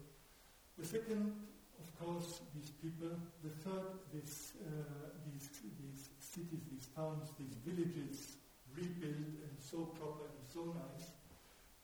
The 0.78 0.86
second, 0.86 1.34
of 1.78 1.86
course, 2.00 2.40
these 2.54 2.70
people. 2.82 3.14
The 3.44 3.50
third, 3.62 4.02
this, 4.12 4.54
uh, 4.62 5.14
these, 5.26 5.50
these 5.78 6.08
cities, 6.18 6.62
these 6.70 6.88
towns, 6.96 7.30
these 7.38 7.54
villages 7.66 8.37
rebuilt 8.78 9.34
and 9.42 9.54
so 9.58 9.90
proper 9.98 10.30
and 10.30 10.46
so 10.46 10.70
nice. 10.70 11.10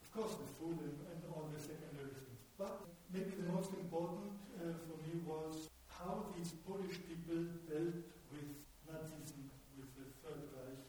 Of 0.02 0.08
course, 0.14 0.38
the 0.38 0.48
food 0.58 0.78
and, 0.78 0.96
and 1.10 1.20
all 1.34 1.50
the 1.50 1.58
secondary 1.58 2.14
things. 2.14 2.40
But 2.54 2.86
maybe 3.10 3.34
the 3.34 3.50
most 3.50 3.74
important 3.74 4.38
uh, 4.62 4.78
for 4.86 4.96
me 5.02 5.18
was 5.26 5.66
how 5.90 6.30
these 6.38 6.54
Polish 6.62 7.02
people 7.10 7.50
dealt 7.66 7.98
with 8.30 8.50
Nazism, 8.86 9.50
with 9.74 9.90
the 9.98 10.06
Third 10.22 10.42
Reich, 10.54 10.82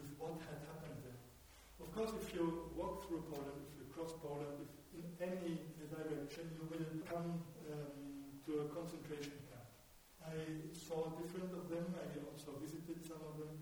with 0.00 0.10
what 0.16 0.40
had 0.48 0.60
happened 0.72 1.04
there. 1.04 1.20
Of 1.84 1.92
course, 1.92 2.16
if 2.16 2.32
you 2.32 2.72
walk 2.72 3.04
through 3.04 3.28
Poland, 3.28 3.60
if 3.68 3.74
you 3.76 3.86
cross 3.92 4.16
Poland, 4.24 4.56
if 4.64 4.72
in 4.96 5.04
any 5.20 5.60
direction, 5.92 6.48
you 6.56 6.64
will 6.72 6.88
come 7.04 7.44
um, 7.68 7.92
to 8.48 8.64
a 8.64 8.66
concentration 8.72 9.36
camp. 9.52 9.68
I 10.24 10.36
saw 10.72 11.12
different 11.20 11.52
of 11.52 11.68
them. 11.68 11.92
I 11.92 12.08
also 12.24 12.56
visited 12.64 13.04
some 13.04 13.20
of 13.20 13.36
them. 13.36 13.52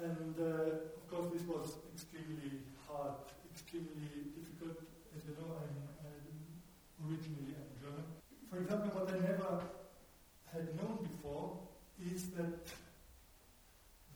And 0.00 0.34
uh, 0.40 0.96
of 0.96 1.04
course, 1.10 1.28
this 1.32 1.44
was 1.44 1.76
extremely 1.92 2.64
hard, 2.88 3.20
extremely 3.52 4.32
difficult. 4.32 4.80
As 5.12 5.20
you 5.28 5.36
know, 5.36 5.60
I'm, 5.60 5.76
I'm 6.08 7.04
originally 7.04 7.52
I'm 7.52 7.68
German. 7.76 8.08
For 8.48 8.64
example, 8.64 8.96
what 8.96 9.12
I 9.12 9.20
never 9.20 9.60
had 10.48 10.72
known 10.80 11.04
before 11.04 11.60
is 12.00 12.32
that 12.40 12.64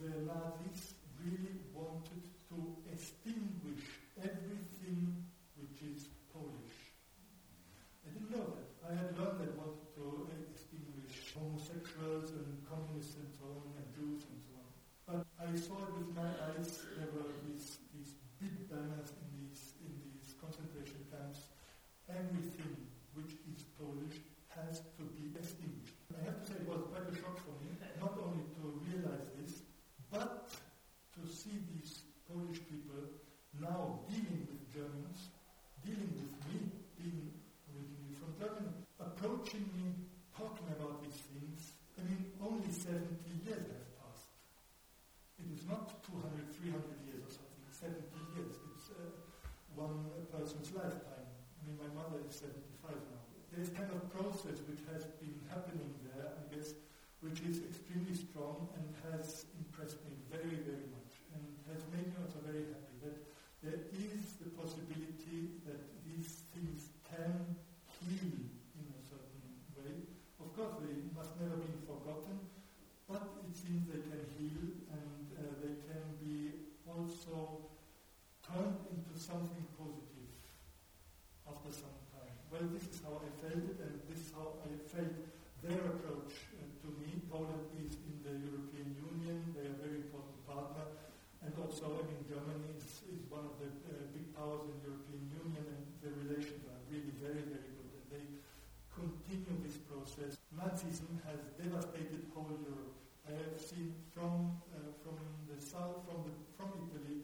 the 0.00 0.08
Nazis 0.24 0.96
really 1.20 1.60
wanted 1.76 2.32
to 2.48 2.56
extinguish 2.88 3.84
everything 4.16 5.20
which 5.60 5.84
is 5.84 6.08
Polish. 6.32 6.96
I 8.08 8.16
didn't 8.16 8.32
know 8.32 8.56
that. 8.56 8.72
I 8.88 8.96
had 8.96 9.12
learned 9.20 9.36
that 9.36 9.52
wanted 9.60 9.84
to 10.00 10.32
extinguish 10.48 11.36
homosexuals 11.36 12.32
and 12.32 12.56
communists 12.64 13.20
and 13.20 13.28
so 13.36 13.52
on, 13.52 13.68
and 13.76 13.86
Jews 13.92 14.24
and 14.32 14.40
so 14.48 14.56
on. 14.56 14.64
But 15.54 15.62
I 15.62 15.66
saw 15.70 15.78
it 15.86 15.94
with 15.94 16.10
my 16.18 16.26
eyes. 16.50 16.82
There 16.98 17.06
were 17.14 17.30
these, 17.46 17.78
these 17.94 18.18
big 18.42 18.66
banners 18.66 19.14
in 19.22 19.30
these, 19.38 19.78
in 19.86 19.94
these 20.10 20.34
concentration 20.42 20.98
camps. 21.14 21.46
Everything 22.10 22.74
which 23.14 23.38
is 23.46 23.62
Polish 23.78 24.18
has 24.50 24.82
to 24.98 25.06
be 25.14 25.30
extinguished. 25.30 25.94
I 26.10 26.26
have 26.26 26.42
to 26.42 26.44
say 26.50 26.58
it 26.58 26.66
was 26.66 26.82
quite 26.90 27.06
a 27.06 27.14
shock 27.14 27.38
for 27.38 27.54
me, 27.62 27.70
not 28.02 28.18
only 28.18 28.42
to 28.58 28.82
realize 28.82 29.30
this, 29.38 29.62
but 30.10 30.50
to 31.14 31.22
see 31.22 31.62
these 31.70 32.02
Polish 32.26 32.58
people 32.66 33.14
now 33.62 34.02
dealing 34.10 34.50
with 34.50 34.58
Germans, 34.74 35.30
dealing 35.86 36.18
with 36.18 36.34
me, 36.50 36.66
being 36.98 37.30
originally 37.70 38.14
from 38.18 38.34
Germany, 38.42 38.74
approaching 38.98 39.70
me, 39.78 40.02
talking 40.34 40.66
about 40.74 40.98
these 41.06 41.22
things. 41.30 41.78
I 41.94 42.02
mean, 42.10 42.34
only 42.42 42.74
70 42.74 43.06
years 43.46 43.70
have 43.70 43.86
passed. 44.02 44.34
It 45.44 45.50
is 45.50 45.66
not 45.66 45.90
200, 46.06 46.56
300 46.62 47.04
years 47.10 47.22
or 47.26 47.32
something, 47.34 47.66
70 47.68 48.00
years. 48.38 48.54
It's 48.70 48.88
uh, 48.94 49.12
one 49.94 50.26
person's 50.34 50.74
lifetime. 50.74 51.26
I 51.30 51.60
mean, 51.62 51.78
my 51.78 51.90
mother 51.94 52.18
is 52.26 52.34
75 52.34 52.98
now. 53.14 53.22
There's 53.54 53.70
kind 53.70 53.90
of 53.94 54.02
process 54.10 54.58
which 54.66 54.82
has 54.90 55.06
been 55.22 55.38
happening 55.46 55.94
there, 56.10 56.34
I 56.34 56.44
guess, 56.50 56.74
which 57.22 57.38
is 57.46 57.62
extremely 57.62 58.18
strong 58.18 58.66
and 58.74 58.84
has 59.14 59.46
impressed 59.54 60.02
me 60.02 60.18
very, 60.26 60.58
very 60.66 60.86
much 60.90 61.12
and 61.38 61.42
has 61.70 61.80
made 61.94 62.10
me 62.10 62.16
also 62.18 62.42
very 62.42 62.66
happy 62.66 62.96
that 63.06 63.16
there 63.62 63.80
is 63.94 64.36
the 64.42 64.50
possibility 64.58 65.62
that 65.64 65.80
these 66.02 66.42
things 66.50 66.90
can 67.06 67.54
heal 68.02 68.34
in 68.76 68.86
a 68.90 69.02
certain 69.06 69.46
way. 69.78 70.04
Of 70.42 70.50
course, 70.52 70.74
they 70.82 71.06
must 71.14 71.38
never 71.38 71.56
be 71.62 71.72
forgotten, 71.86 72.42
but 73.06 73.22
it 73.46 73.54
seems 73.54 73.86
they 73.86 74.02
can 74.02 74.22
heal 74.34 74.66
and 74.90 75.24
uh, 75.38 75.42
they 75.62 75.78
can 75.86 76.04
be 76.18 76.66
also 76.84 77.70
turned 78.44 78.84
into 78.92 79.14
something 79.16 79.64
positive 79.80 80.36
after 81.48 81.72
some 81.72 81.96
time. 82.12 82.36
Well, 82.52 82.68
this 82.68 82.84
and 83.54 84.02
this 84.10 84.18
is 84.18 84.30
how 84.34 84.58
I 84.66 84.74
felt 84.90 85.14
their 85.62 85.78
approach 85.78 86.34
uh, 86.58 86.66
to 86.82 86.88
me. 86.98 87.22
Poland 87.30 87.70
is 87.78 87.94
in 88.02 88.18
the 88.26 88.34
European 88.34 88.98
Union, 88.98 89.54
they 89.54 89.70
are 89.70 89.78
a 89.78 89.78
very 89.78 90.02
important 90.02 90.42
partner, 90.42 90.82
and 91.38 91.54
also, 91.62 91.86
I 91.86 92.02
mean, 92.02 92.18
Germany 92.26 92.74
is, 92.74 93.06
is 93.14 93.22
one 93.30 93.46
of 93.46 93.54
the 93.62 93.70
uh, 93.70 94.10
big 94.10 94.34
powers 94.34 94.66
in 94.66 94.74
the 94.82 94.90
European 94.90 95.22
Union, 95.38 95.64
and 95.70 95.82
the 96.02 96.10
relations 96.26 96.66
are 96.66 96.82
really 96.90 97.14
very, 97.22 97.46
very 97.46 97.70
good, 97.78 97.90
and 97.94 98.06
they 98.10 98.26
continue 98.90 99.54
this 99.62 99.78
process. 99.86 100.34
Nazism 100.50 101.22
has 101.22 101.38
devastated 101.54 102.26
whole 102.34 102.58
Europe. 102.58 102.98
I 103.22 103.38
have 103.38 103.54
seen 103.62 103.94
from, 104.10 104.58
uh, 104.74 104.90
from 104.98 105.14
the 105.46 105.62
south, 105.62 106.02
from, 106.10 106.26
the, 106.26 106.34
from 106.58 106.74
Italy, 106.90 107.22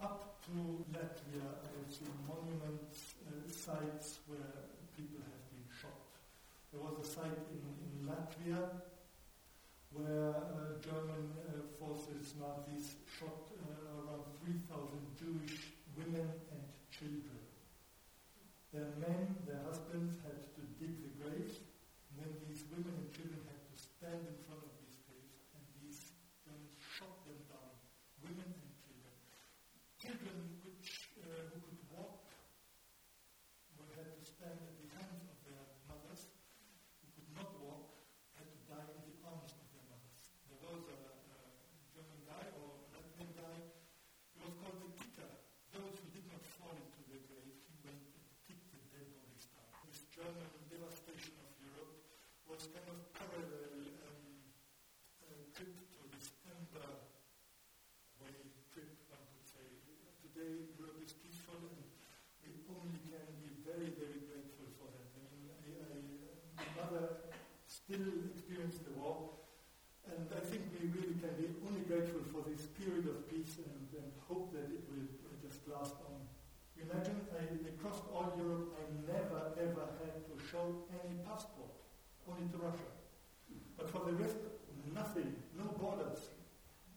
up 0.00 0.40
to 0.48 0.80
Latvia, 0.96 1.44
I 1.44 1.68
have 1.76 1.92
seen 1.92 2.08
monuments, 2.24 3.20
uh, 3.28 3.36
sites 3.46 4.24
where 4.26 4.72
people 4.96 5.22
have 5.22 5.44
been 5.48 5.66
shot. 5.70 6.02
There 6.72 6.80
was 6.80 6.96
a 7.04 7.08
site 7.08 7.44
in, 7.52 7.60
in 7.84 8.08
Latvia 8.08 8.80
where 9.92 10.32
uh, 10.32 10.80
German 10.80 11.28
uh, 11.44 11.68
forces, 11.78 12.32
Nazis, 12.40 12.96
shot 13.04 13.52
uh, 13.60 14.00
around 14.00 14.24
3,000 14.40 14.64
Jewish 15.20 15.76
women 15.96 16.24
and 16.48 16.64
children. 16.88 17.44
Their 18.72 18.88
men, 18.96 19.36
their 19.44 19.60
husbands 19.68 20.16
had 20.24 20.40
to 20.56 20.62
dig 20.80 20.96
the 21.04 21.12
graves, 21.20 21.60
and 22.08 22.24
then 22.24 22.32
these 22.48 22.64
women 22.72 22.96
and 23.04 23.12
children 23.12 23.44
had 23.44 23.60
to 23.68 23.76
stand 23.76 24.24
in 24.24 24.36
front 24.48 24.64
of 24.64 24.72
these 24.80 24.96
graves, 25.04 25.44
and 25.52 25.60
these 25.84 26.00
Germans 26.40 26.72
shot 26.80 27.20
them 27.28 27.36
down, 27.52 27.76
women 28.24 28.48
and 28.48 28.72
children. 28.80 29.12
Children 30.00 30.36
which 30.64 31.12
uh, 31.20 31.52
who 31.52 31.60
could 31.68 31.84
walk 31.92 32.32
were 33.76 33.92
had 33.92 34.08
to 34.16 34.24
stand 34.24 34.56
at 34.56 34.72
the 34.80 34.88
hands 34.96 35.20
of 35.28 35.36
their 35.44 35.64
mothers, 35.84 36.32
who 37.04 37.12
could 37.12 37.28
not 37.36 37.52
walk 37.60 37.92
had 38.40 38.48
to 38.48 38.60
die 38.72 38.88
in 38.88 39.04
the 39.04 39.16
arms 39.28 39.52
of 39.52 39.68
their 39.68 39.84
mothers. 39.92 40.20
There 40.48 40.60
was 40.64 40.80
a, 40.88 40.96
a 40.96 41.38
German 41.92 42.20
guy 42.24 42.44
or 42.56 42.88
Latvian 42.96 43.36
guy, 43.36 43.56
he 44.32 44.40
was 44.40 44.56
called 44.64 44.80
the 44.80 44.90
kicker. 44.96 45.28
Those 45.76 45.96
who 46.00 46.08
did 46.12 46.24
not 46.32 46.40
fall 46.56 46.72
into 46.72 47.00
the 47.08 47.20
grave, 47.28 47.52
he 47.68 47.74
went 47.84 48.00
and 48.12 48.24
kicked 48.44 48.68
the 48.72 48.80
dead 48.92 49.08
bodies 49.16 49.46
down. 49.56 49.68
This 49.88 50.04
German 50.12 50.50
devastation 50.68 51.32
of 51.40 51.50
Europe 51.62 51.94
was 52.44 52.68
kind 52.68 52.88
of 52.92 52.98
parallel 53.16 53.88
um, 54.04 54.20
uh, 55.24 55.48
trip 55.56 55.72
to 55.96 56.00
this 56.12 56.28
Amber 56.44 57.08
way 58.20 58.36
trip, 58.68 58.92
one 59.08 59.24
could 59.32 59.48
say. 59.48 59.64
Today 60.20 60.68
Europe 60.76 61.00
is 61.00 61.16
peaceful 61.16 61.56
and 61.64 61.80
we 62.44 62.52
only 62.68 63.00
can 63.08 63.28
be 63.40 63.52
very, 63.64 63.88
very 63.96 64.20
grateful 64.28 64.68
for 64.76 64.88
that. 64.92 65.08
I 65.16 65.24
mean, 65.32 65.48
I, 65.48 65.68
I, 65.80 65.96
my 66.60 66.68
mother 66.76 67.32
still 67.64 68.28
experienced 68.36 68.84
the 68.84 68.92
war, 69.00 69.40
and 70.12 70.28
I 70.28 70.42
think 70.44 70.68
we 70.76 70.92
really 70.92 71.16
can 71.24 71.32
be 71.40 71.48
only 71.64 71.84
grateful 72.02 72.26
for 72.34 72.42
this 72.50 72.66
period 72.74 73.06
of 73.06 73.30
peace 73.30 73.62
and, 73.62 73.86
and 73.94 74.10
hope 74.26 74.50
that 74.50 74.66
it 74.74 74.82
will 74.90 75.06
just 75.38 75.62
last 75.70 75.94
on. 76.10 76.18
Imagine 76.74 77.14
I, 77.30 77.46
across 77.70 78.02
all 78.10 78.34
Europe, 78.34 78.74
I 78.74 78.82
never 79.06 79.54
ever 79.54 79.86
had 80.02 80.26
to 80.26 80.34
show 80.50 80.82
any 80.90 81.14
passport, 81.22 81.70
only 82.26 82.50
to 82.50 82.58
Russia. 82.58 82.90
But 83.78 83.86
for 83.86 84.02
the 84.02 84.18
rest, 84.18 84.34
nothing, 84.92 85.30
no 85.54 85.70
borders. 85.78 86.34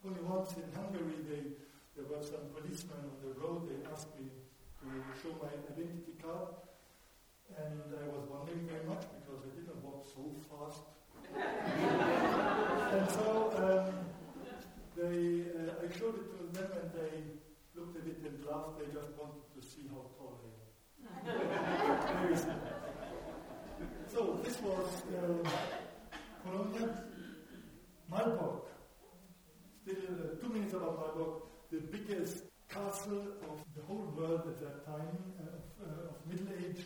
Only 0.02 0.26
once 0.26 0.58
in 0.58 0.66
Hungary, 0.74 1.22
they, 1.30 1.54
there 1.94 2.10
were 2.10 2.26
some 2.26 2.50
policemen 2.58 3.06
on 3.06 3.18
the 3.22 3.38
road, 3.38 3.70
they 3.70 3.78
asked 3.94 4.10
me 4.18 4.26
to 4.26 4.90
show 5.22 5.38
my 5.38 5.54
identity 5.54 6.18
card. 6.18 6.50
And 7.62 7.94
I 7.94 8.10
was 8.10 8.26
wondering 8.26 8.66
very 8.66 8.90
much 8.90 9.06
because 9.22 9.46
I 9.46 9.54
didn't 9.54 9.86
walk 9.86 10.10
so 10.10 10.34
fast. 10.50 10.82
and 12.96 13.10
so 13.10 13.54
um, 13.62 14.05
they, 14.96 15.46
uh, 15.52 15.84
I 15.84 15.98
showed 15.98 16.16
it 16.16 16.28
to 16.32 16.60
them 16.60 16.70
and 16.82 16.92
they 16.94 17.14
looked 17.76 17.98
at 17.98 18.08
it 18.08 18.20
and 18.26 18.46
laughed. 18.46 18.80
They 18.80 18.86
just 18.94 19.10
wanted 19.18 19.44
to 19.56 19.62
see 19.62 19.88
how 19.90 20.02
tall 20.18 20.42
I 20.44 21.30
am. 21.30 22.38
So 24.08 24.40
this 24.42 24.62
was 24.62 25.04
uh, 25.12 25.50
Colonia. 26.44 27.04
Malbork. 28.10 28.62
Still 29.82 29.96
uh, 29.96 30.42
two 30.42 30.50
minutes 30.54 30.74
about 30.74 31.00
Malbork. 31.02 31.42
The 31.72 31.80
biggest 31.80 32.44
castle 32.70 33.24
of 33.50 33.60
the 33.76 33.82
whole 33.88 34.14
world 34.16 34.44
at 34.48 34.60
that 34.62 34.86
time, 34.86 35.18
uh, 35.40 35.44
of, 35.44 35.90
uh, 35.90 36.10
of 36.12 36.16
Middle 36.30 36.48
Age. 36.64 36.86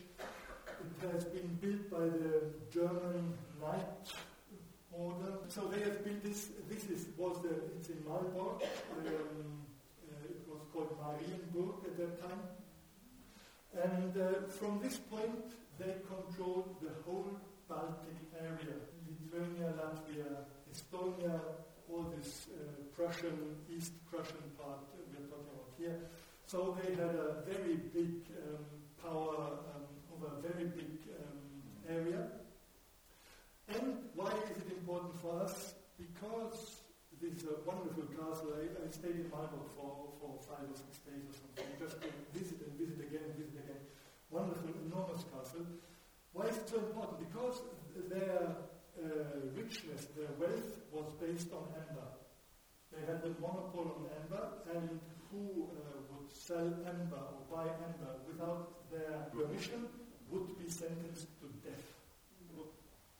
It 0.81 1.11
has 1.11 1.25
been 1.25 1.57
built 1.61 1.89
by 1.91 2.05
the 2.05 2.53
German 2.71 3.33
Knight 3.61 4.07
Order. 4.99 5.33
So 5.47 5.61
they 5.71 5.79
have 5.87 6.03
built 6.03 6.23
this. 6.23 6.49
This 6.67 6.83
is 6.89 7.07
was 7.17 7.41
the 7.41 7.55
it's 7.77 7.87
in 7.87 8.03
Malbork. 8.03 8.59
Um, 8.61 9.63
uh, 10.03 10.27
it 10.27 10.43
was 10.51 10.61
called 10.73 10.91
Marienburg 10.99 11.85
at 11.87 11.95
that 11.97 12.13
time. 12.21 12.41
And 13.79 14.13
uh, 14.17 14.49
from 14.59 14.81
this 14.83 14.97
point, 14.97 15.55
they 15.79 15.95
controlled 16.03 16.75
the 16.81 16.91
whole 17.05 17.31
Baltic 17.69 18.19
area 18.41 18.75
Lithuania, 19.07 19.73
Latvia, 19.79 20.31
Estonia, 20.73 21.39
all 21.89 22.11
this 22.17 22.47
uh, 22.51 22.83
Prussian, 22.95 23.55
East 23.71 23.93
Prussian 24.09 24.43
part 24.57 24.79
we're 24.97 25.27
talking 25.31 25.47
about 25.53 25.71
here. 25.77 25.99
So 26.45 26.77
they 26.81 26.95
had 26.95 27.15
a 27.15 27.43
very 27.47 27.77
big 27.93 28.25
um, 28.43 28.65
power 29.01 29.59
um, 29.75 29.87
over 30.11 30.27
a 30.37 30.41
very 30.41 30.65
big 30.65 30.97
um, 31.15 31.95
area. 31.95 32.38
And 33.69 34.09
why 34.15 34.33
is 34.49 34.57
it 34.65 34.71
important 34.73 35.13
for 35.21 35.41
us? 35.41 35.75
Because 35.97 36.81
this 37.21 37.43
uh, 37.43 37.59
wonderful 37.65 38.07
castle, 38.15 38.55
I, 38.55 38.65
I 38.81 38.89
stayed 38.89 39.19
in 39.21 39.29
Marburg 39.29 39.67
for, 39.75 40.09
for 40.19 40.39
five 40.47 40.65
or 40.65 40.73
six 40.73 41.03
days 41.05 41.21
or 41.27 41.35
something, 41.35 41.69
just 41.77 42.01
to 42.01 42.07
visit 42.33 42.63
and 42.65 42.73
visit 42.79 42.99
again 43.03 43.27
and 43.27 43.35
visit 43.35 43.59
again. 43.59 43.83
Wonderful, 44.31 44.71
enormous 44.87 45.23
castle. 45.29 45.67
Why 46.33 46.47
is 46.47 46.57
it 46.57 46.69
so 46.69 46.77
important? 46.77 47.19
Because 47.27 47.61
their 48.09 48.55
uh, 48.97 49.37
richness, 49.53 50.07
their 50.15 50.31
wealth 50.39 50.71
was 50.91 51.11
based 51.19 51.51
on 51.51 51.67
amber. 51.75 52.09
They 52.89 53.05
had 53.05 53.21
the 53.21 53.35
monopoly 53.37 53.91
on 53.99 54.09
amber, 54.17 54.45
and 54.73 54.99
who 55.29 55.69
uh, 55.75 56.01
would 56.09 56.31
sell 56.31 56.73
amber 56.87 57.21
or 57.21 57.43
buy 57.51 57.67
amber 57.85 58.17
without 58.25 58.89
their 58.89 59.29
permission 59.29 59.85
would 60.31 60.57
be 60.57 60.69
sentenced. 60.69 61.27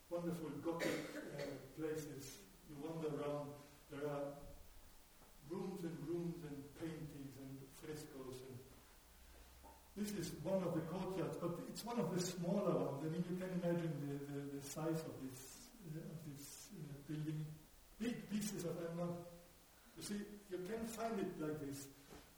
Wonderful 0.10 0.50
Gothic 0.66 1.06
uh, 1.14 1.46
places. 1.78 2.42
You 2.66 2.82
wander 2.82 3.14
around, 3.14 3.54
there 3.94 4.10
are 4.10 4.34
rooms 5.50 5.86
and 5.86 5.98
rooms 6.10 6.42
and 6.50 6.58
paintings 6.82 7.38
and 7.38 7.54
frescoes. 7.78 8.42
And 8.50 8.58
this 9.94 10.10
is 10.18 10.34
one 10.42 10.66
of 10.66 10.74
the 10.74 10.82
courtyards, 10.90 11.38
but 11.38 11.62
it's 11.70 11.86
one 11.86 12.00
of 12.00 12.10
the 12.10 12.22
smaller 12.22 12.74
ones. 12.74 13.06
I 13.06 13.10
mean, 13.14 13.24
you 13.30 13.38
can 13.38 13.54
imagine 13.62 13.94
the, 14.02 14.18
the, 14.34 14.40
the 14.58 14.62
size 14.66 14.98
of 15.06 15.14
this, 15.22 15.70
uh, 15.94 16.02
of 16.02 16.20
this 16.26 16.74
uh, 16.74 16.90
building. 17.06 17.46
Big 18.02 18.18
pieces 18.34 18.66
of 18.66 18.82
amber. 18.90 19.14
You 19.94 20.04
see, 20.04 20.22
you 20.50 20.58
can 20.66 20.90
find 20.90 21.20
it 21.20 21.38
like 21.38 21.62
this. 21.62 21.86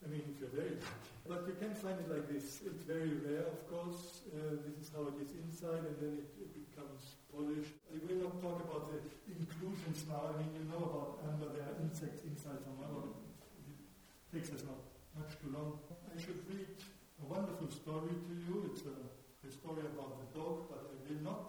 I 0.04 0.10
mean, 0.10 0.28
if 0.28 0.42
you're 0.42 0.52
very 0.52 0.76
lucky. 0.76 1.08
But 1.24 1.48
you 1.48 1.56
can 1.56 1.72
find 1.78 1.96
it 2.04 2.10
like 2.12 2.28
this. 2.28 2.60
It's 2.66 2.84
very 2.84 3.16
rare, 3.22 3.48
of 3.48 3.64
course. 3.70 4.28
Uh, 4.34 4.60
this 4.66 4.76
is 4.84 4.92
how 4.92 5.08
it 5.08 5.16
is 5.24 5.32
inside, 5.46 5.86
and 5.86 5.96
then 6.02 6.14
it, 6.20 6.28
it 6.42 6.52
becomes 6.52 7.21
polished. 7.32 7.74
I 7.88 7.98
will 8.04 8.20
not 8.28 8.36
talk 8.44 8.60
about 8.68 8.92
the 8.92 9.00
inclusions 9.32 10.04
now. 10.12 10.32
I 10.32 10.38
mean, 10.40 10.52
you 10.52 10.64
know 10.68 10.84
about 10.84 11.24
amber. 11.26 11.50
There 11.56 11.64
are 11.64 11.76
insects 11.80 12.22
inside 12.28 12.60
some. 12.64 12.78
It 12.84 14.30
takes 14.32 14.52
us 14.56 14.64
not 14.68 14.80
much 15.16 15.36
too 15.40 15.52
long. 15.52 15.80
I 16.12 16.20
should 16.20 16.40
read 16.48 16.72
a 17.20 17.26
wonderful 17.28 17.72
story 17.72 18.16
to 18.16 18.34
you. 18.48 18.72
It's 18.72 18.84
a, 18.88 18.96
a 18.96 19.50
story 19.52 19.84
about 19.84 20.20
the 20.20 20.28
dog, 20.40 20.72
but 20.72 20.92
I 20.92 20.96
will 21.08 21.24
not. 21.24 21.42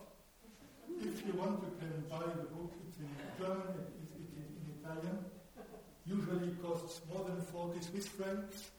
If 1.03 1.27
you 1.27 1.35
want, 1.39 1.63
you 1.63 1.73
can 1.79 2.07
buy 2.11 2.27
the 2.27 2.47
book. 2.51 2.75
It's 2.87 2.99
in 2.99 3.11
German. 3.39 3.87
It's 4.03 4.35
in 4.39 4.51
Italian. 4.79 5.19
Usually 6.07 6.49
it 6.55 6.63
costs 6.63 7.01
more 7.07 7.25
than 7.25 7.41
40 7.41 7.81
Swiss 7.81 8.07
francs. 8.09 8.71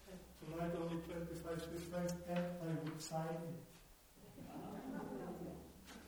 Tonight 0.44 0.76
only 0.76 1.00
25 1.08 1.64
Swiss 1.64 1.84
francs, 1.88 2.14
and 2.28 2.44
I 2.60 2.76
would 2.84 3.02
sign 3.02 3.40
it. 3.48 3.74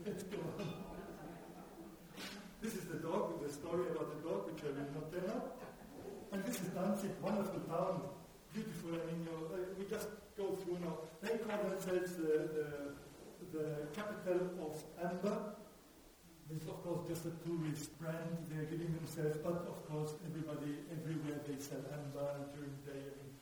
Let's 0.06 0.22
go 0.22 0.38
on. 0.38 0.70
This 2.62 2.76
is 2.76 2.86
the 2.86 3.02
dog, 3.02 3.34
with 3.34 3.50
the 3.50 3.54
story 3.58 3.90
about 3.90 4.14
the 4.14 4.22
dog, 4.22 4.46
which 4.46 4.62
I 4.62 4.70
will 4.78 4.94
not 4.94 5.10
tell 5.10 5.26
now. 5.26 5.42
And 6.32 6.46
this 6.46 6.62
is 6.62 6.70
Danzig, 6.78 7.18
wonderful 7.26 7.66
town, 7.66 8.06
beautiful. 8.54 9.02
I 9.02 9.02
mean, 9.10 9.26
uh, 9.26 9.66
we 9.74 9.90
just 9.90 10.10
go 10.38 10.54
through 10.62 10.78
now. 10.86 11.10
They 11.26 11.42
call 11.42 11.58
themselves 11.58 12.22
the, 12.22 12.54
the, 12.54 12.68
the 13.50 13.66
capital 13.98 14.54
of 14.62 14.78
amber. 15.02 15.58
This 16.54 16.62
is, 16.62 16.70
of 16.70 16.86
course, 16.86 17.02
just 17.10 17.26
a 17.26 17.34
tourist 17.42 17.98
brand 17.98 18.46
they're 18.54 18.70
giving 18.70 18.94
themselves, 18.94 19.42
but 19.42 19.66
of 19.66 19.90
course, 19.90 20.14
everybody, 20.30 20.86
everywhere 20.94 21.42
they 21.50 21.58
sell 21.58 21.82
amber 21.90 22.46
during 22.54 22.78
the 22.86 22.94
day. 22.94 23.04
I 23.10 23.14
mean, 23.26 23.34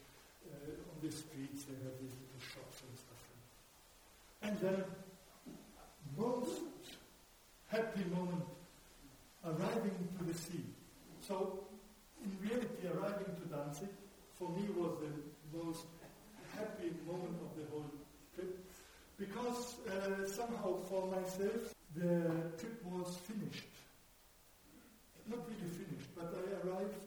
uh, 0.47 0.91
on 0.95 0.97
the 1.03 1.11
streets, 1.11 1.67
they 1.67 1.75
have 1.83 1.99
these 1.99 2.15
little 2.23 2.39
shops 2.39 2.87
and 2.87 2.95
stuff. 2.95 3.19
And 4.47 4.55
then, 4.63 5.02
most 6.17 6.61
happy 7.67 8.03
moment 8.13 8.45
arriving 9.45 10.07
to 10.17 10.23
the 10.25 10.37
sea. 10.37 10.63
So, 11.21 11.59
in 12.23 12.31
reality, 12.41 12.87
arriving 12.87 13.35
to 13.35 13.45
Danzig 13.49 13.89
for 14.37 14.49
me 14.49 14.67
was 14.75 14.97
the 15.01 15.57
most 15.57 15.85
happy 16.55 16.91
moment 17.05 17.37
of 17.41 17.51
the 17.57 17.65
whole 17.71 17.89
trip 18.35 18.59
because 19.17 19.75
uh, 19.87 20.25
somehow 20.27 20.79
for 20.89 21.07
myself 21.07 21.73
the 21.95 22.51
trip 22.57 22.83
was 22.85 23.17
finished. 23.27 23.67
Not 25.27 25.39
really 25.47 25.71
finished, 25.71 26.09
but 26.15 26.33
I 26.35 26.67
arrived 26.67 26.99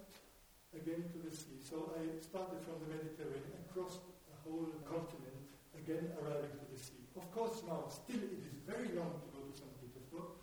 again 0.74 1.04
to 1.12 1.18
the 1.28 1.36
sea. 1.36 1.60
So 1.68 1.92
I 2.00 2.22
started 2.22 2.60
from 2.64 2.80
the 2.84 2.96
Mediterranean, 2.96 3.60
crossed 3.74 4.00
the 4.30 4.36
whole 4.44 4.68
continent, 4.88 5.44
again 5.76 6.08
arriving 6.22 6.50
to 6.50 6.66
the 6.72 6.80
sea. 6.80 6.95
Of 7.16 7.32
course, 7.32 7.64
now 7.66 7.88
still 7.88 8.20
it 8.20 8.44
is 8.44 8.60
very 8.68 8.92
long 8.92 9.08
to 9.24 9.28
go 9.32 9.40
to 9.40 9.52
St. 9.56 9.72
Petersburg, 9.80 10.36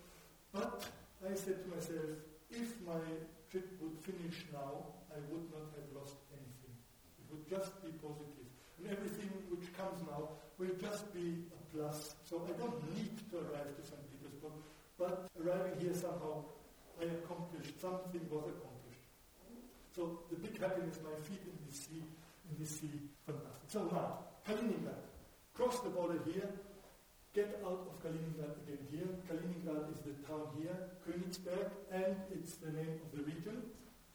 but 0.50 0.82
I 1.22 1.34
said 1.38 1.62
to 1.62 1.68
myself, 1.70 2.18
if 2.50 2.74
my 2.82 2.98
trip 3.50 3.78
would 3.78 3.94
finish 4.02 4.42
now, 4.50 4.98
I 5.14 5.22
would 5.30 5.46
not 5.54 5.70
have 5.78 5.86
lost 5.94 6.18
anything. 6.34 6.74
It 7.22 7.30
would 7.30 7.46
just 7.46 7.78
be 7.78 7.94
positive. 8.02 8.50
And 8.82 8.90
everything 8.90 9.30
which 9.54 9.70
comes 9.78 10.02
now 10.02 10.34
will 10.58 10.74
just 10.82 11.14
be 11.14 11.46
a 11.54 11.60
plus. 11.70 12.18
So 12.26 12.42
I 12.42 12.58
don't 12.58 12.82
need 12.90 13.22
to 13.30 13.46
arrive 13.46 13.70
to 13.78 13.82
St. 13.86 14.02
Petersburg, 14.10 14.58
but 14.98 15.30
arriving 15.38 15.78
here 15.78 15.94
somehow 15.94 16.42
I 16.98 17.06
accomplished, 17.06 17.78
something 17.78 18.26
was 18.26 18.50
accomplished. 18.50 19.06
So 19.94 20.26
the 20.26 20.42
big 20.42 20.58
happiness, 20.58 20.98
my 21.06 21.14
feet 21.22 21.42
in 21.46 21.54
the 21.62 21.74
sea, 21.74 22.02
in 22.50 22.54
the 22.58 22.66
sea, 22.66 22.98
fantastic. 23.22 23.70
So 23.70 23.86
now, 23.94 24.26
Kaliningrad. 24.42 25.13
Cross 25.54 25.86
the 25.86 25.90
border 25.90 26.18
here, 26.26 26.50
get 27.32 27.62
out 27.62 27.86
of 27.86 27.94
Kaliningrad 28.02 28.58
again 28.66 28.82
here. 28.90 29.06
Kaliningrad 29.30 29.86
is 29.94 30.02
the 30.02 30.18
town 30.26 30.50
here, 30.58 30.74
Königsberg, 31.06 31.70
and 31.94 32.16
it's 32.34 32.58
the 32.58 32.72
name 32.74 32.98
of 32.98 33.08
the 33.14 33.22
region. 33.22 33.62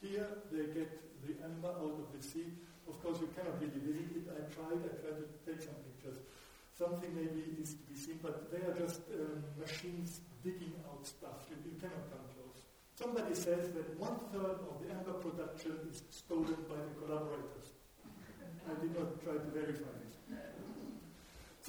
Here 0.04 0.28
they 0.52 0.68
get 0.76 0.92
the 1.24 1.40
amber 1.40 1.72
out 1.72 1.96
of 1.96 2.12
the 2.12 2.20
sea. 2.20 2.52
Of 2.90 3.02
course, 3.02 3.24
you 3.24 3.32
cannot 3.32 3.56
really 3.56 3.80
visit 3.80 4.20
it. 4.20 4.28
I 4.28 4.52
tried, 4.52 4.84
I 4.84 4.92
tried 5.00 5.20
to 5.24 5.28
take 5.48 5.64
some 5.64 5.80
pictures. 5.88 6.20
Something 6.76 7.16
maybe 7.16 7.56
is 7.56 7.80
to 7.80 7.84
be 7.88 7.96
seen, 7.96 8.20
but 8.22 8.52
they 8.52 8.60
are 8.68 8.76
just 8.76 9.08
um, 9.16 9.40
machines 9.56 10.20
digging 10.44 10.76
out 10.92 11.08
stuff. 11.08 11.48
You, 11.48 11.56
you 11.64 11.80
cannot 11.80 12.04
come 12.12 12.28
close. 12.36 12.68
Somebody 13.00 13.32
says 13.32 13.72
that 13.80 13.96
one 13.96 14.20
third 14.36 14.60
of 14.68 14.76
the 14.84 14.92
amber 14.92 15.16
production 15.24 15.88
is 15.88 16.04
stolen 16.12 16.68
by 16.68 16.84
the 16.84 16.94
collaborators. 17.00 17.72
I 18.68 18.76
did 18.84 18.92
not 18.92 19.24
try 19.24 19.40
to 19.40 19.50
verify 19.56 19.96
it. 20.04 20.09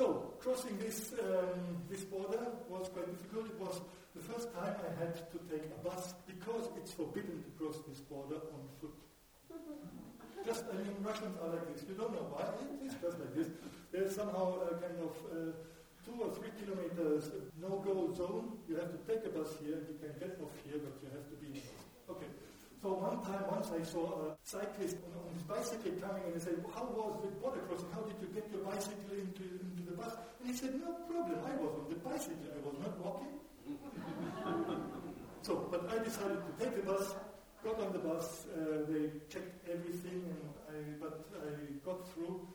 So, 0.01 0.33
crossing 0.41 0.79
this, 0.79 1.13
um, 1.21 1.77
this 1.91 2.05
border 2.09 2.41
was 2.71 2.89
quite 2.89 3.05
difficult. 3.05 3.53
It 3.53 3.61
was 3.61 3.83
the 4.17 4.25
first 4.33 4.49
time 4.57 4.73
I 4.73 4.93
had 4.97 5.13
to 5.13 5.39
take 5.53 5.69
a 5.69 5.81
bus 5.85 6.15
because 6.25 6.73
it's 6.81 6.93
forbidden 6.97 7.45
to 7.45 7.51
cross 7.61 7.77
this 7.87 8.01
border 8.09 8.41
on 8.57 8.65
foot. 8.81 8.97
Just, 10.47 10.65
I 10.73 10.81
mean, 10.81 10.97
Russians 11.05 11.37
are 11.45 11.53
like 11.53 11.69
this. 11.69 11.85
You 11.85 12.01
don't 12.01 12.17
know 12.17 12.33
why. 12.33 12.49
It's 12.81 12.97
just 12.97 13.21
like 13.21 13.37
this. 13.37 13.49
There's 13.93 14.17
somehow 14.17 14.65
a 14.65 14.81
kind 14.81 14.97
of 15.05 15.13
uh, 15.29 15.53
two 16.01 16.17
or 16.17 16.33
three 16.33 16.49
kilometers 16.57 17.29
no-go 17.61 18.09
zone. 18.17 18.57
You 18.73 18.81
have 18.81 18.97
to 18.97 19.01
take 19.05 19.21
a 19.29 19.33
bus 19.37 19.53
here, 19.61 19.85
you 19.85 20.01
can 20.01 20.17
get 20.17 20.41
off 20.41 20.57
here, 20.65 20.81
but 20.81 20.97
you 21.05 21.13
have 21.13 21.29
to 21.29 21.37
be 21.45 21.53
in 21.53 21.61
a 21.61 21.65
bus. 21.69 22.17
Okay. 22.17 22.31
So 22.81 22.97
one 22.97 23.21
time, 23.29 23.45
once 23.51 23.69
I 23.77 23.83
saw 23.85 24.09
a 24.25 24.37
cyclist 24.43 24.97
on, 25.05 25.13
on 25.21 25.29
his 25.37 25.45
bicycle 25.45 25.93
coming, 26.01 26.25
and 26.25 26.35
I 26.35 26.41
said, 26.41 26.57
well, 26.65 26.73
"How 26.73 26.89
was 26.89 27.21
the 27.21 27.29
border 27.37 27.61
crossing? 27.69 27.93
How 27.93 28.01
did 28.09 28.17
you 28.25 28.29
get 28.33 28.49
your 28.49 28.65
bicycle 28.65 29.13
into, 29.13 29.45
into 29.61 29.83
the 29.85 29.97
bus?" 30.01 30.17
And 30.41 30.49
he 30.49 30.57
said, 30.57 30.81
"No 30.81 30.97
problem. 31.05 31.37
I 31.45 31.53
was 31.61 31.73
on 31.77 31.87
the 31.93 32.01
bicycle. 32.01 32.49
I 32.49 32.61
was 32.65 32.77
not 32.81 32.95
walking." 33.05 33.37
so, 35.47 35.69
but 35.71 35.93
I 35.93 36.01
decided 36.03 36.41
to 36.41 36.53
take 36.57 36.73
the 36.77 36.83
bus. 36.89 37.15
Got 37.63 37.77
on 37.85 37.93
the 37.93 38.01
bus. 38.01 38.49
Uh, 38.49 38.89
they 38.89 39.13
checked 39.29 39.69
everything, 39.69 40.25
and 40.33 40.41
I, 40.73 40.81
but 40.97 41.29
I 41.37 41.69
got 41.85 42.09
through. 42.09 42.49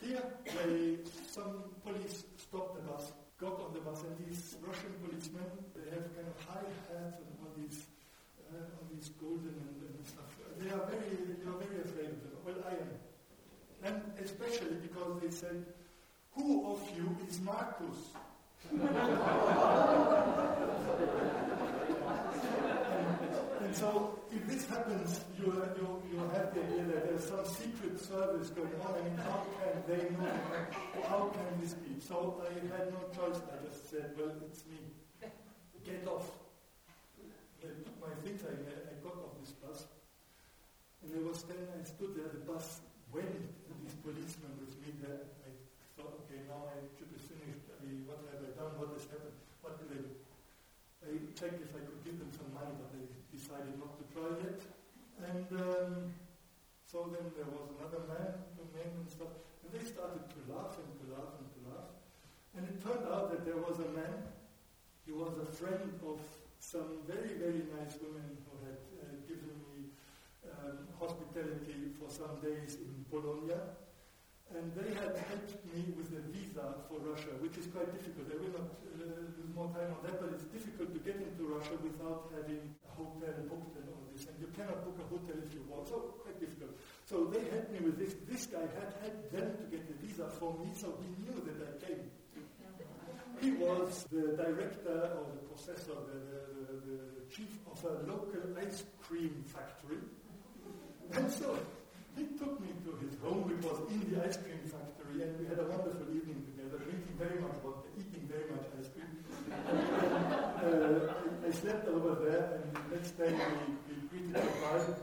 Here, 0.00 0.22
they, 0.46 0.98
some 1.26 1.74
police 1.82 2.22
stopped 2.38 2.76
the 2.76 2.82
bus, 2.86 3.12
got 3.40 3.58
on 3.58 3.74
the 3.74 3.80
bus, 3.80 4.02
and 4.02 4.14
these 4.22 4.56
Russian 4.62 4.94
policemen, 5.02 5.50
they 5.74 5.90
have 5.90 6.06
kind 6.14 6.28
of 6.30 6.38
high 6.46 6.70
hats 6.86 7.18
and 7.18 7.34
all 7.42 7.50
these, 7.56 7.86
uh, 8.52 8.76
all 8.76 8.86
these 8.92 9.10
golden 9.20 9.54
and, 9.54 9.76
and 9.96 10.06
stuff. 10.06 10.30
They 10.58 10.70
are 10.70 10.84
very, 10.86 11.16
they 11.38 11.46
are 11.48 11.58
very 11.58 11.80
afraid 11.82 12.10
of 12.10 12.20
them. 12.22 12.34
Well, 12.44 12.56
I 12.68 12.72
am. 12.72 12.90
And 13.84 14.02
especially 14.22 14.76
because 14.82 15.20
they 15.20 15.30
said, 15.30 15.64
who 16.32 16.72
of 16.72 16.80
you 16.96 17.16
is 17.28 17.40
Markus? 17.40 18.10
and, 23.64 23.76
so, 23.76 24.18
if 24.32 24.46
this 24.46 24.66
happens, 24.68 25.20
you, 25.38 25.46
you, 25.76 26.02
you 26.12 26.18
have 26.18 26.54
the 26.54 26.62
idea 26.62 26.84
that 26.84 27.08
there's 27.08 27.26
some 27.28 27.44
secret 27.44 28.00
service 28.00 28.48
going 28.50 28.72
on. 28.86 28.94
I 28.94 29.02
mean, 29.04 29.16
how 29.18 29.44
can 29.60 29.82
they 29.86 30.08
know? 30.16 30.32
How 31.08 31.30
can 31.34 31.60
this 31.60 31.74
be? 31.74 32.00
So 32.00 32.42
I 32.42 32.52
had 32.76 32.92
no 32.92 33.00
choice. 33.14 33.40
I 33.52 33.66
just 33.66 33.90
said, 33.90 34.14
well, 34.18 34.32
it's 34.48 34.64
me. 34.66 34.78
Get 35.84 36.08
off. 36.08 36.43
My 38.04 38.12
things, 38.20 38.44
I, 38.44 38.52
I 38.52 39.00
got 39.00 39.16
off 39.16 39.40
this 39.40 39.56
bus, 39.64 39.88
and 41.00 41.08
I 41.16 41.20
was 41.24 41.40
then, 41.48 41.64
I 41.72 41.80
stood 41.88 42.12
there, 42.12 42.28
the 42.28 42.44
bus 42.44 42.84
went, 43.08 43.32
and 43.32 43.76
these 43.80 43.96
policemen 44.04 44.52
with 44.60 44.76
me 44.84 44.92
there. 45.00 45.24
I 45.40 45.50
thought, 45.96 46.12
okay, 46.24 46.44
now 46.44 46.68
I 46.68 46.84
should 47.00 47.08
be 47.08 47.16
finished. 47.16 47.64
I 47.72 47.80
what 48.04 48.20
have 48.28 48.44
I 48.44 48.52
done? 48.52 48.76
What 48.76 48.92
has 48.92 49.08
happened? 49.08 49.40
What 49.64 49.80
did 49.80 49.88
I 49.96 50.04
do? 50.04 50.12
I 51.04 51.16
checked 51.32 51.64
if 51.64 51.72
I 51.72 51.80
could 51.80 52.00
give 52.04 52.20
them 52.20 52.28
some 52.36 52.52
money, 52.52 52.76
but 52.76 52.92
they 52.92 53.08
decided 53.32 53.72
not 53.80 53.96
to 53.96 54.04
try 54.12 54.36
it. 54.52 54.60
And 55.24 55.48
um, 55.56 56.12
so 56.84 57.08
then 57.08 57.24
there 57.36 57.48
was 57.48 57.72
another 57.80 58.04
man, 58.04 58.36
the 58.60 58.68
men 58.76 58.90
and 59.00 59.08
stuff, 59.08 59.32
and 59.64 59.72
they 59.72 59.84
started 59.84 60.28
to 60.28 60.38
laugh 60.52 60.76
and 60.76 60.92
to 61.00 61.06
laugh 61.16 61.32
and 61.40 61.48
to 61.56 61.60
laugh. 61.72 61.92
And 62.52 62.68
it 62.68 62.76
turned 62.84 63.08
out 63.08 63.32
that 63.32 63.48
there 63.48 63.60
was 63.60 63.80
a 63.80 63.88
man, 63.96 64.28
he 65.08 65.12
was 65.12 65.32
a 65.40 65.48
friend 65.48 65.88
of 66.04 66.20
some 66.64 67.04
very, 67.04 67.36
very 67.36 67.68
nice 67.76 68.00
women 68.00 68.24
who 68.48 68.56
had 68.64 68.80
uh, 68.96 69.12
given 69.28 69.52
me 69.68 69.92
um, 70.48 70.88
hospitality 70.96 71.92
for 72.00 72.08
some 72.08 72.40
days 72.40 72.80
in 72.80 73.04
Bologna. 73.12 73.60
And 74.54 74.72
they 74.72 74.92
had 74.96 75.12
helped 75.28 75.60
me 75.68 75.92
with 75.96 76.08
a 76.16 76.22
visa 76.32 76.84
for 76.88 77.00
Russia, 77.04 77.32
which 77.44 77.56
is 77.60 77.68
quite 77.68 77.88
difficult. 77.92 78.32
I 78.32 78.38
will 78.40 78.54
not 78.56 78.70
uh, 78.96 79.28
lose 79.36 79.52
more 79.52 79.68
time 79.76 79.92
on 79.92 80.00
that, 80.08 80.16
but 80.20 80.32
it's 80.32 80.48
difficult 80.48 80.94
to 80.96 81.00
get 81.04 81.20
into 81.20 81.48
Russia 81.52 81.76
without 81.84 82.32
having 82.32 82.64
a 82.86 82.90
hotel 82.96 83.34
booked 83.44 83.76
and 83.76 83.88
all 83.92 84.04
this. 84.12 84.24
And 84.24 84.36
you 84.40 84.48
cannot 84.56 84.84
book 84.88 84.96
a 85.00 85.06
hotel 85.10 85.36
if 85.44 85.52
you 85.52 85.64
want, 85.68 85.88
so 85.90 86.16
quite 86.22 86.38
difficult. 86.40 86.76
So 87.04 87.28
they 87.28 87.44
helped 87.50 87.72
me 87.72 87.82
with 87.84 87.98
this. 87.98 88.14
This 88.24 88.46
guy 88.48 88.64
had 88.78 88.90
helped 89.04 89.26
them 89.32 89.48
to 89.58 89.64
get 89.68 89.84
the 89.84 89.96
visa 90.00 90.28
for 90.38 90.54
me, 90.60 90.72
so 90.76 90.96
he 91.02 91.08
knew 91.24 91.36
that 91.44 91.58
I 91.60 91.72
came. 91.82 92.13
He 93.40 93.50
was 93.52 94.06
the 94.10 94.36
director 94.36 95.10
or 95.16 95.26
the 95.34 95.44
possessor, 95.52 95.96
the, 96.08 96.18
the, 96.64 96.72
the, 96.86 96.96
the 97.20 97.34
chief 97.34 97.58
of 97.70 97.84
a 97.84 98.10
local 98.10 98.40
ice 98.58 98.84
cream 99.02 99.44
factory. 99.46 99.98
And 101.12 101.30
so 101.30 101.58
he 102.16 102.24
took 102.38 102.60
me 102.60 102.68
to 102.84 102.96
his 103.04 103.18
home, 103.22 103.44
which 103.48 103.64
was 103.64 103.80
in 103.90 104.00
the 104.12 104.24
ice 104.24 104.36
cream 104.38 104.60
factory, 104.64 105.22
and 105.22 105.38
we 105.38 105.46
had 105.46 105.58
a 105.58 105.64
wonderful 105.66 106.06
evening 106.14 106.46
together, 106.46 106.78
drinking 106.78 107.16
very 107.18 107.40
much 107.40 107.56
vodka, 107.62 107.88
eating 107.98 108.28
very 108.30 108.48
much 108.50 108.66
ice 108.78 108.90
cream. 108.94 109.10
Uh, 110.64 111.12
I 111.46 111.50
slept 111.50 111.86
over 111.88 112.24
there, 112.24 112.56
and 112.56 112.72
the 112.72 112.96
next 112.96 113.18
day 113.18 113.28
we, 113.28 113.74
we 113.84 114.08
greeted 114.08 114.32
goodbye. 114.32 114.94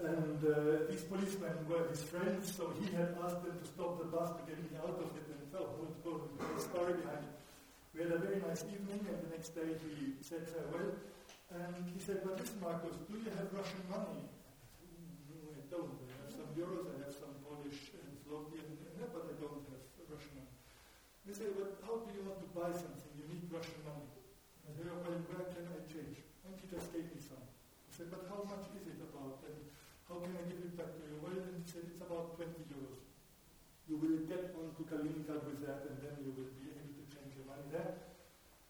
And 0.00 0.40
uh, 0.42 0.88
these 0.88 1.02
policemen 1.02 1.52
were 1.68 1.86
his 1.88 2.02
friends, 2.04 2.56
so 2.56 2.72
he 2.80 2.86
had 2.96 3.14
asked 3.22 3.44
them 3.44 3.58
to 3.60 3.66
stop 3.66 3.98
the 3.98 4.06
bus 4.06 4.30
to 4.30 4.42
get 4.48 4.56
me 4.64 4.78
out 4.78 4.96
of 4.96 5.12
and 5.12 5.29
felt 5.50 5.74
the 5.74 6.62
story 6.62 6.94
behind 7.02 7.26
it. 7.26 7.36
We 7.90 8.06
had 8.06 8.14
a 8.14 8.22
very 8.22 8.38
nice 8.38 8.62
evening, 8.70 9.02
and 9.02 9.18
the 9.18 9.30
next 9.34 9.50
day 9.50 9.66
he 9.82 10.14
said 10.22 10.46
farewell. 10.46 10.94
And 11.50 11.74
he 11.90 11.98
said, 11.98 12.22
But 12.22 12.38
listen, 12.38 12.62
Markus, 12.62 12.94
do 13.10 13.18
you 13.18 13.26
have 13.34 13.50
Russian 13.50 13.82
money? 13.90 14.30
No, 15.26 15.50
I 15.50 15.62
don't. 15.66 15.90
I 16.06 16.14
have 16.22 16.30
some 16.30 16.50
euros, 16.54 16.86
I 16.86 17.02
have 17.02 17.10
some 17.10 17.34
Polish 17.42 17.90
and 17.98 18.14
Zloty, 18.22 18.62
and, 18.62 18.78
and, 18.78 19.10
but 19.10 19.26
I 19.26 19.34
don't 19.42 19.66
have 19.74 19.82
Russian 20.06 20.38
money. 20.38 20.54
They 21.26 21.34
say, 21.34 21.50
But 21.50 21.82
how 21.82 22.06
do 22.06 22.10
you 22.14 22.22
want 22.22 22.38
to 22.46 22.50
buy 22.54 22.70
something? 22.70 23.10
You 23.18 23.26
need 23.26 23.50
Russian 23.50 23.82
money. 23.82 24.06
I 24.06 24.70
said, 24.70 24.86
Well, 24.86 25.18
where 25.26 25.50
can 25.50 25.66
I 25.66 25.82
change? 25.90 26.22
And 26.46 26.54
he 26.62 26.70
just 26.70 26.94
gave 26.94 27.10
me 27.10 27.18
some. 27.18 27.42
I 27.42 27.90
said, 27.90 28.06
But 28.14 28.30
how 28.30 28.46
much 28.46 28.70
is 28.78 28.86
it 28.86 29.02
about? 29.02 29.42
And 29.50 29.58
how 30.06 30.22
can 30.22 30.30
I 30.38 30.46
give 30.46 30.62
it 30.62 30.78
back 30.78 30.94
to 30.94 31.02
you? 31.02 31.18
Well, 31.18 31.34
and 31.34 31.58
he 31.58 31.66
said, 31.66 31.90
It's 31.90 31.98
about 31.98 32.38
20 32.38 32.54
euros. 32.70 33.02
You 33.90 33.98
will 33.98 34.22
on 35.00 35.08
to 35.08 35.24
Kaliningrad 35.24 35.44
with 35.48 35.60
that, 35.64 35.80
and 35.88 35.96
then 36.04 36.14
you 36.20 36.30
will 36.36 36.52
be 36.60 36.68
able 36.68 36.92
to 36.92 37.04
change 37.08 37.32
your 37.36 37.48
money 37.48 37.64
there. 37.72 37.96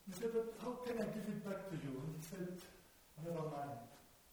He 0.06 0.12
said, 0.14 0.30
But 0.30 0.54
how 0.62 0.78
can 0.86 1.02
I 1.02 1.06
give 1.10 1.26
it 1.26 1.42
back 1.42 1.66
to 1.70 1.74
you? 1.74 1.92
And 1.98 2.14
he 2.14 2.22
said, 2.22 2.54
Never 3.18 3.50
mind. 3.50 3.82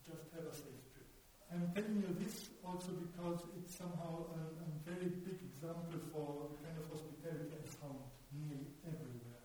Just 0.05 0.31
have 0.37 0.45
a 0.47 0.53
safe 0.53 0.85
trip. 0.93 1.09
I'm 1.51 1.73
telling 1.73 1.99
you 1.99 2.11
this 2.21 2.53
also 2.63 2.95
because 2.95 3.43
it's 3.59 3.75
somehow 3.75 4.23
a, 4.31 4.41
a 4.63 4.67
very 4.87 5.11
big 5.25 5.41
example 5.41 5.99
for 6.13 6.53
the 6.53 6.57
kind 6.63 6.77
of 6.79 6.85
hospitality 6.87 7.51
I 7.51 7.65
found 7.67 7.99
nearly 8.31 8.71
everywhere 8.87 9.43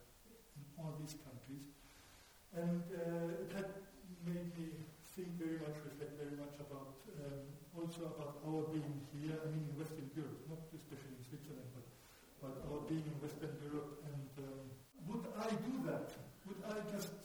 in 0.55 0.63
all 0.79 0.95
these 1.01 1.19
countries. 1.19 1.67
And 2.55 2.85
uh, 2.95 3.43
that 3.57 3.83
made 4.23 4.55
me 4.55 4.77
think 5.17 5.35
very 5.35 5.59
much, 5.59 5.75
reflect 5.83 6.15
very 6.15 6.37
much 6.39 6.55
about 6.63 6.95
um, 7.19 7.43
also 7.75 8.07
about 8.15 8.39
our 8.47 8.69
being 8.71 9.03
here, 9.11 9.35
I 9.41 9.49
mean 9.51 9.67
in 9.67 9.75
Western 9.75 10.07
Europe, 10.15 10.39
not 10.47 10.63
especially 10.71 11.12
but, 12.43 12.59
our 12.67 12.83
being 12.91 13.07
in 13.07 13.15
Western 13.23 13.55
Europe. 13.63 14.03
And 14.03 14.27
um, 14.43 14.59
would 15.07 15.23
I 15.39 15.47
do 15.47 15.73
that? 15.87 16.11
Would 16.43 16.59
I 16.67 16.75
just 16.91 17.15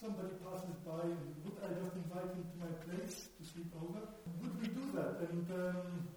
somebody 0.00 0.32
passes 0.40 0.80
by 0.80 1.04
would 1.44 1.58
I 1.60 1.68
just 1.76 1.92
invite 1.92 2.32
him 2.32 2.40
to 2.40 2.56
my 2.56 2.72
place 2.88 3.28
to 3.36 3.42
sleep 3.44 3.68
over? 3.76 4.00
Would 4.40 4.54
we 4.56 4.72
do 4.72 4.84
that? 4.96 5.20
And 5.28 5.44
um, 5.52 6.08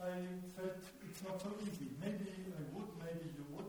I 0.00 0.24
felt 0.56 0.80
it's 1.04 1.20
not 1.20 1.36
so 1.42 1.52
easy. 1.60 1.92
Maybe 2.00 2.32
I 2.32 2.64
would, 2.72 2.88
maybe 2.96 3.28
you 3.36 3.44
would, 3.52 3.68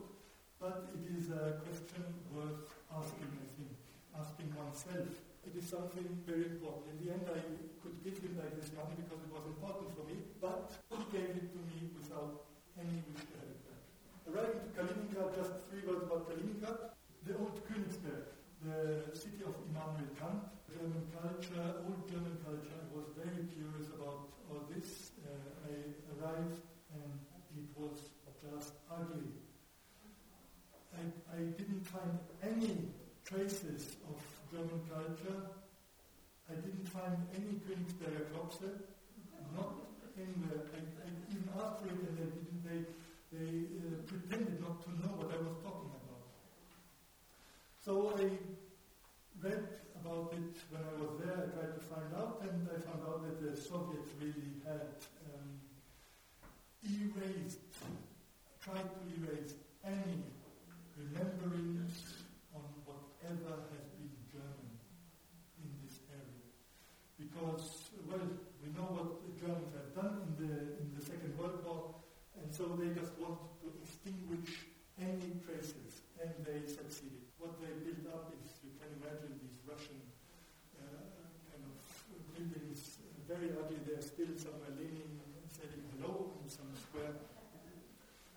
but 0.56 0.88
it 0.96 1.04
is 1.12 1.36
a 1.36 1.60
question 1.68 2.00
worth 2.32 2.72
asking, 2.96 3.28
I 3.28 3.48
think, 3.60 3.72
asking 4.16 4.50
oneself. 4.56 5.12
It 5.44 5.60
is 5.60 5.68
something 5.68 6.08
very 6.24 6.48
important. 6.48 6.88
In 6.96 6.98
the 7.04 7.10
end, 7.12 7.28
I 7.28 7.44
could 7.84 8.00
give 8.08 8.24
him 8.24 8.40
like 8.40 8.56
this 8.56 8.72
money 8.72 8.96
because 9.04 9.20
it 9.20 9.32
was 9.36 9.44
important 9.52 9.92
for 10.00 10.08
me, 10.08 10.16
but 10.40 10.80
he 10.96 11.00
gave 11.12 11.44
it 11.44 11.52
to 11.52 11.60
me 11.68 11.92
without 11.92 12.47
any 12.80 13.02
it. 13.02 13.58
Arriving 14.30 14.62
to 14.62 14.70
Kaliningrad, 14.76 15.36
just 15.36 15.54
three 15.70 15.82
words 15.88 16.04
about 16.04 16.30
Kaliningrad. 16.30 16.94
The 17.26 17.34
old 17.38 17.60
Königsberg, 17.68 18.30
the 18.64 19.16
city 19.18 19.44
of 19.44 19.56
Immanuel 19.68 20.14
Kant, 20.20 20.48
German 20.70 21.06
culture, 21.12 21.68
old 21.88 22.08
German 22.08 22.38
culture. 22.46 22.78
I 22.78 22.88
was 22.96 23.08
very 23.18 23.48
curious 23.52 23.90
about 23.98 24.30
all 24.50 24.64
this. 24.72 25.12
Uh, 25.26 25.68
I 25.68 25.92
arrived 26.14 26.62
and 26.94 27.12
it 27.58 27.68
was 27.76 28.14
just 28.40 28.74
ugly. 28.92 29.34
I, 30.96 31.04
I 31.36 31.40
didn't 31.58 31.86
find 31.86 32.18
any 32.42 32.90
traces 33.26 33.98
of 34.08 34.18
German 34.52 34.82
culture. 34.88 35.52
I 36.50 36.56
didn't 36.56 36.88
find 36.88 37.18
any 37.36 37.60
Königsberger 37.66 38.32
Klopse, 38.32 38.72
not 39.56 39.88
in 40.18 40.34
the, 40.50 40.58
I, 40.74 40.80
I 41.04 41.10
even 41.30 41.46
for 41.54 41.86
it 41.86 41.94
and 41.94 42.18
they 42.18 42.26
didn't, 42.26 42.57
they, 42.68 42.80
they 43.32 43.50
uh, 43.82 44.04
pretended 44.06 44.60
not 44.62 44.84
to 44.84 44.90
know 45.00 45.16
what 45.16 45.32
I 45.32 45.40
was 45.40 45.56
talking 45.64 45.92
about. 45.96 46.28
So 47.84 48.14
I 48.20 48.28
read 49.42 49.64
about 49.96 50.34
it 50.34 50.56
when 50.70 50.82
I 50.84 50.94
was 51.02 51.20
there, 51.24 51.36
I 51.36 51.48
tried 51.56 51.74
to 51.76 51.84
find 51.88 52.12
out, 52.16 52.44
and 52.44 52.68
I 52.68 52.80
found 52.80 53.02
out 53.08 53.24
that 53.24 53.40
the 53.40 53.56
Soviets 53.56 54.12
really 54.20 54.60
had 54.68 55.00
um, 55.32 55.48
erased, 56.84 57.64
tried 58.62 58.88
to 58.88 59.02
erase 59.16 59.56
any 59.86 60.24
remembrance 60.98 62.24
on 62.56 62.66
whatever 62.86 63.64
has 63.72 63.86
been 63.96 64.12
German 64.32 64.72
in 65.64 65.70
this 65.84 66.00
area. 66.12 66.48
Because, 67.18 67.92
well, 68.10 68.28
we 68.64 68.68
know 68.76 68.90
what 68.96 69.24
the 69.24 69.32
Germans 69.40 69.74
have 69.74 69.92
done 69.96 70.22
in 70.28 70.32
the, 70.40 70.54
in 70.82 70.88
the 70.98 71.04
Second 71.04 71.38
World 71.38 71.64
War, 71.66 71.96
and 72.42 72.47
so 72.58 72.74
they 72.74 72.90
just 72.90 73.14
wanted 73.22 73.54
to 73.62 73.70
extinguish 73.86 74.66
any 74.98 75.38
traces, 75.46 76.02
and 76.18 76.34
they 76.42 76.66
succeeded. 76.66 77.22
What 77.38 77.54
they 77.62 77.70
built 77.86 78.10
up 78.10 78.34
is, 78.34 78.50
you 78.66 78.74
can 78.82 78.90
imagine 78.98 79.38
these 79.38 79.62
Russian 79.70 80.02
uh, 80.82 81.06
kind 81.54 81.62
of 81.62 81.78
buildings, 82.34 82.98
uh, 82.98 83.14
very 83.30 83.54
ugly. 83.54 83.78
They're 83.86 84.02
still 84.02 84.34
somewhere 84.34 84.74
leaning, 84.74 85.22
saying 85.54 85.86
hello 85.94 86.34
in 86.42 86.50
some 86.50 86.74
square. 86.74 87.14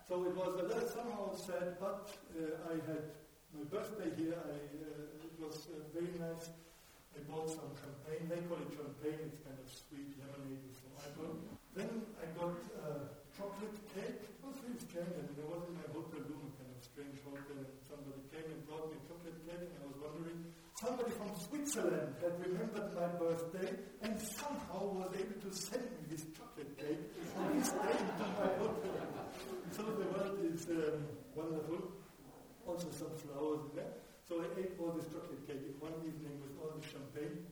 So 0.05 0.29
it 0.29 0.37
was 0.37 0.53
a 0.53 0.68
little 0.68 0.85
somehow 0.85 1.33
sad, 1.33 1.81
but 1.81 2.12
uh, 2.37 2.68
I 2.68 2.77
had 2.93 3.16
my 3.57 3.64
birthday 3.73 4.12
here. 4.21 4.37
I, 4.37 4.61
uh, 4.85 5.25
it 5.25 5.35
was 5.41 5.64
uh, 5.73 5.81
very 5.97 6.12
nice. 6.21 6.53
I 7.16 7.25
bought 7.25 7.49
some 7.49 7.73
champagne. 7.73 8.29
They 8.29 8.45
call 8.45 8.61
it 8.61 8.68
champagne. 8.68 9.33
It's 9.33 9.41
kind 9.41 9.57
of 9.57 9.64
sweet 9.64 10.12
lemonade 10.21 10.61
with 10.61 10.77
some 10.77 10.93
alcohol. 11.09 11.41
Then 11.73 12.05
I 12.21 12.29
got 12.37 12.61
chocolate 13.41 13.80
cake. 13.97 14.20
It 14.20 14.45
was 14.45 14.57
really 14.61 14.80
strange. 14.84 15.16
I 15.16 15.45
was 15.49 15.64
in 15.64 15.74
my 15.80 15.88
hotel 15.97 16.20
room, 16.28 16.53
kind 16.61 16.68
of 16.68 16.80
strange 16.84 17.16
hotel, 17.24 17.57
and 17.57 17.72
somebody 17.88 18.20
came 18.28 18.45
and 18.53 18.61
brought 18.68 18.93
me 18.93 19.01
a 19.01 19.05
chocolate 19.09 19.41
cake, 19.49 19.64
and 19.64 19.80
I 19.80 19.86
was 19.88 19.99
wondering, 20.05 20.38
somebody 20.76 21.12
from 21.16 21.30
Switzerland 21.41 22.12
had 22.20 22.34
remembered 22.36 22.93
my 22.93 23.09
birthday 23.16 23.70
and 24.05 24.12
somehow 24.20 24.93
was 24.93 25.12
able 25.16 25.41
to 25.41 25.51
send 25.57 25.84
me 25.97 26.03
this 26.12 26.24
chocolate 26.36 26.72
cake 26.76 27.01
on 27.36 27.49
this 27.57 27.68
day 27.72 27.97
to 27.97 28.24
my 28.36 28.49
hotel. 28.61 29.01
So 29.72 29.82
the 29.88 30.09
world 30.12 30.36
is 30.45 30.68
um, 30.68 31.05
wonderful. 31.36 31.80
Also 32.68 32.88
some 32.93 33.12
flowers 33.24 33.61
in 33.72 33.76
there. 33.76 33.93
So 34.28 34.41
I 34.41 34.49
ate 34.61 34.72
all 34.80 34.93
this 34.93 35.09
chocolate 35.12 35.45
cake 35.49 35.64
in 35.64 35.76
one 35.80 35.97
evening 36.05 36.36
with 36.41 36.57
all 36.61 36.72
the 36.76 36.84
champagne. 36.84 37.45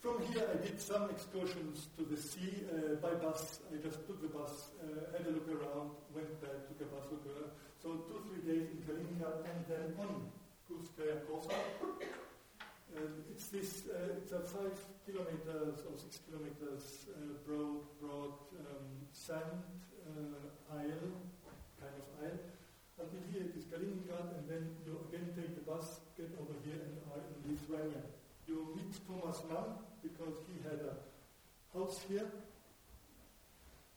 From 0.00 0.16
here, 0.32 0.48
I 0.48 0.56
did 0.64 0.80
some 0.80 1.10
excursions 1.10 1.92
to 1.98 2.08
the 2.08 2.16
sea 2.16 2.64
uh, 2.72 2.96
by 3.04 3.12
bus. 3.20 3.60
I 3.68 3.76
just 3.84 4.00
took 4.08 4.16
the 4.22 4.32
bus, 4.32 4.72
uh, 4.80 5.12
had 5.12 5.28
a 5.28 5.30
look 5.36 5.44
around, 5.44 5.92
went 6.16 6.40
back, 6.40 6.56
took 6.72 6.80
a 6.80 6.88
bus 6.88 7.04
around. 7.12 7.52
So 7.84 8.08
two, 8.08 8.24
three 8.24 8.40
days 8.48 8.64
in 8.72 8.80
Kaliningrad, 8.88 9.44
and 9.44 9.60
then 9.68 9.92
on 10.00 10.32
Kurshskaya 10.64 11.20
Kosa. 11.28 11.52
It's 13.28 13.48
this. 13.48 13.84
Uh, 13.92 14.16
it's 14.16 14.32
a 14.32 14.40
five 14.40 14.72
kilometers 15.04 15.84
or 15.84 15.92
six 16.00 16.24
kilometers 16.24 17.04
uh, 17.12 17.36
broad, 17.44 17.84
broad 18.00 18.40
um, 18.56 19.04
sand 19.12 19.60
uh, 20.08 20.80
isle, 20.80 21.12
kind 21.76 21.96
of 22.00 22.08
isle. 22.24 22.40
Until 22.96 23.20
here 23.28 23.52
it 23.52 23.54
is 23.54 23.68
Kaliningrad, 23.68 24.32
and 24.32 24.48
then 24.48 24.64
you 24.80 24.96
again 25.12 25.28
take 25.36 25.52
the 25.60 25.64
bus, 25.68 26.00
get 26.16 26.32
over 26.40 26.56
here, 26.64 26.80
and 26.88 26.96
are 27.12 27.20
in 27.20 27.52
Lithuania. 27.52 28.00
You 28.50 28.66
meet 28.74 28.98
Thomas 29.06 29.38
Mann 29.48 29.78
because 30.02 30.34
he 30.50 30.58
had 30.68 30.80
a 30.82 31.78
house 31.78 32.00
here. 32.08 32.26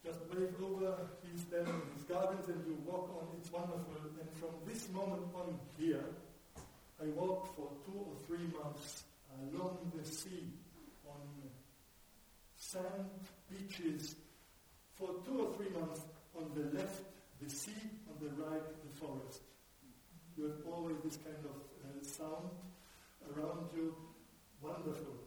Just 0.06 0.20
wave 0.30 0.54
over, 0.62 0.94
he's 1.26 1.44
there 1.46 1.62
in 1.62 1.82
his 1.96 2.04
gardens 2.08 2.48
and 2.50 2.62
you 2.68 2.78
walk 2.86 3.10
on, 3.18 3.26
it's 3.40 3.52
wonderful. 3.52 3.98
And 4.20 4.30
from 4.38 4.54
this 4.68 4.88
moment 4.94 5.24
on 5.34 5.58
here, 5.80 6.06
I 7.02 7.06
walked 7.16 7.56
for 7.56 7.70
two 7.84 7.98
or 7.98 8.14
three 8.28 8.46
months 8.62 9.06
along 9.42 9.92
the 9.98 10.06
sea 10.06 10.54
on 11.08 11.50
sand 12.56 13.10
beaches. 13.50 14.16
For 14.94 15.10
two 15.26 15.48
or 15.48 15.54
three 15.56 15.70
months 15.70 16.02
on 16.38 16.52
the 16.54 16.78
left, 16.78 17.02
the 17.42 17.50
sea, 17.50 17.72
on 18.08 18.22
the 18.22 18.30
right, 18.44 18.62
the 18.62 19.00
forest. 19.00 19.42
You 20.38 20.44
have 20.44 20.62
always 20.72 20.98
this 21.04 21.18
kind 21.18 21.44
of 21.44 21.58
uh, 21.82 22.06
sound 22.06 22.52
around 23.36 23.70
you. 23.76 23.96
Wonderful. 24.64 25.20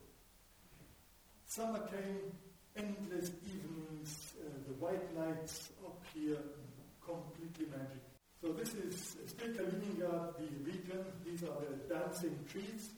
Summer 1.44 1.84
came, 1.92 2.32
endless 2.74 3.30
evenings, 3.44 4.32
uh, 4.40 4.48
the 4.66 4.72
white 4.80 5.12
nights 5.12 5.68
up 5.84 6.00
here, 6.14 6.40
completely 7.04 7.66
magic. 7.68 8.00
So 8.40 8.52
this 8.56 8.72
is 8.72 9.16
still 9.28 9.52
Kaliningrad, 9.52 10.40
the 10.40 10.48
region. 10.64 11.04
These 11.24 11.44
are 11.44 11.60
the 11.60 11.76
dancing 11.84 12.38
trees. 12.48 12.88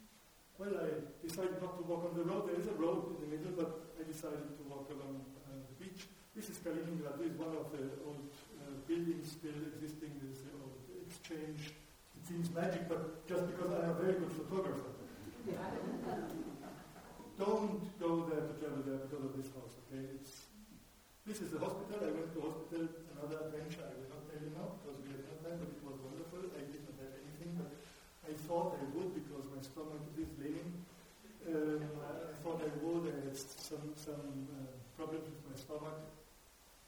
Well, 0.59 0.71
I 0.79 1.03
decided 1.27 1.61
not 1.61 1.75
to 1.79 1.85
walk 1.91 2.07
on 2.07 2.15
the 2.15 2.23
road. 2.23 2.47
There 2.47 2.61
is 2.61 2.67
a 2.71 2.79
road 2.79 3.19
in 3.19 3.19
the 3.19 3.37
middle, 3.37 3.59
but 3.59 3.99
I 3.99 4.07
decided 4.07 4.47
to 4.47 4.65
walk 4.71 4.87
along 4.95 5.19
uh, 5.43 5.59
the 5.59 5.85
beach. 5.85 6.07
This 6.37 6.51
is 6.51 6.59
Kaliningrad. 6.59 7.19
This 7.19 7.35
is 7.35 7.39
one 7.39 7.51
of 7.51 7.67
the 7.75 7.83
old 8.07 8.31
uh, 8.63 8.79
buildings 8.87 9.35
still 9.35 9.59
existing. 9.75 10.15
This 10.23 10.39
the 10.47 10.55
old 10.63 10.79
exchange. 11.03 11.75
It 12.15 12.23
seems 12.27 12.55
magic, 12.55 12.89
but 12.89 13.27
just 13.27 13.47
because 13.51 13.75
I 13.75 13.91
am 13.91 13.91
a 13.91 13.95
very 13.99 14.15
good 14.15 14.31
photographer. 14.31 15.08
Don't 17.39 17.79
go 18.03 18.27
there 18.27 18.43
to 18.43 18.53
travel 18.59 18.83
there 18.83 18.99
because 19.07 19.23
of 19.23 19.33
this 19.39 19.47
house, 19.55 19.79
okay? 19.87 20.03
It's, 20.19 20.51
this 21.23 21.39
is 21.39 21.55
the 21.55 21.63
hospital. 21.63 22.03
I 22.03 22.11
went 22.11 22.35
to 22.35 22.41
hospital, 22.43 22.91
another 23.15 23.47
adventure. 23.47 23.87
I 23.87 23.95
will 23.95 24.11
not 24.11 24.27
tell 24.27 24.43
you 24.43 24.51
now 24.59 24.75
because 24.83 24.99
we 25.07 25.15
had 25.15 25.23
no 25.23 25.39
time, 25.47 25.63
but 25.63 25.71
it 25.71 25.79
was 25.87 25.97
wonderful. 26.03 26.43
I 26.59 26.67
did 26.67 26.83
not 26.83 26.99
have 26.99 27.15
anything, 27.15 27.55
but 27.55 27.71
I 28.27 28.35
thought 28.35 28.75
I 28.75 28.85
would 28.91 29.15
because 29.15 29.47
my 29.55 29.63
stomach 29.63 30.03
is 30.19 30.35
leaning. 30.43 30.83
Um, 31.47 31.87
I 32.03 32.35
thought 32.43 32.59
I 32.59 32.75
would. 32.83 33.07
I 33.07 33.31
had 33.31 33.39
some, 33.39 33.95
some 33.95 34.51
uh, 34.59 34.75
problems 34.99 35.31
with 35.31 35.43
my 35.47 35.55
stomach. 35.55 36.03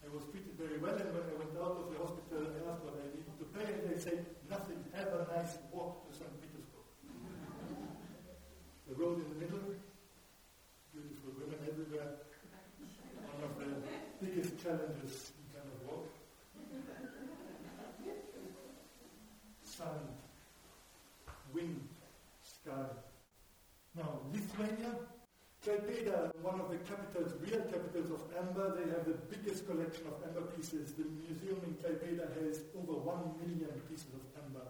I 0.02 0.08
was 0.10 0.26
treated 0.34 0.58
very 0.58 0.82
well, 0.82 0.98
and 0.98 1.14
when 1.14 1.22
I 1.30 1.34
went 1.38 1.54
out 1.62 1.78
of 1.78 1.86
the 1.94 1.98
hospital, 2.02 2.42
I 2.42 2.58
asked 2.66 2.82
what 2.82 2.98
I 2.98 3.06
needed 3.14 3.36
to 3.38 3.46
pay, 3.54 3.68
and 3.70 3.86
they 3.86 4.00
said, 4.00 4.26
nothing, 4.50 4.82
have 4.98 5.14
a 5.14 5.30
nice 5.30 5.62
walk 5.70 6.08
to 6.08 6.10
St. 6.10 6.26
The 8.90 8.96
road 8.96 9.22
in 9.22 9.28
the 9.30 9.46
middle, 9.46 9.70
beautiful 10.90 11.30
women 11.38 11.62
everywhere. 11.62 12.26
One 13.22 13.44
of 13.46 13.54
the 13.54 13.70
biggest 14.18 14.60
challenges 14.60 15.30
you 15.38 15.46
can 15.54 15.70
walk. 15.86 16.10
Sun, 19.62 19.94
wind, 21.54 21.86
sky. 22.42 22.90
Now, 23.94 24.26
Lithuania, 24.32 25.06
Klaipeda, 25.64 26.34
one 26.42 26.58
of 26.58 26.70
the 26.70 26.78
capitals, 26.78 27.30
real 27.46 27.62
capitals 27.70 28.10
of 28.10 28.22
amber, 28.42 28.74
they 28.74 28.90
have 28.90 29.06
the 29.06 29.14
biggest 29.30 29.68
collection 29.68 30.02
of 30.08 30.18
amber 30.26 30.50
pieces. 30.50 30.94
The 30.94 31.06
museum 31.30 31.62
in 31.62 31.74
Klaipeda 31.78 32.26
has 32.42 32.62
over 32.74 32.98
one 32.98 33.38
million 33.38 33.70
pieces 33.88 34.10
of 34.18 34.42
amber 34.42 34.66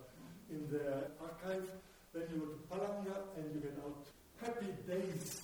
in 0.50 0.68
their 0.68 1.08
archive 1.22 1.64
when 2.12 2.24
you 2.30 2.38
go 2.42 2.46
to 2.46 2.58
Palanga 2.66 3.16
and 3.36 3.44
you 3.54 3.61
get 3.61 3.78
out. 3.84 4.06
Happy 4.42 4.72
days 4.86 5.42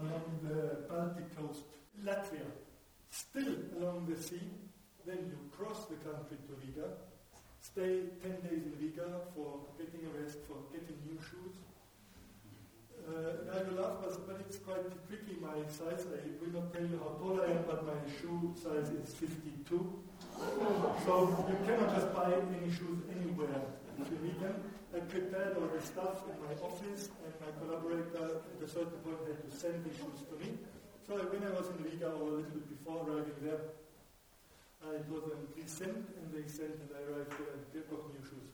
along 0.00 0.24
the 0.42 0.88
Baltic 0.88 1.28
coast, 1.36 1.62
Latvia, 2.04 2.48
still 3.10 3.54
along 3.78 4.06
the 4.08 4.20
sea. 4.20 4.40
Then 5.06 5.18
you 5.28 5.38
cross 5.56 5.86
the 5.86 5.96
country 5.96 6.36
to 6.46 6.52
Riga, 6.60 6.88
stay 7.60 8.08
10 8.22 8.30
days 8.48 8.62
in 8.68 8.74
Riga 8.80 9.08
for 9.34 9.60
getting 9.76 10.06
a 10.06 10.22
rest, 10.22 10.38
for 10.46 10.56
getting 10.72 10.96
new 11.04 11.18
shoes. 11.20 11.56
Uh, 13.08 13.56
I 13.56 13.62
will 13.64 13.82
laugh, 13.82 13.96
but, 14.02 14.26
but 14.28 14.36
it's 14.46 14.58
quite 14.58 14.84
tricky, 15.08 15.40
my 15.40 15.56
size. 15.66 16.06
I 16.06 16.20
will 16.38 16.52
not 16.60 16.72
tell 16.72 16.82
you 16.82 17.00
how 17.00 17.16
tall 17.18 17.40
I 17.40 17.50
am, 17.50 17.64
but 17.66 17.84
my 17.84 17.98
shoe 18.20 18.54
size 18.62 18.90
is 18.92 19.14
52. 19.14 20.00
so 21.04 21.46
you 21.48 21.56
cannot 21.66 21.94
just 21.94 22.14
buy 22.14 22.30
any 22.30 22.70
shoes 22.70 23.00
anywhere 23.16 23.64
you 23.98 24.18
need 24.22 24.38
them. 24.40 24.56
I 24.94 25.00
prepared 25.06 25.56
all 25.56 25.70
the 25.70 25.82
stuff 25.82 26.22
in 26.26 26.36
my 26.42 26.54
office, 26.62 27.10
and 27.22 27.32
my 27.38 27.50
collaborator 27.62 28.42
at 28.42 28.60
a 28.62 28.68
certain 28.68 28.98
point 29.06 29.22
had 29.26 29.38
to 29.38 29.50
send 29.54 29.84
the 29.86 29.92
shoes 29.94 30.26
to 30.30 30.34
me. 30.38 30.58
So 31.06 31.18
when 31.30 31.42
I 31.46 31.50
was 31.54 31.70
in 31.74 31.82
Riga, 31.82 32.10
or 32.10 32.26
a 32.26 32.36
little 32.42 32.54
bit 32.54 32.68
before 32.70 33.06
arriving 33.06 33.38
there, 33.42 33.62
I 34.82 34.98
told 35.06 35.30
them, 35.30 35.46
please 35.54 35.70
send, 35.70 35.94
and 35.94 36.26
they 36.32 36.46
sent, 36.50 36.74
and 36.74 36.90
I 36.90 37.02
arrived 37.06 37.34
there 37.38 37.52
and 37.54 37.62
got 37.90 38.02
new 38.10 38.24
shoes. 38.26 38.50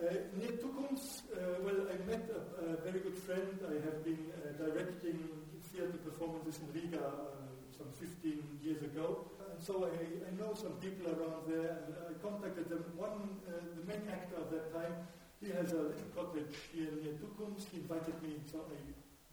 Uh, 0.00 0.18
near 0.40 0.56
Tukums, 0.58 1.22
uh, 1.30 1.60
well, 1.62 1.86
I 1.86 1.94
met 2.08 2.26
a, 2.32 2.40
a, 2.64 2.76
very 2.82 2.98
good 2.98 3.18
friend. 3.18 3.54
I 3.68 3.78
have 3.86 4.02
been 4.02 4.18
uh, 4.34 4.56
directing 4.58 5.28
theater 5.70 5.98
performances 6.02 6.58
in 6.58 6.68
Riga 6.74 6.98
uh, 6.98 7.46
some 7.76 7.86
15 8.00 8.42
years 8.64 8.82
ago. 8.82 9.26
And 9.52 9.60
so 9.60 9.84
I, 9.84 9.92
I, 9.92 10.30
know 10.40 10.56
some 10.56 10.80
people 10.80 11.12
around 11.12 11.44
there, 11.44 11.84
and 11.84 11.92
I 12.08 12.16
contacted 12.24 12.72
them. 12.72 12.84
One, 12.96 13.36
uh, 13.44 13.60
the 13.76 13.84
main 13.84 14.08
actor 14.08 14.40
of 14.40 14.48
that 14.50 14.72
time, 14.72 14.96
he 15.44 15.52
has 15.52 15.76
a 15.76 15.92
little 15.92 16.10
cottage 16.16 16.56
here 16.72 16.88
near 17.04 17.20
Tukums. 17.20 17.68
He 17.68 17.84
invited 17.84 18.16
me, 18.24 18.40
so 18.48 18.64
I 18.64 18.80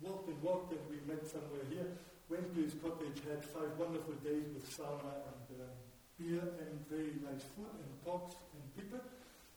walked 0.04 0.28
and 0.28 0.42
walked, 0.44 0.76
and 0.76 0.84
we 0.92 1.00
met 1.08 1.24
somewhere 1.24 1.64
here 1.72 1.88
went 2.30 2.54
to 2.54 2.62
his 2.62 2.78
cottage, 2.78 3.18
had 3.26 3.44
five 3.44 3.74
wonderful 3.78 4.14
days 4.22 4.46
with 4.54 4.62
sauna 4.70 5.26
and 5.34 5.46
uh, 5.58 5.66
beer 6.14 6.46
and 6.62 6.74
very 6.86 7.18
nice 7.26 7.42
food 7.58 7.74
and 7.74 7.90
talks 8.06 8.38
and 8.54 8.62
people, 8.78 9.02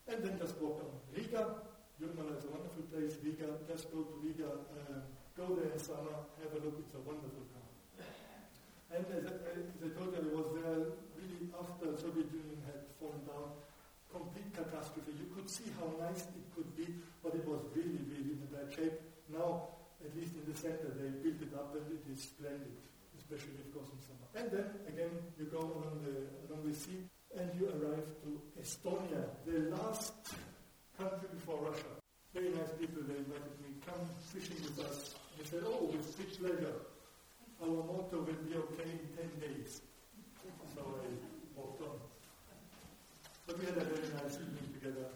and 0.09 0.25
then 0.25 0.41
just 0.41 0.57
walked 0.57 0.81
on. 0.81 0.97
Riga, 1.13 1.61
Jurmala 2.01 2.33
is 2.33 2.49
a 2.49 2.51
wonderful 2.51 2.89
place. 2.89 3.21
Riga, 3.23 3.61
just 3.69 3.93
go 3.93 4.09
to 4.09 4.15
Riga, 4.25 4.49
uh, 4.73 5.05
go 5.37 5.53
there 5.55 5.69
in 5.69 5.77
have 5.77 6.53
a 6.57 6.61
look, 6.65 6.81
it's 6.81 6.97
a 6.97 7.05
wonderful 7.05 7.45
town. 7.53 7.62
And 8.93 9.05
as 9.09 9.24
as 9.24 9.64
I 9.80 9.88
told 9.97 10.12
you, 10.12 10.20
I 10.20 10.28
was 10.36 10.49
there 10.53 10.84
really 11.16 11.49
after 11.57 11.88
the 11.93 11.97
Soviet 11.97 12.28
Union 12.28 12.61
had 12.68 12.84
fallen 13.01 13.24
down, 13.24 13.57
complete 14.12 14.53
catastrophe. 14.53 15.16
You 15.16 15.32
could 15.32 15.49
see 15.49 15.72
how 15.80 15.88
nice 15.97 16.28
it 16.28 16.45
could 16.53 16.68
be, 16.76 17.01
but 17.24 17.32
it 17.32 17.49
was 17.49 17.64
really, 17.72 18.05
really 18.12 18.36
in 18.36 18.49
bad 18.53 18.68
shape. 18.68 19.01
Now, 19.32 19.80
at 20.05 20.12
least 20.12 20.36
in 20.36 20.45
the 20.45 20.53
center, 20.53 20.93
they 20.93 21.09
built 21.24 21.40
it 21.40 21.57
up 21.57 21.72
and 21.72 21.88
it 21.88 22.05
is 22.12 22.28
splendid, 22.28 22.76
especially 23.16 23.57
of 23.64 23.72
course 23.72 23.88
in 23.88 24.01
summer. 24.05 24.28
And 24.36 24.47
then 24.53 24.68
again, 24.84 25.12
you 25.40 25.49
go 25.49 25.64
along 25.64 26.05
the, 26.05 26.28
along 26.53 26.68
the 26.68 26.76
sea 26.76 27.09
and 27.32 27.49
you 27.57 27.72
arrive 27.72 28.05
to 28.28 28.30
Estonia, 28.61 29.24
the 29.49 29.72
last 29.72 30.12
country 31.01 31.32
before 31.32 31.64
Russia. 31.64 31.97
Very 32.36 32.53
nice 32.53 32.76
people, 32.76 33.01
they 33.09 33.16
invited 33.24 33.57
me, 33.64 33.72
come 33.88 34.05
fishing 34.20 34.61
with 34.61 34.84
us. 34.84 35.14
They 35.38 35.45
said, 35.49 35.64
oh, 35.64 35.88
with 35.88 36.05
great 36.16 36.36
pleasure. 36.36 36.91
Our 37.63 37.69
motor 37.69 38.19
will 38.19 38.43
be 38.43 38.57
okay 38.57 38.91
in 38.91 39.07
10 39.15 39.39
days. 39.39 39.83
So 40.75 40.81
I 40.83 41.85
on. 41.85 41.99
But 43.47 43.59
we 43.59 43.67
had 43.67 43.77
a 43.77 43.85
very 43.85 44.09
nice 44.19 44.35
evening 44.35 44.67
together. 44.75 45.07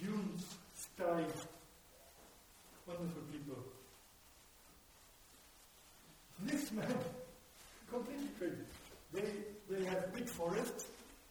Dunes, 0.00 0.46
sky, 0.76 1.24
wonderful 2.86 3.22
people. 3.32 3.58
This 6.44 6.70
man, 6.70 6.86
completely 7.90 8.28
crazy. 8.38 8.66
They, 9.12 9.26
they 9.68 9.84
have 9.86 10.14
big 10.14 10.28
forests, 10.28 10.84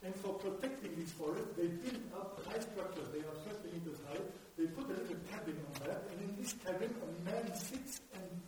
and 0.04 0.14
for 0.16 0.34
protecting 0.34 0.98
these 0.98 1.12
forests, 1.12 1.48
they 1.56 1.68
build 1.68 2.02
up 2.14 2.42
high 2.46 2.60
structures. 2.60 3.08
They 3.14 3.20
are 3.20 3.56
30 3.56 3.72
meters 3.72 4.00
high. 4.10 4.20
They 4.58 4.66
put 4.68 4.86
a 4.86 5.00
little 5.00 5.16
cabin 5.32 5.56
on 5.68 5.88
that, 5.88 6.04
and 6.12 6.30
in 6.30 6.36
this 6.42 6.54
cabin, 6.66 6.94
a 6.94 7.26
man 7.26 7.56
sits 7.56 8.02
and 8.14 8.42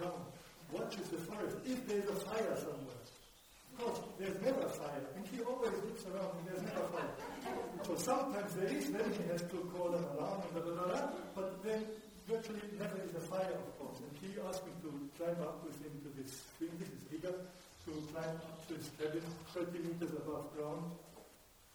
around, 0.00 0.24
watches 0.72 1.08
the 1.08 1.18
forest. 1.18 1.56
If 1.64 1.86
there's 1.86 2.08
a 2.08 2.18
fire 2.26 2.56
somewhere, 2.56 3.02
of 3.74 3.78
course, 3.78 4.00
there's 4.18 4.38
never 4.42 4.68
fire, 4.70 5.02
and 5.16 5.26
he 5.26 5.42
always 5.42 5.74
looks 5.82 6.06
around, 6.06 6.30
and 6.38 6.46
there's 6.46 6.62
never 6.62 6.86
fire. 6.94 7.14
So 7.82 7.96
sometimes 7.96 8.54
there 8.54 8.70
is, 8.70 8.90
then 8.90 9.10
he 9.12 9.24
has 9.30 9.42
to 9.42 9.58
call 9.74 9.94
an 9.94 10.04
alarm, 10.14 10.42
and 10.46 10.52
blah, 10.54 10.62
blah, 10.62 10.86
blah, 10.86 11.08
but 11.34 11.62
then 11.64 11.82
virtually 12.28 12.62
never 12.78 12.96
is 13.02 13.14
a 13.14 13.24
fire, 13.26 13.52
of 13.52 13.70
course. 13.78 13.98
And 14.00 14.14
he 14.22 14.38
asked 14.48 14.64
me 14.64 14.72
to 14.82 14.90
climb 15.18 15.40
up 15.42 15.64
with 15.64 15.76
him 15.82 15.92
to 16.06 16.10
this 16.16 16.32
thing. 16.58 16.72
This 16.78 16.88
is 16.88 17.04
bigger. 17.10 17.34
To 17.84 17.90
climb 18.16 18.40
up 18.48 18.64
to 18.68 18.74
his 18.74 18.88
cabin, 18.96 19.20
30 19.52 19.78
meters 19.84 20.16
above 20.16 20.48
ground. 20.56 20.88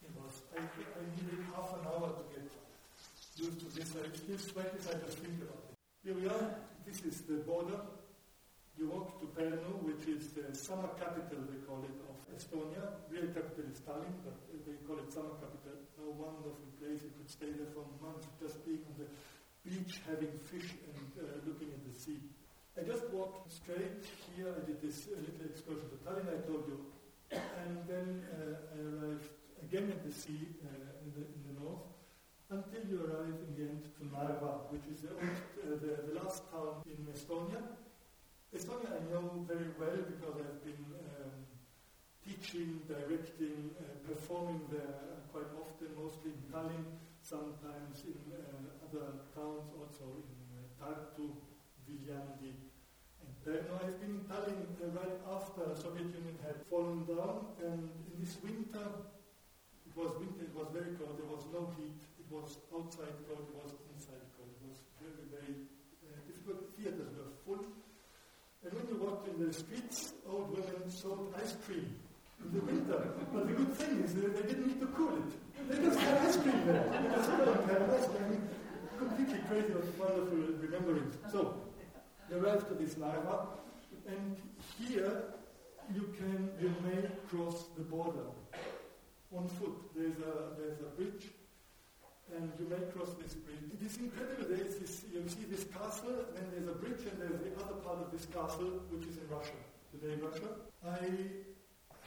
It 0.01 0.09
was, 0.17 0.41
I, 0.57 0.65
I 0.65 1.03
needed 1.13 1.45
half 1.53 1.69
an 1.77 1.85
hour 1.85 2.09
to 2.09 2.23
get 2.33 2.49
used 3.37 3.59
to 3.61 3.67
this. 3.77 3.93
Still 3.93 4.03
I 4.03 4.97
just 5.05 5.17
think 5.21 5.37
about 5.37 5.61
it. 5.69 5.77
Here 6.03 6.15
we 6.15 6.25
are. 6.27 6.49
This 6.87 7.05
is 7.05 7.21
the 7.21 7.45
border. 7.45 7.77
You 8.79 8.87
walk 8.87 9.19
to 9.19 9.27
Pärnu, 9.35 9.83
which 9.83 10.07
is 10.07 10.31
the 10.31 10.55
summer 10.55 10.87
capital, 10.95 11.43
they 11.51 11.59
call 11.67 11.83
it, 11.83 11.99
of 12.07 12.15
Estonia. 12.31 12.95
Real 13.11 13.27
capital 13.35 13.67
is 13.67 13.83
Tallinn, 13.83 14.15
but 14.23 14.39
they 14.63 14.79
call 14.87 14.95
it 15.03 15.11
summer 15.11 15.35
capital. 15.35 15.83
A 15.99 16.07
wonderful 16.15 16.63
place. 16.79 17.03
You 17.03 17.11
could 17.19 17.27
stay 17.27 17.51
there 17.51 17.67
for 17.75 17.83
months 17.99 18.31
just 18.39 18.63
being 18.63 18.79
on 18.87 18.95
the 18.95 19.11
beach 19.67 19.99
having 20.07 20.31
fish 20.47 20.79
and 20.95 21.11
uh, 21.19 21.27
looking 21.43 21.75
at 21.75 21.83
the 21.83 21.91
sea. 21.91 22.23
I 22.79 22.87
just 22.87 23.03
walked 23.11 23.51
straight 23.51 23.99
here. 24.39 24.55
I 24.55 24.63
did 24.63 24.79
this 24.79 25.11
uh, 25.11 25.19
little 25.27 25.51
excursion 25.51 25.91
to 25.91 25.99
Tallinn, 26.07 26.31
I 26.31 26.39
told 26.47 26.63
you. 26.71 26.79
And 27.35 27.83
then 27.83 28.23
uh, 28.31 28.63
I 28.63 28.79
arrived 28.79 29.27
again 29.59 29.91
at 29.91 30.07
the 30.07 30.15
sea 30.15 30.55
uh, 30.63 31.03
in 31.03 31.11
the, 31.19 31.27
in, 31.27 31.41
the, 31.51 31.55
north 31.59 31.83
until 32.47 32.87
you 32.87 33.03
arrive 33.03 33.35
in 33.43 33.51
the 33.59 33.63
end 33.75 33.83
to 33.99 34.07
Narva, 34.07 34.71
which 34.71 34.87
is 34.87 35.03
the, 35.03 35.11
old, 35.11 35.35
uh, 35.67 35.75
the, 35.83 35.91
the, 36.07 36.15
last 36.15 36.47
town 36.47 36.79
in 36.87 37.03
Estonia. 37.11 37.59
Estonia 38.49 38.89
I 38.97 39.01
know 39.13 39.45
very 39.45 39.69
well 39.77 40.01
because 40.09 40.41
I've 40.41 40.63
been 40.65 40.81
um, 41.21 41.37
teaching, 42.25 42.81
directing, 42.89 43.69
uh, 43.77 43.85
performing 44.09 44.65
there 44.73 45.21
quite 45.29 45.53
often, 45.53 45.93
mostly 45.93 46.33
in 46.33 46.41
Tallinn, 46.49 46.97
sometimes 47.21 48.01
in 48.09 48.17
other 48.81 49.21
towns 49.37 49.69
also 49.77 50.25
in 50.25 50.41
uh, 50.49 50.65
Tartu, 50.81 51.29
Viljandi, 51.85 52.57
and 53.21 53.31
then 53.45 53.69
I've 53.69 54.01
been 54.01 54.17
in 54.17 54.25
Tallinn 54.25 54.65
uh, 54.81 54.97
right 54.97 55.21
after 55.29 55.69
the 55.69 55.77
Soviet 55.77 56.09
Union 56.09 56.41
had 56.41 56.65
fallen 56.65 57.05
down, 57.05 57.53
and 57.61 57.85
in 57.85 58.17
this 58.17 58.41
winter, 58.41 59.13
it 59.85 59.93
was 59.93 60.17
winter, 60.17 60.49
it 60.49 60.55
was 60.57 60.73
very 60.73 60.97
cold, 60.97 61.21
there 61.21 61.29
was 61.29 61.45
no 61.53 61.69
heat, 61.77 62.01
it 62.17 62.25
was 62.33 62.57
outside 62.73 63.13
cold, 63.29 63.45
it 63.45 63.53
was 63.61 63.77
inside 63.93 64.25
cold, 64.33 64.49
it 64.57 64.65
was 64.65 64.81
very, 64.97 65.21
very 65.37 65.69
uh, 66.01 66.17
difficult. 66.25 66.73
Theaters. 66.73 67.18
And 68.63 68.73
when 68.73 68.87
you 68.89 69.03
walked 69.03 69.27
in 69.27 69.45
the 69.45 69.53
streets, 69.53 70.13
old 70.29 70.51
women 70.51 70.89
sold 70.89 71.33
ice 71.41 71.55
cream 71.65 71.87
in 72.43 72.51
the 72.53 72.65
winter. 72.65 73.07
But 73.33 73.47
the 73.47 73.53
good 73.53 73.73
thing 73.73 74.03
is 74.03 74.13
they 74.13 74.21
didn't 74.21 74.67
need 74.67 74.79
to 74.81 74.87
cool 74.87 75.15
it. 75.15 75.69
They 75.69 75.83
just 75.83 75.99
had 75.99 76.17
ice 76.27 76.37
cream 76.37 76.65
there. 76.65 76.83
They 76.91 77.09
just 77.15 77.29
had 77.29 77.89
ice 77.89 78.07
cream 78.07 78.49
completely 78.97 79.39
crazy 79.47 79.71
of 79.71 79.99
wonderful 79.99 80.37
remembrance. 80.59 81.15
So, 81.31 81.55
you 82.29 82.37
arrive 82.37 82.67
to 82.67 82.73
this 82.75 82.97
Narva, 82.97 83.47
and 84.07 84.35
here 84.77 85.23
you 85.95 86.13
can, 86.17 86.49
you 86.61 86.73
may 86.83 87.07
cross 87.29 87.65
the 87.77 87.83
border 87.83 88.27
on 89.35 89.47
foot. 89.47 89.77
There's 89.95 90.17
a, 90.17 90.59
there's 90.59 90.79
a 90.81 90.91
bridge, 90.97 91.31
and 92.35 92.51
you 92.59 92.67
may 92.67 92.83
cross 92.91 93.15
this 93.23 93.33
bridge. 93.35 93.71
It 93.73 93.85
is 93.85 93.97
incredible. 93.97 94.45
There's 94.49 94.75
this, 94.75 95.05
you 95.13 95.23
see 95.27 95.45
this 95.49 95.63
castle, 95.65 96.25
then 96.35 96.45
there's 96.51 96.67
a 96.67 96.77
bridge, 96.77 97.07
and 97.07 97.21
there's 97.21 97.39
the 97.39 97.55
other 97.63 97.79
part 97.81 97.98
this 98.11 98.25
castle, 98.25 98.81
which 98.89 99.05
is 99.05 99.17
in 99.17 99.27
Russia, 99.29 99.59
today 99.93 100.17
Russia. 100.17 100.49
I 100.81 101.05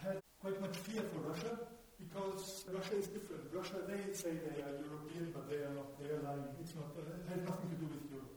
had 0.02 0.18
quite 0.42 0.58
much 0.60 0.76
fear 0.82 1.02
for 1.14 1.30
Russia 1.30 1.54
because 1.98 2.66
Russia 2.66 2.94
is 2.98 3.06
different. 3.06 3.46
Russia, 3.54 3.78
they 3.86 4.10
say 4.10 4.34
they 4.34 4.62
are 4.66 4.74
European, 4.82 5.30
but 5.30 5.46
they 5.46 5.62
are 5.62 5.74
not. 5.74 5.94
They 6.02 6.10
are 6.10 6.22
lying. 6.26 6.50
It's 6.58 6.74
not. 6.74 6.90
Uh, 6.98 7.06
it 7.06 7.26
has 7.30 7.40
nothing 7.46 7.70
to 7.70 7.78
do 7.78 7.86
with 7.86 8.04
Europe. 8.10 8.34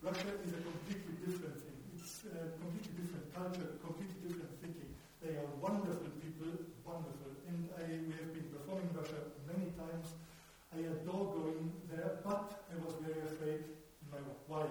Russia 0.00 0.32
is 0.40 0.56
a 0.56 0.60
completely 0.64 1.14
different 1.20 1.56
thing. 1.60 1.78
It's 1.92 2.24
a 2.24 2.56
completely 2.56 2.94
different 2.96 3.28
culture, 3.36 3.68
completely 3.84 4.18
different 4.24 4.52
thinking. 4.64 4.90
They 5.20 5.36
are 5.36 5.48
wonderful 5.60 6.10
people, 6.18 6.50
wonderful. 6.82 7.30
And 7.52 7.68
I, 7.76 8.00
we 8.08 8.12
have 8.16 8.32
been 8.32 8.48
performing 8.48 8.88
in 8.88 8.96
Russia 8.96 9.20
many 9.44 9.68
times. 9.76 10.16
I 10.72 10.88
adore 10.88 11.36
going 11.36 11.68
there, 11.92 12.24
but 12.24 12.64
I 12.72 12.80
was 12.80 12.96
very 13.04 13.20
afraid 13.28 13.60
in 13.68 14.06
my 14.08 14.18
why. 14.48 14.64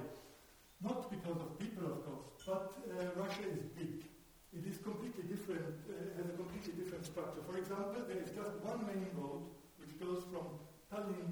Not 0.81 1.11
because 1.13 1.37
of 1.37 1.59
people, 1.61 1.85
of 1.85 2.01
course, 2.09 2.30
but 2.45 2.73
uh, 2.89 3.21
Russia 3.21 3.45
is 3.53 3.61
big. 3.77 4.05
It 4.51 4.65
is 4.67 4.77
completely 4.81 5.23
different, 5.29 5.63
uh, 5.87 6.17
has 6.17 6.27
a 6.27 6.35
completely 6.35 6.73
different 6.73 7.05
structure. 7.05 7.39
For 7.47 7.57
example, 7.57 8.03
there 8.07 8.19
is 8.19 8.31
just 8.33 8.51
one 8.65 8.83
main 8.83 9.07
road 9.15 9.45
which 9.77 9.93
goes 10.01 10.25
from 10.27 10.59
Tallinn, 10.91 11.31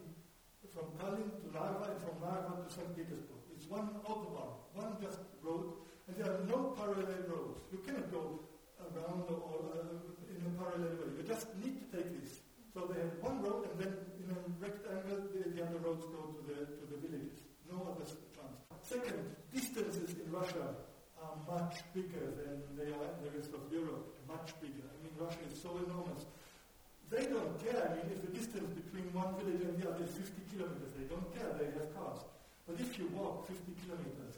from 0.71 0.93
Tallinn 1.01 1.27
to 1.41 1.47
Narva 1.51 1.91
and 1.91 1.99
from 1.99 2.15
Narva 2.21 2.63
to 2.63 2.69
St. 2.71 2.87
Petersburg. 2.95 3.43
It's 3.51 3.67
one 3.67 3.89
autobahn, 4.07 4.55
one 4.77 4.95
just 5.01 5.19
road, 5.43 5.73
and 6.07 6.15
there 6.15 6.31
are 6.31 6.43
no 6.47 6.71
parallel 6.77 7.27
roads. 7.27 7.59
You 7.73 7.79
cannot 7.83 8.07
go 8.13 8.39
around 8.79 9.27
or 9.27 9.67
uh, 9.75 10.31
in 10.31 10.39
a 10.45 10.53
parallel 10.55 10.95
way. 10.95 11.09
You 11.19 11.23
just 11.27 11.51
need 11.59 11.75
to 11.83 11.85
take 11.91 12.09
this. 12.21 12.39
So 12.71 12.87
they 12.87 13.01
have 13.01 13.19
one 13.19 13.43
road, 13.43 13.67
and 13.67 13.75
then 13.81 13.93
in 14.15 14.31
a 14.31 14.39
rectangle, 14.61 15.27
the, 15.33 15.49
the 15.51 15.59
other 15.65 15.81
roads 15.83 16.05
go 16.07 16.37
to 16.37 16.41
the 16.47 16.69
to 16.69 16.83
the 16.87 16.97
villages. 17.03 17.43
No 17.67 17.83
other 17.83 18.07
chance. 18.07 18.57
Second, 18.79 19.35
distances 19.51 20.15
in 20.15 20.31
Russia 20.31 20.87
bigger 21.93 22.31
than 22.37 22.61
they 22.77 22.89
are 22.93 23.09
in 23.17 23.19
the 23.25 23.31
rest 23.33 23.51
of 23.53 23.61
Europe, 23.71 24.05
much 24.27 24.53
bigger. 24.61 24.85
I 24.85 24.95
mean, 25.01 25.13
Russia 25.17 25.41
is 25.49 25.57
so 25.57 25.73
enormous. 25.81 26.25
They 27.09 27.25
don't 27.25 27.57
care. 27.57 27.89
I 27.89 27.97
mean, 27.97 28.07
if 28.13 28.21
the 28.21 28.33
distance 28.33 28.69
between 28.69 29.09
one 29.11 29.33
village 29.41 29.65
and 29.65 29.75
the 29.81 29.89
other 29.89 30.05
is 30.05 30.13
50 30.13 30.29
kilometers, 30.53 30.93
they 30.93 31.09
don't 31.09 31.25
care. 31.33 31.49
They 31.57 31.73
have 31.73 31.89
cars. 31.97 32.21
But 32.69 32.77
if 32.77 32.93
you 33.01 33.09
walk 33.17 33.49
50 33.49 33.65
kilometers, 33.81 34.37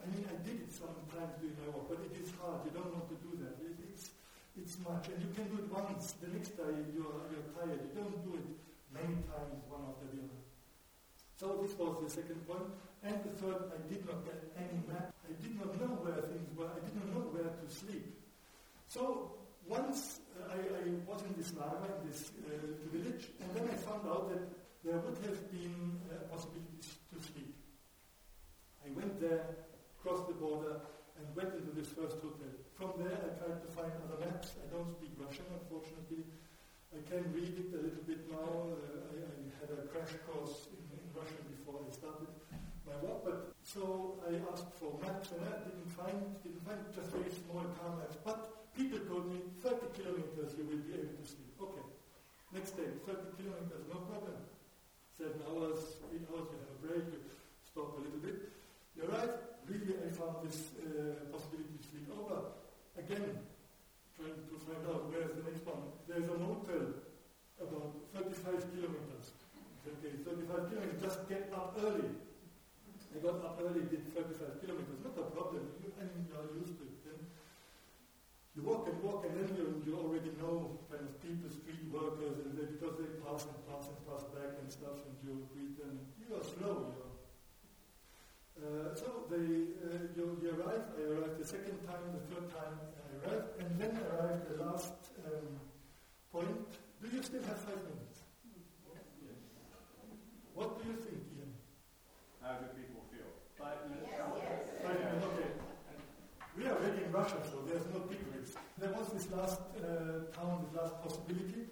I 0.00 0.04
mean, 0.08 0.24
I 0.24 0.36
did 0.40 0.64
it 0.64 0.72
sometimes 0.72 1.36
during 1.36 1.56
my 1.60 1.68
walk, 1.76 1.92
but 1.92 2.00
it 2.00 2.16
is 2.16 2.32
hard. 2.40 2.64
You 2.64 2.72
don't 2.72 2.88
want 2.88 3.06
to 3.12 3.18
do 3.20 3.36
that. 3.44 3.60
It, 3.60 3.76
it's, 3.92 4.16
it's 4.56 4.80
much. 4.80 5.12
And 5.12 5.20
you 5.20 5.28
can 5.36 5.44
do 5.52 5.60
it 5.60 5.68
once. 5.68 6.16
The 6.16 6.32
next 6.32 6.56
day 6.56 6.72
you're, 6.96 7.20
you're 7.28 7.48
tired. 7.52 7.84
You 7.84 7.92
don't 7.92 8.16
do 8.24 8.40
it 8.40 8.48
many 8.96 9.20
times, 9.28 9.60
one 9.68 9.84
after 9.84 10.08
the 10.08 10.24
other. 10.24 10.40
So 11.36 11.60
this 11.60 11.76
was 11.76 12.00
the 12.00 12.08
second 12.08 12.40
point. 12.48 12.72
And 13.04 13.20
the 13.20 13.32
third, 13.36 13.68
I 13.68 13.78
did 13.92 14.08
not 14.08 14.24
get 14.24 14.40
any 14.56 14.80
map. 14.88 15.15
I 15.26 15.34
did 15.42 15.58
not 15.58 15.74
know 15.80 15.98
where 16.06 16.22
things 16.22 16.50
were. 16.54 16.70
I 16.70 16.80
did 16.80 16.94
not 16.94 17.08
know 17.10 17.26
where 17.34 17.50
to 17.50 17.66
sleep. 17.66 18.06
So 18.86 19.34
once 19.66 20.22
uh, 20.38 20.54
I, 20.54 20.58
I, 20.62 20.94
was 21.02 21.22
in 21.26 21.34
this 21.34 21.50
in 21.50 22.00
this 22.06 22.30
uh, 22.46 22.54
village, 22.94 23.34
and 23.42 23.48
then 23.54 23.66
I 23.66 23.76
found 23.82 24.06
out 24.06 24.30
that 24.30 24.46
there 24.86 24.98
would 25.02 25.18
have 25.26 25.40
been 25.50 25.98
uh, 26.06 26.30
possibilities 26.30 26.94
to 27.10 27.18
sleep. 27.18 27.50
I 28.86 28.94
went 28.94 29.18
there, 29.18 29.42
crossed 29.98 30.30
the 30.30 30.38
border, 30.38 30.78
and 31.18 31.26
went 31.34 31.50
into 31.58 31.74
this 31.74 31.90
first 31.90 32.22
hotel. 32.22 32.54
From 32.78 32.94
there, 33.02 33.18
I 33.18 33.34
tried 33.42 33.58
to 33.58 33.70
find 33.74 33.90
other 34.06 34.22
maps. 34.22 34.54
I 34.62 34.70
don't 34.70 34.94
speak 34.94 35.18
Russian, 35.18 35.50
unfortunately. 35.50 36.22
I 36.94 37.02
can 37.02 37.26
read 37.34 37.50
it 37.58 37.74
a 37.74 37.80
little 37.82 38.06
bit 38.06 38.22
now. 38.30 38.70
Uh, 38.70 39.10
I, 39.10 39.26
I, 39.26 39.42
had 39.58 39.72
a 39.74 39.88
crash 39.90 40.14
course 40.28 40.70
in, 40.70 40.78
in, 40.94 41.02
Russian 41.10 41.42
before 41.58 41.82
I 41.82 41.90
started 41.90 42.30
my 42.86 42.96
work, 43.02 43.20
but 43.26 43.38
so 43.66 44.14
I 44.22 44.38
asked 44.54 44.70
for 44.78 44.94
maps 45.02 45.34
and 45.34 45.42
I 45.42 45.58
didn't 45.66 45.90
find, 45.90 46.18
didn't 46.46 46.62
find 46.62 46.78
just 46.94 47.10
very 47.10 47.30
small 47.34 47.66
car 47.82 47.98
maps. 47.98 48.14
But 48.22 48.72
people 48.78 49.02
told 49.10 49.26
me 49.26 49.42
30 49.60 49.90
kilometers 49.98 50.54
you 50.54 50.64
will 50.70 50.82
be 50.86 50.94
able 50.94 51.18
to 51.18 51.26
sleep. 51.26 51.50
Okay. 51.58 51.84
Next 52.54 52.78
day, 52.78 52.86
30 53.04 53.42
kilometers, 53.42 53.82
no 53.90 54.06
problem. 54.06 54.38
Seven 55.18 55.42
hours, 55.50 55.98
eight 56.14 56.22
hours, 56.30 56.46
you 56.46 56.58
have 56.62 56.72
a 56.72 56.78
break, 56.78 57.04
you 57.10 57.20
stop 57.66 57.98
a 57.98 58.00
little 58.06 58.22
bit. 58.22 58.54
You're 58.94 59.10
right, 59.10 59.34
really 59.66 59.98
I 59.98 60.08
found 60.14 60.46
this 60.46 60.72
uh, 60.78 61.26
possibility 61.34 61.74
to 61.74 61.82
sleep 61.82 62.08
over. 62.14 62.54
Again, 62.94 63.42
trying 64.14 64.40
to 64.46 64.54
find 64.62 64.82
out 64.86 65.10
where's 65.10 65.34
the 65.34 65.42
next 65.42 65.66
one. 65.66 65.90
There's 66.06 66.24
a 66.30 66.38
motel 66.38 67.02
about 67.58 67.92
35 68.14 68.62
kilometers. 68.72 69.26
Okay, 69.84 70.16
35 70.22 70.70
kilometers, 70.70 71.02
just 71.02 71.28
get 71.28 71.50
up 71.52 71.74
early. 71.82 72.25
I 73.16 73.18
got 73.24 73.40
up 73.40 73.56
early, 73.64 73.88
did 73.88 74.04
35 74.12 74.60
kilometers, 74.60 75.00
not 75.00 75.16
a 75.16 75.24
problem. 75.32 75.64
You, 75.80 75.88
I 75.96 76.04
mean, 76.04 76.28
you're 76.28 76.52
used 76.60 76.76
to 76.76 76.84
it. 76.84 77.00
Then 77.00 77.16
you 78.52 78.60
walk 78.60 78.84
and 78.92 79.00
walk, 79.00 79.24
and 79.24 79.32
then 79.40 79.56
you, 79.56 79.80
you 79.88 79.96
already 79.96 80.36
know 80.36 80.76
kind 80.92 81.00
of 81.00 81.16
people, 81.24 81.48
street 81.48 81.88
workers, 81.88 82.44
and 82.44 82.52
they, 82.52 82.68
because 82.76 83.00
they 83.00 83.08
pass 83.24 83.48
and 83.48 83.56
pass 83.64 83.88
and 83.88 83.96
pass 84.04 84.20
back 84.36 84.60
and 84.60 84.68
stuff, 84.68 85.00
and 85.08 85.16
you 85.24 85.48
greet 85.56 85.80
them. 85.80 85.96
You 86.20 86.36
are 86.36 86.44
slow, 86.44 86.92
you 86.92 87.06
uh, 88.56 88.92
so 88.96 89.28
they, 89.28 89.68
uh, 89.84 90.12
you, 90.16 90.36
you 90.40 90.48
arrive, 90.56 90.84
I 90.96 91.12
arrived 91.12 91.40
the 91.40 91.44
second 91.44 91.76
time, 91.84 92.04
the 92.12 92.24
third 92.34 92.48
time 92.52 92.76
I 93.00 93.08
arrived, 93.20 93.48
and 93.60 93.68
then 93.80 94.00
arrived 94.12 94.48
the 94.48 94.64
last 94.64 94.96
um, 95.24 95.60
point. 96.32 96.68
Do 97.00 97.08
you 97.16 97.22
still 97.22 97.42
have 97.48 97.60
five 97.60 97.80
minutes? 97.84 98.24
Yes. 99.24 99.36
What 100.54 100.82
do 100.82 100.88
you 100.88 100.96
think, 100.96 101.20
Ian? 101.36 101.52
Do 102.46 102.64
people 102.72 102.86
feel? 102.86 102.95
Five 103.66 103.82
minutes? 103.90 104.14
Yes, 104.14 104.22
yes. 104.38 104.62
Five 104.78 104.98
minutes, 105.02 105.26
okay. 105.26 105.50
We 106.56 106.62
are 106.70 106.76
already 106.78 107.02
in 107.02 107.10
Russia, 107.10 107.40
so 107.50 107.66
there's 107.66 107.82
no 107.90 107.98
risk. 108.06 108.54
There 108.78 108.92
was 108.94 109.06
this 109.10 109.26
last 109.34 109.58
uh, 109.82 110.30
town, 110.38 110.62
this 110.62 110.74
last 110.78 110.94
possibility. 111.02 111.66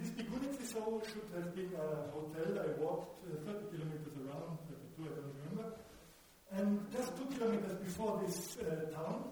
This 0.00 0.08
Begunitsy 0.16 0.64
so 0.64 1.02
should 1.04 1.28
have 1.36 1.52
been 1.52 1.68
a 1.76 2.08
hotel. 2.16 2.48
I 2.64 2.68
walked 2.80 3.28
uh, 3.28 3.44
30 3.44 3.76
kilometers 3.76 4.16
around, 4.24 4.56
32, 4.96 5.04
I 5.04 5.20
don't 5.20 5.36
remember. 5.36 5.68
And 6.56 6.68
just 6.96 7.12
two 7.20 7.28
kilometers 7.36 7.76
before 7.76 8.20
this 8.24 8.56
uh, 8.64 8.88
town, 8.96 9.28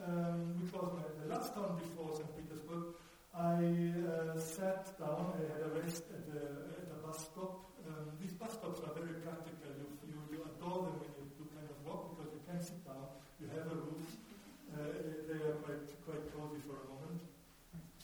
um, 0.00 0.64
which 0.64 0.72
was 0.72 0.96
the 0.96 1.28
last 1.28 1.52
town 1.52 1.76
before 1.76 2.16
St. 2.16 2.30
Petersburg, 2.40 2.96
I 3.36 3.92
uh, 4.00 4.38
sat 4.40 4.96
down, 4.96 5.36
I 5.36 5.44
had 5.52 5.60
a 5.60 5.70
rest 5.76 6.08
at 6.08 6.24
a, 6.32 6.72
at 6.80 6.88
a 6.88 6.98
bus 7.04 7.20
stop. 7.28 7.68
Um, 7.84 8.16
these 8.20 8.32
bus 8.32 8.52
stops 8.52 8.80
are 8.80 8.94
very 8.96 9.20
practical. 9.20 9.68
You, 9.76 9.88
you, 10.08 10.16
you, 10.32 10.40
adore 10.40 10.88
them 10.88 10.96
when 11.04 11.13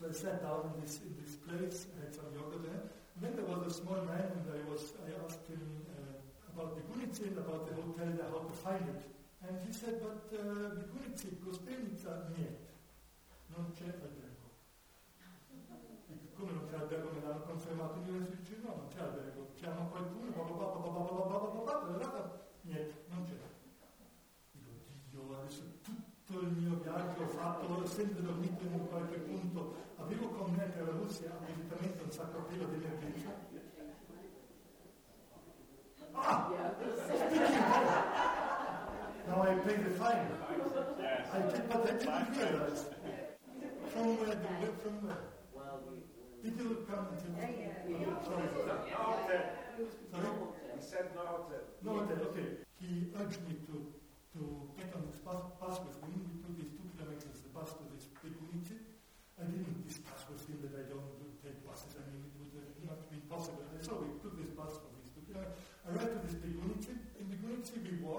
So 0.01 0.09
I 0.09 0.17
sat 0.17 0.41
down 0.41 0.73
in 0.73 0.81
this, 0.81 1.05
in 1.05 1.13
this 1.21 1.37
place, 1.45 1.85
I 1.93 2.09
had 2.09 2.15
some 2.17 2.33
yoga 2.33 2.57
there. 2.65 2.89
And 2.89 3.21
then 3.21 3.37
there 3.37 3.45
was 3.45 3.69
a 3.69 3.75
small 3.85 4.01
man, 4.09 4.33
and 4.33 4.49
I, 4.49 4.65
was, 4.65 4.97
I 5.05 5.13
asked 5.21 5.45
him, 5.45 5.61
about 6.57 6.73
the 6.73 6.81
Gunitsin, 6.89 7.37
about 7.37 7.69
the 7.69 7.77
hotel, 7.77 8.09
how 8.33 8.41
to 8.49 8.57
find 8.65 8.81
it. 8.81 9.05
And 9.45 9.61
he 9.61 9.69
said, 9.77 10.01
but 10.01 10.25
uh, 10.33 10.73
the 10.81 10.89
Gunitsin, 10.89 11.37
Gospenica, 11.45 12.33
niet. 12.33 12.65
Non 13.53 13.73
c'è 13.77 13.93
albergo. 13.93 14.49
Come 16.33 16.53
non 16.53 16.65
c'è 16.65 16.77
albergo? 16.81 17.11
Me 17.13 17.21
l'hanno 17.21 17.43
confermato 17.45 17.99
in 18.01 18.15
università? 18.15 18.57
No, 18.65 18.77
non 18.77 18.89
c'è 18.89 19.01
albergo. 19.05 19.49
Chiama 19.53 19.85
qualcuno, 19.85 20.33
niente, 22.63 23.05
non 23.09 23.25
c'è. 23.25 23.37
Dico, 24.53 24.71
Dio, 25.11 25.37
adesso 25.37 25.63
tutto 25.83 26.41
il 26.41 26.53
mio 26.53 26.79
viaggio 26.81 27.23
ho 27.23 27.29
fatto, 27.29 27.67
ho 27.67 27.87
sempre 27.87 28.23
dormito 28.23 28.65
in 28.65 28.89
qualche 28.89 29.19
punto, 29.19 29.75
avevo 30.03 30.29
con 30.31 30.53
me 30.57 30.67
la 30.77 30.91
Russia 30.91 31.31
un 32.03 32.11
sacco 32.11 32.47
di 32.49 32.61
emergenza 32.61 33.49
Ah! 36.13 36.51
now 39.29 39.43
I 39.43 39.55
pay 39.65 39.77
the 39.77 39.91
fine. 39.97 40.27
I 41.33 41.39
did, 41.51 41.69
but 41.69 41.87
I 41.87 42.25
didn't. 42.35 42.79
From 43.93 44.19
where? 44.19 44.35
The, 44.35 44.73
from 44.83 44.97
where? 45.07 45.23
Did 46.43 46.59
you 46.59 46.85
come 46.91 47.07
to? 47.15 47.29
Sorry. 48.27 48.49
Sorry. 50.11 50.31
He 50.77 50.83
said 50.83 51.07
no 51.15 51.23
hotel. 51.23 51.63
No 51.85 51.91
hotel. 52.01 52.19
Okay. 52.33 52.49
He 52.81 53.07
urged 53.21 53.41
me 53.49 53.55
to 53.71 53.77
to 54.35 54.41
get 54.77 54.91
on 54.95 55.03
this 55.11 55.19
bus, 55.21 55.41
bus 55.61 55.79
with 55.85 55.97
him. 56.05 56.21
We 56.27 56.35
took 56.43 56.55
these 56.59 56.73
two 56.75 56.89
kilometers, 56.97 57.39
the 57.43 57.51
bus 57.55 57.71
to 57.79 57.85
this 57.95 58.07
big 58.23 58.35
Unici. 58.51 58.79
I 59.41 59.45
didn't 59.49 59.87
discuss 59.87 60.27
with 60.29 60.43
him 60.49 60.59
that 60.63 60.75
I 60.77 60.85
don't 60.91 61.17
take 61.43 61.65
buses. 61.67 61.97
I 61.97 62.05
mean, 62.13 62.25
it 62.29 62.35
would 62.37 62.53
not 62.85 63.01
be 63.11 63.19
possible. 63.27 63.65
So 63.81 64.05
we 64.05 64.13
took 64.21 64.37
this 64.37 64.53
bus 64.53 64.77
for 64.79 64.91
these 65.01 65.11
two 65.17 65.25
kilometers. 65.27 65.57
I 65.83 65.97
read 65.97 66.09
to 66.13 66.19
this 66.29 66.37
Begunitsy. 66.39 66.95
In 67.21 67.27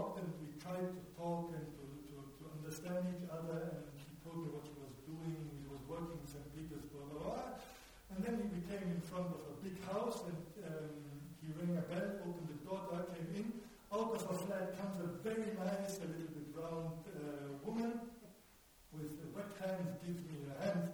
And 0.02 0.34
we 0.42 0.58
tried 0.58 0.90
to 0.90 1.02
talk 1.14 1.54
and 1.54 1.62
to, 1.78 1.86
to, 2.10 2.16
to 2.18 2.44
understand 2.58 3.06
each 3.14 3.30
other. 3.30 3.70
And 3.70 3.86
he 4.02 4.18
told 4.26 4.42
me 4.42 4.50
what 4.50 4.66
he 4.66 4.74
was 4.82 4.98
doing. 5.06 5.38
He 5.62 5.70
was 5.70 5.82
working 5.86 6.18
in 6.18 6.26
St. 6.26 6.42
Petersburg. 6.58 6.90
Blah, 6.90 7.22
blah, 7.22 7.38
blah. 7.38 7.62
And 8.10 8.18
then 8.26 8.36
we 8.50 8.66
came 8.66 8.82
in 8.82 9.02
front 9.06 9.30
of 9.30 9.46
a 9.46 9.56
big 9.62 9.78
house 9.86 10.26
and 10.26 10.42
um, 10.66 10.90
he 11.38 11.54
rang 11.54 11.78
a 11.78 11.86
bell, 11.86 12.26
opened 12.26 12.50
the 12.50 12.60
door, 12.66 12.82
I 12.98 13.06
came 13.14 13.30
in. 13.38 13.48
Out 13.94 14.18
of 14.18 14.26
a 14.26 14.34
flat 14.42 14.74
comes 14.82 14.98
a 15.06 15.08
very 15.22 15.54
nice, 15.54 16.02
a 16.02 16.10
little 16.10 16.34
bit 16.34 16.50
round 16.58 16.98
uh, 17.14 17.54
woman 17.62 17.94
with 18.92 19.16
wet 19.38 19.54
hands, 19.62 20.02
gives 20.02 20.26
me 20.26 20.42
her 20.50 20.58
hand 20.66 20.92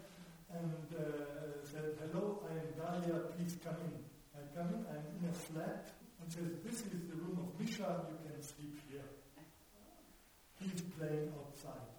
and 0.52 0.88
uh, 0.94 1.64
said, 1.64 1.96
hello, 2.04 2.44
I 2.44 2.60
am 2.60 2.70
Dalia, 2.76 3.32
please 3.38 3.56
come 3.64 3.80
in. 3.88 3.98
I 4.36 4.46
come 4.54 4.70
in, 4.76 4.86
I'm 4.92 5.06
in 5.18 5.30
a 5.30 5.34
flat 5.34 5.90
and 6.22 6.32
says, 6.32 6.52
This 6.64 6.82
is 6.86 7.08
the 7.10 7.16
room 7.16 7.38
of 7.40 7.60
Misha, 7.60 8.06
you 8.24 8.27
sleep 8.48 8.80
here. 8.88 9.10
He's 10.64 10.82
playing 10.96 11.36
outside. 11.36 11.92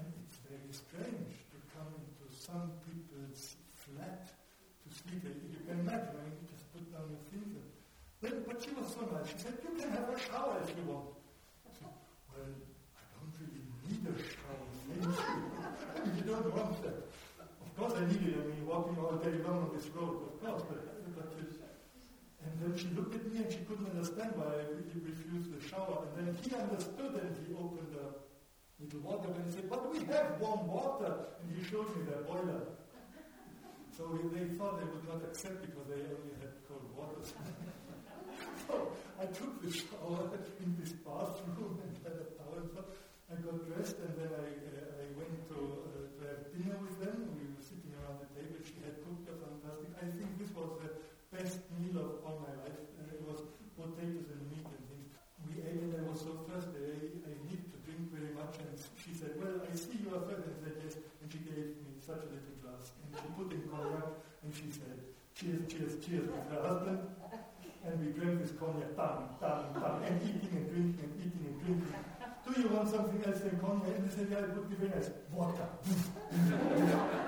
And 0.00 0.08
it's 0.24 0.40
very 0.48 0.72
strange 0.72 1.36
to 1.52 1.58
come 1.76 1.92
into 1.92 2.24
some 2.32 2.72
people's 2.88 3.56
flat 3.76 4.32
to 4.32 4.88
sleep. 4.88 5.20
You 5.24 5.60
can 5.68 5.80
imagine, 5.84 6.16
I 6.16 6.32
you 6.32 6.48
just 6.48 6.64
put 6.72 6.84
down 6.92 7.12
your 7.12 7.24
things. 7.28 7.60
Then, 8.24 8.44
but 8.48 8.56
she 8.64 8.72
was 8.72 8.88
so 8.88 9.04
nice. 9.12 9.28
She 9.28 9.38
said, 9.38 9.60
You 9.60 9.76
can 9.76 9.92
have 9.92 10.08
a 10.08 10.16
shower 10.16 10.56
if 10.64 10.72
you 10.72 10.84
want. 10.88 11.12
Well, 11.84 12.48
I 12.96 13.04
don't 13.12 13.32
really 13.36 13.64
need 13.84 14.00
a 14.08 14.16
shower. 14.16 14.64
you 16.16 16.24
don't 16.24 16.48
want 16.56 16.80
that. 16.82 17.04
Of 17.36 17.70
course, 17.76 17.92
I 18.00 18.08
need 18.08 18.32
it. 18.32 18.40
I 18.40 18.48
mean, 18.48 18.64
walking 18.64 18.96
all 18.96 19.20
day 19.20 19.36
long 19.44 19.68
on 19.68 19.70
this 19.76 19.88
road, 19.92 20.24
of 20.24 20.40
course, 20.40 20.64
but 20.68 20.96
and 21.04 21.55
then 22.60 22.72
she 22.76 22.88
looked 22.94 23.14
at 23.14 23.24
me 23.32 23.42
and 23.42 23.50
she 23.52 23.60
couldn't 23.68 23.90
understand 23.90 24.32
why 24.36 24.46
I 24.52 24.62
really 24.70 25.00
refused 25.02 25.50
the 25.52 25.60
shower. 25.66 26.06
And 26.06 26.12
then 26.16 26.28
he 26.42 26.54
understood 26.54 27.12
and 27.18 27.32
he 27.42 27.54
opened 27.54 27.90
the 27.92 28.06
little 28.80 29.00
water 29.00 29.28
and 29.34 29.44
he 29.46 29.52
said, 29.52 29.68
But 29.68 29.90
we 29.92 30.04
have 30.12 30.40
warm 30.40 30.66
water. 30.66 31.12
And 31.40 31.46
he 31.56 31.64
showed 31.64 31.88
me 31.96 32.04
the 32.06 32.22
boiler. 32.24 32.62
So 33.96 34.04
they 34.28 34.44
thought 34.60 34.76
they 34.76 34.84
would 34.84 35.08
not 35.08 35.24
accept 35.24 35.64
because 35.64 35.88
they 35.88 36.04
only 36.04 36.36
had 36.44 36.52
cold 36.68 36.84
water. 36.92 37.24
so 38.68 38.92
I 39.16 39.24
took 39.32 39.56
the 39.64 39.72
shower 39.72 40.28
in 40.60 40.76
this 40.76 40.92
bathroom 41.00 41.80
and 41.84 41.92
had 42.04 42.20
a 42.20 42.28
towel. 42.36 42.60
I 43.26 43.34
got 43.42 43.58
dressed, 43.66 43.98
and 43.98 44.14
then 44.14 44.30
I, 44.38 44.46
uh, 44.54 45.02
I 45.02 45.04
went 45.18 45.34
to, 45.50 45.58
uh, 45.58 45.98
to 46.14 46.20
have 46.30 46.46
dinner 46.54 46.78
with 46.78 46.94
them. 47.02 47.26
We 47.34 47.50
were 47.50 47.58
sitting 47.58 47.90
around 47.98 48.22
the 48.22 48.30
table. 48.38 48.62
She 48.62 48.78
had 48.86 49.02
cooked 49.02 49.26
a 49.26 49.34
fantastic. 49.34 49.90
I 49.98 50.06
think 50.14 50.30
this 50.38 50.54
was 50.54 50.78
the 50.78 50.94
best 51.34 51.58
meal 51.74 51.98
of 52.06 52.22
all 52.22 52.38
my 52.38 52.54
life. 52.62 52.78
Uh, 53.02 53.10
it 53.10 53.18
was 53.26 53.42
potatoes 53.74 54.30
and 54.30 54.46
meat 54.46 54.62
and 54.62 54.82
things. 54.86 55.10
We 55.42 55.58
ate, 55.58 55.82
and 55.82 55.98
I 55.98 56.06
was 56.06 56.22
so 56.22 56.38
thirsty. 56.46 56.78
I, 56.86 57.26
I 57.26 57.34
needed 57.50 57.66
to 57.74 57.78
drink 57.82 58.14
very 58.14 58.30
much. 58.30 58.62
And 58.62 58.78
she 58.94 59.10
said, 59.10 59.34
"Well, 59.42 59.65
I 59.76 59.78
see 59.78 60.00
you 60.00 60.08
are 60.16 60.24
thirsty." 60.24 60.48
I 60.56 60.60
said, 60.64 60.76
"Yes." 60.80 60.94
And 61.20 61.28
she 61.28 61.40
gave 61.44 61.68
me 61.84 61.92
such 62.00 62.24
a 62.24 62.28
little 62.32 62.56
glass, 62.64 62.96
and 62.96 63.12
she 63.12 63.28
put 63.36 63.52
in 63.52 63.60
cognac, 63.68 64.08
and 64.42 64.50
she 64.58 64.72
said, 64.72 64.96
"Cheers, 65.36 65.68
cheers, 65.68 65.94
cheers," 66.00 66.28
with 66.32 66.48
her 66.48 66.62
husband. 66.64 67.00
And 67.84 68.00
we 68.00 68.08
drank 68.16 68.40
this 68.40 68.52
cognac, 68.56 68.96
bam, 68.96 69.36
bam, 69.38 69.76
bam, 69.76 70.00
and 70.08 70.16
eating 70.28 70.48
and 70.58 70.66
drinking 70.72 71.00
and 71.04 71.12
eating 71.20 71.44
and 71.48 71.56
drinking. 71.60 71.92
Do 72.44 72.50
you 72.56 72.68
want 72.72 72.88
something 72.88 73.20
else 73.28 73.40
than 73.44 73.60
cognac? 73.60 73.92
And 73.96 74.08
they 74.08 74.12
said, 74.16 74.28
yeah, 74.32 74.48
it 74.48 74.56
would 74.56 74.70
be 74.72 74.76
very 74.80 74.92
nice. 74.96 75.10
Vodka. 75.36 75.68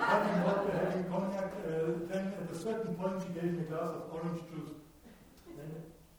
having 0.09 0.37
vodka, 0.49 0.73
having 0.73 1.05
cognac. 1.13 1.53
Uh, 1.69 2.01
then 2.09 2.33
at 2.41 2.49
a 2.49 2.59
certain 2.59 2.95
point, 2.97 3.23
she 3.23 3.31
gave 3.37 3.53
me 3.55 3.69
a 3.69 3.69
glass 3.69 3.93
of 3.93 4.09
orange 4.11 4.41
juice. 4.49 4.73
Then 5.53 5.71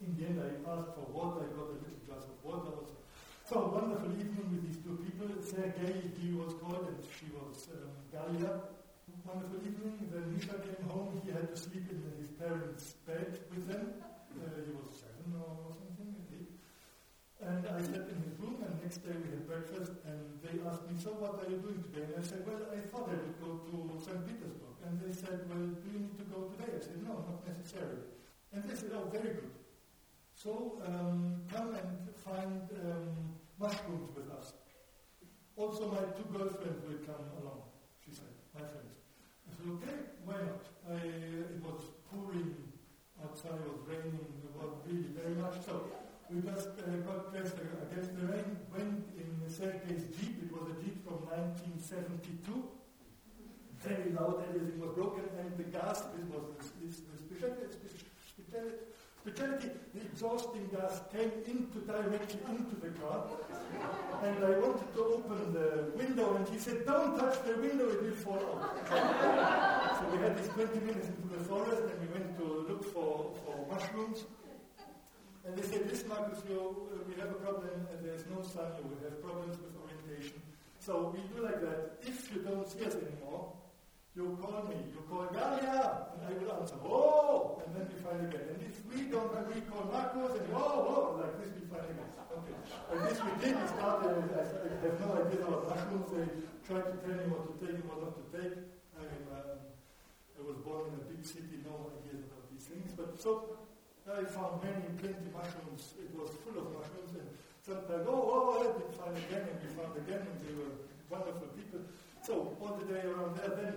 in 0.06 0.14
the 0.16 0.24
end, 0.30 0.38
I 0.46 0.50
asked 0.78 0.94
for 0.94 1.10
water. 1.10 1.42
I 1.42 1.50
got 1.58 1.74
a 1.74 1.80
little 1.84 2.04
glass 2.06 2.24
of 2.30 2.38
water. 2.46 2.79
So, 3.50 3.66
wonderful 3.74 4.14
evening 4.14 4.46
with 4.54 4.62
these 4.62 4.78
two 4.86 4.94
people. 5.02 5.26
Sergei, 5.42 6.06
he 6.22 6.30
was 6.38 6.54
called, 6.62 6.86
and 6.86 7.02
she 7.10 7.34
was 7.34 7.66
um, 7.74 7.90
Galia. 8.14 8.62
Wonderful 9.26 9.58
evening. 9.66 10.06
Then 10.14 10.38
Misha 10.38 10.54
came 10.62 10.86
home. 10.86 11.18
He 11.26 11.34
had 11.34 11.50
to 11.50 11.58
sleep 11.58 11.90
in 11.90 11.98
his 12.22 12.30
parents' 12.38 12.94
bed 13.10 13.42
with 13.50 13.66
them. 13.66 13.98
Uh, 14.38 14.54
he 14.54 14.70
was 14.70 15.02
seven 15.02 15.34
or 15.34 15.74
something. 15.74 16.14
And 17.42 17.66
I 17.66 17.82
slept 17.82 18.14
in 18.14 18.22
his 18.22 18.38
room, 18.38 18.62
and 18.62 18.78
next 18.86 19.02
day 19.02 19.18
we 19.18 19.34
had 19.34 19.42
breakfast, 19.50 19.98
and 20.06 20.22
they 20.46 20.62
asked 20.70 20.86
me, 20.86 20.94
so 21.02 21.18
what 21.18 21.42
are 21.42 21.50
you 21.50 21.58
doing 21.58 21.82
today? 21.90 22.06
And 22.06 22.22
I 22.22 22.26
said, 22.30 22.46
well, 22.46 22.62
I 22.70 22.78
thought 22.86 23.10
I 23.10 23.18
would 23.18 23.34
go 23.42 23.66
to 23.66 23.98
St. 23.98 24.30
Petersburg. 24.30 24.78
And 24.86 25.02
they 25.02 25.10
said, 25.10 25.50
well, 25.50 25.74
do 25.74 25.88
you 25.90 26.06
need 26.06 26.22
to 26.22 26.28
go 26.30 26.54
today? 26.54 26.70
I 26.78 26.82
said, 26.86 27.02
no, 27.02 27.18
not 27.26 27.42
necessarily. 27.50 28.14
And 28.54 28.62
they 28.70 28.78
said, 28.78 28.94
oh, 28.94 29.10
very 29.10 29.42
good. 29.42 29.58
So 30.38 30.78
um, 30.86 31.42
come 31.52 31.74
and 31.74 32.14
find 32.22 32.62
um, 32.86 33.39
mushrooms 33.60 34.10
with 34.16 34.32
us. 34.32 34.54
Also, 35.56 35.92
my 35.92 36.00
two 36.16 36.24
girlfriends 36.32 36.80
will 36.88 37.04
come 37.04 37.28
along, 37.44 37.68
she 38.00 38.16
said, 38.16 38.32
my 38.56 38.64
friends. 38.64 38.96
I 39.44 39.52
said, 39.52 39.68
okay, 39.76 39.96
why 40.24 40.40
not? 40.40 40.64
I, 40.88 41.04
it 41.04 41.60
was 41.60 41.84
pouring 42.08 42.56
outside, 43.20 43.60
it 43.60 43.68
was 43.68 43.84
raining, 43.84 44.24
it 44.40 44.54
was 44.56 44.72
really 44.88 45.12
very 45.12 45.36
much 45.36 45.60
so. 45.68 45.92
We 46.32 46.40
just 46.42 46.80
uh, 46.80 47.04
got 47.04 47.36
dressed 47.36 47.60
against 47.60 48.16
the 48.16 48.26
rain, 48.32 48.56
went 48.72 49.04
in 49.20 49.30
Sergei's 49.52 50.08
Jeep, 50.16 50.48
it 50.48 50.52
was 50.56 50.72
a 50.72 50.76
Jeep 50.80 51.04
from 51.04 51.28
1972. 51.28 52.64
Very 53.84 54.12
loud, 54.16 54.44
everything 54.48 54.80
was 54.80 54.96
broken, 54.96 55.28
and 55.40 55.52
the 55.60 55.68
gas, 55.68 56.08
this 56.16 56.24
was 56.32 56.44
the, 56.56 56.88
this, 56.88 57.04
the 57.04 57.16
specialty, 57.20 57.68
specialty, 57.76 58.99
the 59.26 59.72
exhausting 60.02 60.70
gas 60.72 61.02
came 61.14 61.32
into 61.46 61.80
directly 61.86 62.40
into 62.50 62.76
the 62.82 62.90
car. 63.00 63.26
And 64.24 64.44
I 64.44 64.60
wanted 64.60 64.94
to 64.96 65.04
open 65.04 65.54
the 65.54 65.92
window, 65.96 66.36
and 66.36 66.48
he 66.50 66.58
said, 66.58 66.86
Don't 66.86 67.18
touch 67.18 67.44
the 67.46 67.56
window, 67.56 67.90
it 67.90 68.02
will 68.02 68.16
fall 68.16 68.62
out. 68.62 70.00
so 70.00 70.10
we 70.16 70.18
had 70.24 70.38
this 70.38 70.48
20 70.50 70.80
minutes 70.80 71.08
into 71.08 71.38
the 71.38 71.44
forest, 71.46 71.82
and 71.82 72.00
we 72.02 72.08
went 72.14 72.38
to 72.38 72.46
look 72.70 72.84
for, 72.94 73.32
for 73.46 73.68
mushrooms. 73.72 74.24
And 75.46 75.56
they 75.56 75.64
said, 75.64 75.90
This 75.90 76.06
Markus, 76.08 76.42
you, 76.50 76.90
uh, 76.92 76.98
we 77.08 77.20
have 77.20 77.30
a 77.30 77.40
problem, 77.46 77.88
and 77.92 78.06
there's 78.06 78.26
no 78.28 78.42
sun, 78.42 78.72
you 78.78 78.90
will 78.90 79.04
have 79.04 79.22
problems 79.22 79.58
with 79.58 79.72
orientation. 79.84 80.42
So 80.80 81.14
we 81.14 81.20
do 81.36 81.44
like 81.44 81.62
that. 81.62 81.98
If 82.02 82.34
you 82.34 82.42
don't 82.42 82.68
see 82.68 82.86
us 82.86 82.96
anymore, 82.96 83.54
you 84.16 84.38
call 84.42 84.66
me, 84.68 84.76
you 84.90 85.02
call 85.06 85.30
Galia, 85.30 86.10
and 86.12 86.20
I 86.26 86.32
will 86.34 86.52
answer, 86.60 86.76
oh, 86.84 87.62
and 87.66 87.76
then 87.76 87.86
we 87.88 87.96
find 88.02 88.20
again. 88.26 88.46
And 88.50 88.60
if 88.66 88.82
we 88.90 89.06
don't 89.08 89.32
agree, 89.38 89.62
call 89.70 89.86
Markus, 89.88 90.34
and 90.42 90.50
oh, 90.54 90.60
oh, 90.60 91.22
like 91.22 91.38
this 91.38 91.54
we 91.54 91.64
find 91.70 91.86
again. 91.86 92.10
Okay. 92.34 92.58
And 92.90 92.98
this 93.06 93.18
we 93.22 93.32
did, 93.38 93.54
we 93.54 93.68
started, 93.70 94.18
I, 94.34 94.44
I 94.44 94.78
have 94.82 94.98
no 94.98 95.10
idea 95.14 95.46
about 95.46 95.70
mushrooms, 95.70 96.10
they 96.10 96.26
tried 96.66 96.90
to 96.90 96.96
tell 97.06 97.16
me 97.22 97.26
what 97.30 97.44
to 97.48 97.54
take 97.62 97.78
and 97.78 97.86
what 97.86 98.00
not 98.02 98.14
to 98.18 98.26
take. 98.34 98.56
I, 98.98 99.06
um, 99.38 99.62
I 99.62 100.42
was 100.42 100.58
born 100.66 100.90
in 100.90 101.00
a 101.00 101.06
big 101.06 101.22
city, 101.22 101.62
no 101.62 101.94
idea 101.94 102.26
about 102.26 102.44
these 102.50 102.66
things, 102.66 102.92
but 102.98 103.14
so 103.22 103.62
I 104.10 104.26
found 104.26 104.66
many, 104.66 104.90
plenty 104.98 105.30
mushrooms, 105.30 105.94
it 106.02 106.10
was 106.18 106.34
full 106.42 106.58
of 106.58 106.74
mushrooms, 106.74 107.14
and 107.14 107.30
sometimes, 107.62 108.10
oh, 108.10 108.26
oh, 108.26 108.46
I 108.58 108.74
didn't 108.74 108.98
find 108.98 109.14
again, 109.14 109.46
and 109.54 109.58
we 109.62 109.70
found 109.78 109.94
again, 109.96 110.26
and 110.26 110.38
they 110.42 110.54
were 110.58 110.74
wonderful 111.14 111.54
people. 111.54 111.86
So, 112.26 112.58
all 112.60 112.74
the 112.76 112.90
day 112.90 113.06
around 113.06 113.38
there, 113.38 113.54
then 113.54 113.74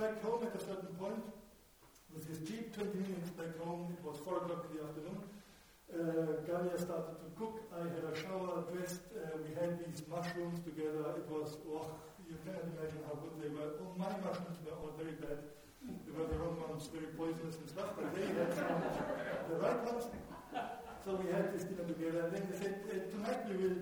back 0.00 0.16
home 0.24 0.40
at 0.48 0.56
a 0.56 0.64
certain 0.64 0.96
point, 0.96 1.20
with 2.16 2.24
his 2.24 2.40
jeep, 2.48 2.72
20 2.72 2.88
minutes 3.04 3.30
back 3.36 3.52
home, 3.60 3.92
it 3.92 4.00
was 4.00 4.16
4 4.24 4.40
o'clock 4.40 4.64
in 4.64 4.70
the 4.72 4.82
afternoon. 4.88 5.20
Uh, 5.92 6.40
Galia 6.48 6.80
started 6.80 7.20
to 7.20 7.28
cook. 7.36 7.60
I 7.68 7.84
had 7.84 8.04
a 8.08 8.14
shower, 8.16 8.64
dressed. 8.72 9.04
Uh, 9.12 9.36
we 9.44 9.52
had 9.60 9.76
these 9.84 10.00
mushrooms 10.08 10.64
together. 10.64 11.20
It 11.20 11.28
was, 11.28 11.60
oh, 11.68 11.92
you 12.24 12.40
cannot 12.48 12.64
imagine 12.72 13.04
how 13.04 13.20
good 13.20 13.36
they 13.44 13.52
were. 13.52 13.76
Oh, 13.76 13.92
my 14.00 14.08
mushrooms 14.24 14.56
were 14.64 14.72
all 14.80 14.96
very 14.96 15.20
bad. 15.20 15.36
They 15.84 16.12
were 16.16 16.24
the 16.32 16.38
wrong 16.40 16.56
ones, 16.64 16.88
very 16.88 17.12
poisonous 17.12 17.60
and 17.60 17.68
stuff, 17.68 17.92
but 17.92 18.08
they 18.16 18.24
had 18.24 18.56
the 18.56 19.56
right 19.60 19.80
ones. 19.84 20.08
So 21.04 21.16
we 21.20 21.28
had 21.28 21.52
this 21.52 21.64
dinner 21.68 21.84
together, 21.84 22.28
and 22.28 22.32
then 22.32 22.44
they 22.48 22.56
said, 22.56 22.76
uh, 22.88 23.04
tonight 23.12 23.40
we 23.52 23.56
will 23.60 23.78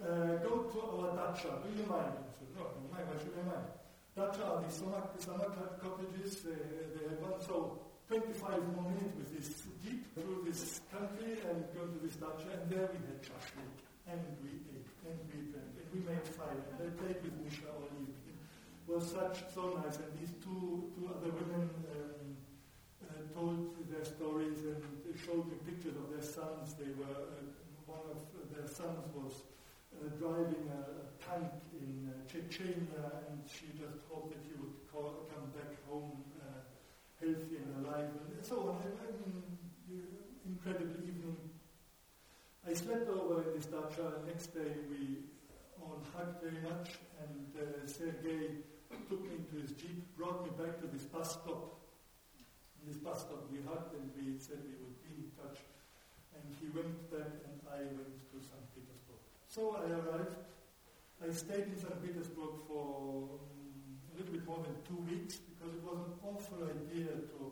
uh, 0.00 0.40
go 0.40 0.72
to 0.72 0.78
our 0.88 1.08
dacha. 1.16 1.52
Do 1.60 1.68
you 1.76 1.84
mind? 1.84 2.16
I 2.16 2.32
said, 2.36 2.48
no, 2.56 2.64
mind. 2.88 3.04
Why 3.08 3.16
should 3.20 3.36
mind? 3.44 3.79
Dacha 4.20 4.44
are 4.44 4.60
these 4.60 4.76
summer, 4.76 5.00
summer 5.16 5.48
cottages. 5.80 6.44
They, 6.44 6.52
they 6.92 7.08
had 7.08 7.24
one. 7.24 7.40
So 7.40 7.80
25 8.04 8.52
more 8.76 8.92
minutes 8.92 9.16
with 9.16 9.32
this 9.32 9.48
jeep 9.80 10.12
through 10.12 10.44
this 10.44 10.84
country 10.92 11.40
and 11.48 11.64
go 11.72 11.88
to 11.88 11.98
this 12.04 12.20
dacha, 12.20 12.52
and 12.52 12.68
there 12.68 12.84
we 12.92 13.00
had 13.00 13.16
shashlik, 13.24 13.80
and 14.12 14.20
we 14.44 14.60
ate, 14.76 14.92
and 15.08 15.16
we 15.24 15.48
drank, 15.48 15.72
and 15.72 15.88
we 15.88 16.04
made 16.04 16.20
fire, 16.36 16.52
and 16.52 16.76
I 16.84 16.92
played 17.00 17.16
with 17.24 17.32
Misha 17.40 17.64
all 17.72 17.88
evening. 17.96 18.36
It 18.36 18.92
was 18.92 19.08
such 19.08 19.40
so 19.56 19.80
nice, 19.80 19.96
and 19.96 20.12
these 20.20 20.36
two 20.44 20.92
two 21.00 21.08
other 21.16 21.32
women 21.32 21.72
um, 21.88 22.36
uh, 23.00 23.24
told 23.32 23.72
their 23.88 24.04
stories 24.04 24.68
and 24.68 24.84
showed 25.16 25.48
me 25.48 25.56
pictures 25.64 25.96
of 25.96 26.12
their 26.12 26.20
sons. 26.20 26.76
They 26.76 26.92
were 26.92 27.08
uh, 27.08 27.88
one 27.88 28.04
of 28.12 28.20
their 28.52 28.68
sons 28.68 29.00
was 29.16 29.48
driving 30.08 30.64
a, 30.72 30.80
a, 30.80 31.06
tank 31.20 31.52
in 31.76 32.08
uh, 32.08 32.16
Chechnya, 32.24 32.72
and 33.28 33.44
she 33.44 33.68
just 33.76 34.00
hoped 34.08 34.32
that 34.32 34.40
he 34.48 34.56
would 34.56 34.72
call, 34.88 35.28
come 35.28 35.52
back 35.52 35.76
home 35.84 36.24
uh, 36.40 36.64
healthy 37.20 37.60
and 37.60 37.84
alive, 37.84 38.08
and 38.08 38.40
so 38.40 38.72
on. 38.72 38.80
I 38.80 39.12
mean, 39.12 39.44
incredible 40.46 41.04
evening. 41.04 41.36
I 42.66 42.72
slept 42.72 43.08
over 43.08 43.42
in 43.42 43.52
this 43.56 43.66
dacha. 43.66 44.24
Next 44.26 44.54
day 44.56 44.72
we 44.88 45.28
all 45.80 46.00
hugged 46.16 46.40
very 46.40 46.60
much, 46.64 46.96
and 47.20 47.46
uh, 47.60 47.84
Sergei 47.84 48.64
took 49.08 49.20
me 49.20 49.36
into 49.36 49.60
his 49.60 49.72
jeep, 49.76 50.16
brought 50.16 50.44
me 50.44 50.50
back 50.56 50.80
to 50.80 50.86
this 50.86 51.04
bus 51.04 51.36
stop. 51.36 51.76
In 52.80 52.88
this 52.88 52.96
bus 52.96 53.20
stop 53.20 53.44
we 53.52 53.60
hugged 53.68 53.92
and 53.92 54.08
we 54.16 54.38
said 54.38 54.64
we 54.64 54.80
would 54.80 54.96
be 55.04 55.12
in 55.20 55.30
touch. 55.36 55.60
And 56.32 56.42
he 56.56 56.72
went 56.72 56.96
back 57.10 57.44
and 57.44 57.60
I 57.68 57.84
went 57.92 58.16
to. 58.32 58.59
So 59.50 59.74
I 59.82 59.90
arrived. 59.90 60.38
I 61.18 61.26
stayed 61.34 61.66
in 61.66 61.74
St. 61.74 61.90
Petersburg 62.06 62.54
for 62.70 63.34
um, 63.34 63.98
a 64.06 64.12
little 64.14 64.30
bit 64.30 64.46
more 64.46 64.62
than 64.62 64.78
two 64.86 65.02
weeks 65.10 65.42
because 65.42 65.74
it 65.74 65.82
was 65.82 65.98
an 66.06 66.14
awful 66.22 66.62
idea 66.70 67.10
to 67.10 67.50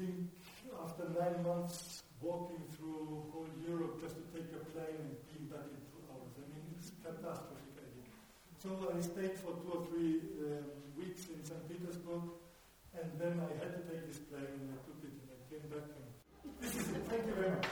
think 0.00 0.32
after 0.80 1.12
nine 1.12 1.44
months 1.44 2.00
walking 2.24 2.64
through 2.72 3.28
whole 3.36 3.52
Europe 3.68 4.00
just 4.00 4.16
to 4.16 4.24
take 4.32 4.48
a 4.56 4.64
plane 4.72 4.96
and 4.96 5.20
be 5.28 5.44
back 5.52 5.68
in 5.68 5.76
two 5.92 6.00
hours. 6.08 6.32
I 6.40 6.48
mean, 6.48 6.64
it's 6.80 6.88
a 6.88 6.96
catastrophic 7.04 7.76
idea. 7.76 8.08
So 8.56 8.72
I 8.88 8.96
stayed 9.04 9.36
for 9.36 9.60
two 9.60 9.76
or 9.76 9.84
three 9.92 10.24
um, 10.40 10.72
weeks 10.96 11.28
in 11.28 11.36
St. 11.44 11.60
Petersburg, 11.68 12.32
and 12.96 13.12
then 13.20 13.44
I 13.44 13.52
had 13.60 13.76
to 13.76 13.82
take 13.92 14.08
this 14.08 14.24
plane 14.24 14.56
and 14.56 14.72
I 14.72 14.80
took 14.88 15.04
it 15.04 15.12
and 15.20 15.28
I 15.36 15.38
came 15.52 15.68
back. 15.68 15.84
And 15.84 16.08
this 16.64 16.72
is 16.80 16.96
it. 16.96 17.04
Thank 17.12 17.28
you 17.28 17.36
very 17.36 17.52
much. 17.52 17.68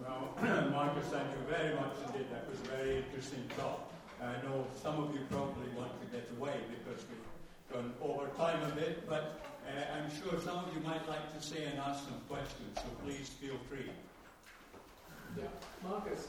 Well, 0.00 0.34
Markus, 0.70 1.06
thank 1.08 1.28
you 1.30 1.38
very 1.48 1.74
much 1.76 1.94
indeed. 2.06 2.26
That 2.30 2.48
was 2.50 2.60
a 2.60 2.64
very 2.76 2.96
interesting 2.98 3.44
talk. 3.56 3.90
I 4.20 4.32
know 4.42 4.66
some 4.82 5.02
of 5.02 5.14
you 5.14 5.20
probably 5.30 5.68
want 5.76 5.92
to 6.00 6.06
get 6.16 6.28
away 6.38 6.56
because 6.70 7.04
we've 7.08 7.26
gone 7.72 7.92
over 8.02 8.26
time 8.36 8.60
a 8.70 8.74
bit, 8.74 9.08
but 9.08 9.40
uh, 9.66 9.96
I'm 9.96 10.10
sure 10.10 10.38
some 10.40 10.58
of 10.64 10.74
you 10.74 10.80
might 10.80 11.06
like 11.08 11.32
to 11.34 11.40
say 11.42 11.64
and 11.64 11.78
ask 11.78 12.04
some 12.04 12.20
questions, 12.28 12.76
so 12.76 12.82
please 13.04 13.28
feel 13.28 13.56
free. 13.68 13.90
Yeah. 15.36 15.44
Markus, 15.82 16.28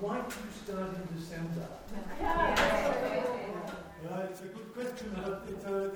why 0.00 0.20
did 0.20 0.32
you 0.44 0.50
start 0.64 0.90
in 0.94 1.08
December? 1.18 1.66
Yeah, 2.20 4.26
it's 4.28 4.40
a 4.40 4.44
good 4.44 4.74
question, 4.74 5.10
but 5.24 5.44
it, 5.48 5.64
uh, 5.66 5.88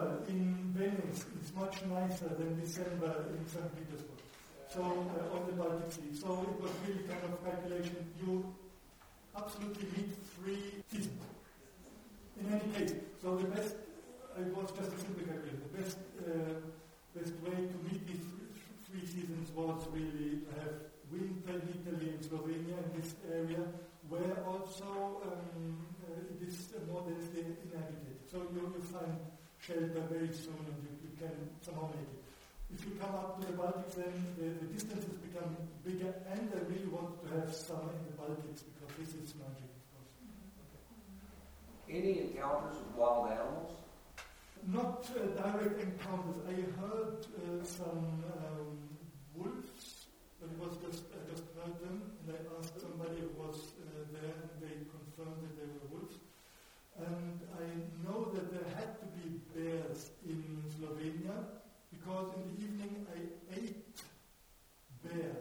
In 0.00 0.72
Venice 0.72 1.26
is 1.42 1.52
much 1.54 1.84
nicer 1.84 2.28
than 2.28 2.58
December 2.58 3.26
in 3.36 3.46
St. 3.46 3.68
Petersburg. 3.76 4.16
So, 4.72 4.80
uh, 4.80 5.36
on 5.36 5.44
the 5.44 5.52
Baltic 5.52 5.92
Sea. 5.92 6.14
So 6.14 6.40
it 6.40 6.56
was 6.62 6.72
really 6.88 7.04
kind 7.04 7.20
of 7.28 7.44
calculation. 7.44 8.08
You 8.16 8.48
absolutely 9.36 9.88
need 9.92 10.16
three 10.40 10.80
seasons. 10.88 11.20
In 12.40 12.48
any 12.48 12.72
case, 12.72 12.94
so 13.20 13.36
the 13.36 13.48
best, 13.48 13.76
it 14.38 14.56
was 14.56 14.72
just 14.72 14.88
a 14.88 14.98
simple 15.04 15.20
calculation. 15.20 15.60
The 15.68 15.82
best, 15.82 15.98
uh, 16.24 16.54
best 17.12 17.34
way 17.44 17.60
to 17.60 17.76
meet 17.84 18.00
these 18.08 18.24
three 18.88 19.04
seasons 19.04 19.52
was 19.52 19.84
really 19.92 20.40
to 20.40 20.50
have 20.64 20.80
winter 21.12 21.60
in 21.60 21.76
Italy 21.76 22.08
and 22.16 22.20
Slovenia 22.24 22.78
in 22.88 22.90
this 22.96 23.12
area, 23.28 23.68
where 24.08 24.38
also 24.48 25.20
um, 25.28 25.76
uh, 26.08 26.40
it 26.40 26.48
is 26.48 26.72
more 26.88 27.04
densely 27.04 27.44
inhabited. 27.68 28.16
So 28.32 28.48
you, 28.54 28.72
you 28.72 28.80
find 28.80 29.20
very 29.78 30.32
soon 30.34 30.58
and 30.66 30.78
you, 30.82 30.92
you 31.06 31.12
can 31.18 31.34
somehow 31.60 31.86
make 31.94 32.02
it. 32.02 32.22
If 32.74 32.84
you 32.86 32.92
come 33.00 33.14
up 33.14 33.40
to 33.40 33.46
the 33.46 33.52
Baltics, 33.54 33.94
then 33.94 34.14
the, 34.38 34.46
the 34.62 34.72
distances 34.74 35.18
become 35.18 35.56
bigger, 35.84 36.14
and 36.30 36.50
I 36.54 36.60
really 36.70 36.86
want 36.86 37.18
to 37.22 37.34
have 37.34 37.54
summer 37.54 37.90
in 37.90 38.04
the 38.10 38.16
Baltics 38.18 38.62
because 38.66 38.90
this 38.98 39.14
is 39.14 39.34
magic, 39.38 39.70
of 39.70 39.84
course. 39.90 40.14
Any 41.90 42.30
encounters 42.30 42.78
with 42.78 42.94
wild 42.94 43.30
animals? 43.30 43.74
Not 44.66 45.06
uh, 45.16 45.26
direct 45.40 45.82
encounters. 45.82 46.38
I 46.46 46.54
heard 46.78 47.26
uh, 47.26 47.64
some 47.64 48.22
um, 48.38 48.78
wolves, 49.34 50.06
but 50.38 50.50
it 50.50 50.58
was 50.62 50.76
just 50.84 51.02
I 51.10 51.20
just 51.30 51.46
heard 51.58 51.74
them, 51.80 52.02
and 52.22 52.36
I 52.36 52.38
asked 52.58 52.78
somebody 52.78 53.18
who 53.18 53.34
was 53.40 53.56
uh, 53.82 54.04
there, 54.14 54.30
and 54.30 54.54
they 54.62 54.78
confirmed 54.94 55.42
that 55.42 55.54
they 55.58 55.66
were 55.66 55.98
wolves. 55.98 56.18
And 57.00 57.40
I 57.56 57.66
know 58.04 58.30
that 58.30 58.52
there 58.52 58.68
had 58.76 59.00
to 59.00 59.09
be 59.30 59.38
bears 59.54 60.10
in 60.26 60.42
Slovenia 60.74 61.62
because 61.90 62.34
in 62.34 62.42
the 62.50 62.54
evening 62.64 63.06
I 63.14 63.18
ate 63.54 63.86
bear. 65.04 65.32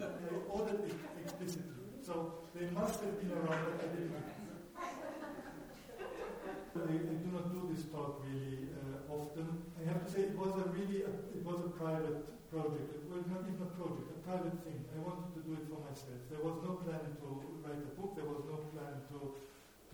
I 0.00 0.02
ordered 0.50 0.82
it 0.84 0.96
explicitly. 1.22 1.70
So 2.02 2.44
they 2.54 2.66
must 2.70 3.00
have 3.00 3.14
been 3.20 3.30
around, 3.32 3.62
but 3.64 3.78
I 3.78 3.86
didn't. 3.94 4.12
I, 6.74 6.90
I 6.90 7.16
do 7.22 7.28
not 7.30 7.54
do 7.54 7.70
this 7.70 7.86
talk 7.94 8.20
really 8.26 8.66
uh, 8.74 9.14
often. 9.14 9.46
I 9.78 9.86
have 9.88 10.04
to 10.04 10.10
say 10.10 10.34
it 10.34 10.36
was 10.36 10.52
a 10.58 10.66
really 10.74 11.06
a, 11.06 11.12
it 11.30 11.42
was 11.46 11.62
a 11.64 11.70
private 11.78 12.26
project. 12.50 12.90
It 12.98 13.06
was 13.06 13.22
not 13.30 13.46
even 13.46 13.62
a 13.62 13.70
project, 13.78 14.10
a 14.10 14.20
private 14.26 14.58
thing. 14.66 14.82
I 14.90 14.98
wanted 14.98 15.30
to 15.38 15.40
do 15.46 15.54
it 15.54 15.64
for 15.70 15.78
myself. 15.86 16.18
There 16.28 16.42
was 16.42 16.58
no 16.66 16.82
plan 16.82 17.14
to 17.22 17.28
write 17.62 17.78
a 17.78 17.92
book. 17.94 18.18
There 18.18 18.26
was 18.26 18.42
no 18.50 18.58
plan 18.74 19.06
to 19.14 19.38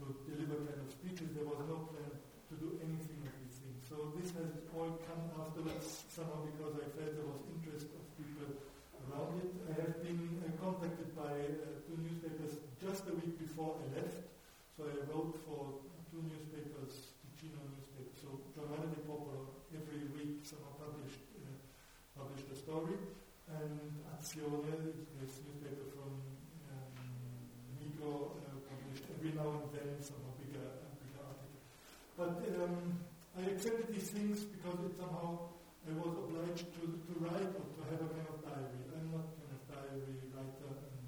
to 0.01 0.05
deliver 0.25 0.65
kind 0.65 0.81
of 0.81 0.89
speeches. 0.89 1.37
There 1.37 1.45
was 1.45 1.61
no 1.69 1.85
plan 1.93 2.20
to 2.51 2.55
do 2.59 2.69
anything 2.83 3.23
of 3.23 3.35
these 3.47 3.63
things. 3.63 3.81
So 3.87 4.11
this 4.19 4.35
has 4.35 4.51
all 4.75 4.99
come 5.07 5.25
afterwards 5.39 6.03
somehow 6.11 6.43
because 6.51 6.83
I 6.83 6.87
felt 6.99 7.15
there 7.15 7.31
was 7.31 7.41
interest 7.55 7.87
of 7.95 8.03
people 8.19 8.51
around 9.07 9.39
it. 9.39 9.51
I 9.71 9.87
have 9.87 10.03
been 10.03 10.43
uh, 10.43 10.51
contacted 10.59 11.15
by 11.15 11.31
uh, 11.31 11.79
two 11.87 11.95
newspapers 12.03 12.59
just 12.83 13.07
a 13.07 13.15
week 13.15 13.39
before 13.39 13.79
I 13.79 14.03
left. 14.03 14.19
So 14.75 14.91
I 14.91 14.99
wrote 15.07 15.39
for 15.47 15.79
two 16.11 16.27
newspapers, 16.27 17.15
Ticino 17.23 17.63
newspaper. 17.71 18.15
So 18.19 18.29
Giornale 18.51 18.91
del 18.91 19.07
Popolo 19.07 19.63
every 19.71 20.11
week 20.11 20.43
somehow 20.43 20.75
published 20.75 21.23
uh, 21.39 21.55
published 22.19 22.51
a 22.51 22.59
story, 22.59 22.99
and 23.47 23.95
Azione, 24.19 25.07
this 25.23 25.39
newspaper 25.47 25.87
from 25.95 26.19
um, 26.71 26.91
uh, 28.03 28.59
published 28.67 29.07
every 29.15 29.33
now 29.39 29.63
and 29.63 29.71
then 29.71 29.91
somehow 30.03 30.33
bigger, 30.41 30.65
uh, 30.65 30.91
bigger 30.99 31.23
article. 31.23 31.61
But 32.21 32.37
um, 32.53 33.01
I 33.33 33.49
accepted 33.49 33.89
these 33.89 34.13
things 34.13 34.45
because 34.45 34.77
it 34.85 34.93
somehow 34.93 35.57
I 35.89 35.97
was 35.97 36.13
obliged 36.21 36.69
to, 36.77 36.85
to 36.85 37.13
write 37.17 37.49
or 37.49 37.65
to 37.65 37.81
have 37.89 37.97
a 37.97 38.13
kind 38.13 38.29
of 38.29 38.45
diary. 38.45 38.77
I'm 38.93 39.09
not 39.09 39.25
kind 39.41 39.49
of 39.57 39.65
diary 39.65 40.21
writer. 40.29 40.69
And 40.69 41.01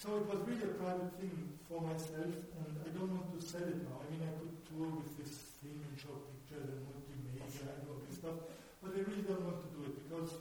so 0.00 0.16
it 0.16 0.24
was 0.24 0.40
really 0.48 0.64
a 0.64 0.72
private 0.80 1.12
thing 1.20 1.52
for 1.68 1.84
myself, 1.84 2.32
and 2.32 2.72
I 2.80 2.88
don't 2.96 3.12
want 3.12 3.28
to 3.28 3.44
sell 3.44 3.60
it 3.60 3.76
now. 3.84 4.00
I 4.00 4.08
mean, 4.08 4.24
I 4.24 4.32
could 4.40 4.56
tour 4.72 4.88
with 4.88 5.20
this 5.20 5.52
thing 5.60 5.76
and 5.76 5.92
show 6.00 6.16
pictures 6.32 6.64
and 6.64 6.80
multimedia 6.80 7.44
and 7.60 7.84
all 7.84 8.00
this 8.00 8.16
stuff, 8.16 8.40
but 8.80 8.96
I 8.96 9.04
really 9.04 9.20
don't 9.28 9.44
want 9.44 9.60
to 9.60 9.68
do 9.76 9.84
it 9.84 10.00
because 10.00 10.32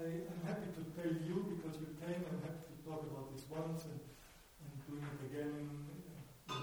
I, 0.00 0.32
am 0.32 0.40
happy 0.48 0.72
to 0.80 0.82
tell 0.96 1.12
you 1.12 1.60
because 1.60 1.76
you 1.76 1.92
came. 2.00 2.24
I'm 2.24 2.40
happy 2.40 2.72
to 2.72 2.76
talk 2.88 3.04
about 3.04 3.36
this 3.36 3.44
once 3.52 3.84
and, 3.84 4.00
and 4.00 4.72
doing 4.88 5.04
it 5.04 5.20
again 5.28 5.52
in 5.60 5.91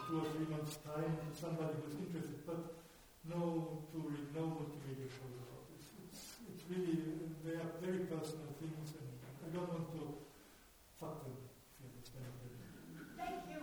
two 0.07 0.15
or 0.21 0.27
three 0.33 0.47
months' 0.49 0.77
time 0.85 1.13
to 1.17 1.27
somebody 1.33 1.73
who's 1.81 1.97
interested. 1.99 2.45
But 2.45 2.61
no 3.29 3.83
touring, 3.91 4.27
no 4.33 4.43
multimedia 4.57 5.09
shows 5.09 5.35
about 5.43 5.63
this. 5.69 5.85
It's, 6.09 6.21
it's 6.49 6.63
really, 6.69 6.97
they 7.45 7.55
are 7.61 7.71
very 7.81 8.05
personal 8.09 8.49
things, 8.57 8.89
and 8.97 9.09
I 9.45 9.47
don't 9.53 9.69
want 9.69 9.87
to 9.97 10.03
fuck 10.99 11.23
them, 11.25 11.37
if 11.37 11.77
you 11.77 11.85
understand 11.89 12.25
what 12.33 12.45
I 12.45 12.57
mean. 12.57 12.73
Thank 13.19 13.41
you. 13.53 13.61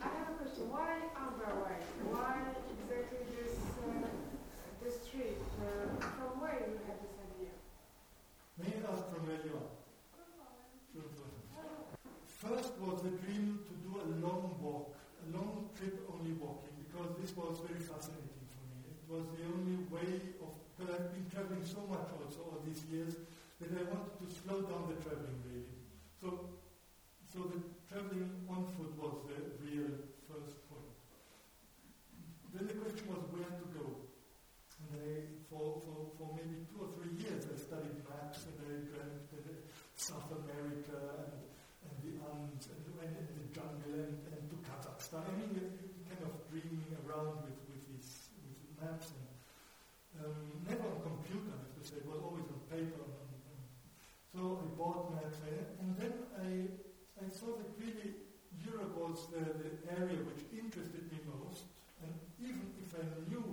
I 0.00 0.08
have 0.08 0.28
a 0.32 0.36
question. 0.40 0.64
Why 0.72 1.00
Amber 1.16 1.52
Way? 1.64 1.80
Why 2.12 2.52
exactly 2.72 3.24
this 3.32 3.56
uh, 3.84 4.08
this 4.82 5.00
street? 5.04 5.40
Uh, 5.60 5.88
from 6.16 6.40
where 6.40 6.60
you 6.68 6.76
had 6.84 7.00
this 7.00 7.16
idea? 7.20 7.52
May 8.60 8.68
I 8.76 8.92
ask 8.92 9.08
from 9.08 9.24
where 9.26 9.40
you 9.44 9.56
are? 9.56 9.72
First 12.44 12.72
was 12.78 13.00
the 13.00 13.08
dream 13.24 13.53
a 14.04 14.10
long 14.20 14.52
walk, 14.60 14.92
a 15.24 15.26
long 15.32 15.72
trip 15.72 15.96
only 16.12 16.36
walking, 16.36 16.76
because 16.84 17.08
this 17.16 17.32
was 17.36 17.64
very 17.64 17.80
fascinating 17.80 18.44
for 18.52 18.64
me. 18.68 18.84
It 18.92 19.04
was 19.08 19.24
the 19.32 19.44
only 19.48 19.80
way 19.88 20.36
of, 20.44 20.52
because 20.76 20.92
I've 20.92 21.10
been 21.12 21.24
traveling 21.32 21.64
so 21.64 21.80
much 21.88 22.12
also 22.12 22.52
all 22.52 22.60
these 22.64 22.84
years, 22.92 23.16
that 23.60 23.70
I 23.72 23.84
wanted 23.88 24.14
to 24.20 24.26
slow 24.28 24.60
down 24.68 24.92
the 24.92 24.98
traveling 25.00 25.40
really. 25.48 25.78
So, 26.20 26.52
so 27.32 27.48
the 27.48 27.60
traveling 27.88 28.28
on 28.50 28.68
foot 28.76 28.92
was 29.00 29.24
the 29.24 29.40
real 29.64 29.94
first 30.28 30.60
point. 30.68 30.92
Then 32.52 32.68
the 32.68 32.76
question 32.76 33.08
was 33.08 33.24
where 33.32 33.48
to 33.48 33.66
go. 33.72 33.86
And 34.84 34.88
I, 34.94 35.06
for, 35.48 35.80
for, 35.80 36.12
for 36.18 36.28
maybe 36.36 36.66
two 36.68 36.82
or 36.84 36.90
three 36.98 37.14
years, 37.18 37.46
I 37.48 37.56
studied 37.56 38.04
maps 38.04 38.46
and 38.46 38.58
I 38.62 38.84
dreamt 38.84 39.24
South 39.96 40.28
America 40.36 41.00
and, 41.16 41.40
and 41.86 41.94
the 42.04 42.12
Andes 42.28 42.68
and 42.68 42.83
in 43.12 43.36
the 43.36 43.48
jungle 43.52 43.92
and, 43.92 44.16
and 44.32 44.42
to 44.48 44.56
Kazakhstan. 44.64 45.24
I 45.24 45.32
mean, 45.36 45.52
kind 46.08 46.22
of 46.24 46.32
dreaming 46.48 46.88
around 47.04 47.44
with, 47.44 47.58
with 47.68 47.82
these 47.90 48.32
with 48.44 48.60
maps 48.80 49.12
and 49.12 50.24
um, 50.24 50.38
never 50.64 50.86
on 50.88 51.00
computer, 51.04 51.52
I 51.52 51.60
have 51.60 51.74
to 51.76 51.82
say. 51.84 52.00
It 52.00 52.08
was 52.08 52.22
always 52.24 52.48
on 52.48 52.60
paper. 52.70 53.02
And, 53.04 53.40
and 53.52 53.62
so 54.32 54.62
I 54.62 54.66
bought 54.78 55.12
maps 55.12 55.38
and 55.44 55.90
then 56.00 56.14
I, 56.40 56.48
I 57.20 57.26
saw 57.28 57.52
that 57.60 57.70
really 57.76 58.16
Europe 58.64 58.96
was 58.96 59.28
the, 59.28 59.44
the 59.60 59.70
area 60.00 60.16
which 60.24 60.48
interested 60.54 61.04
me 61.12 61.20
most. 61.28 61.68
And 62.00 62.12
even 62.40 62.64
if 62.80 62.96
I 62.96 63.04
knew 63.28 63.44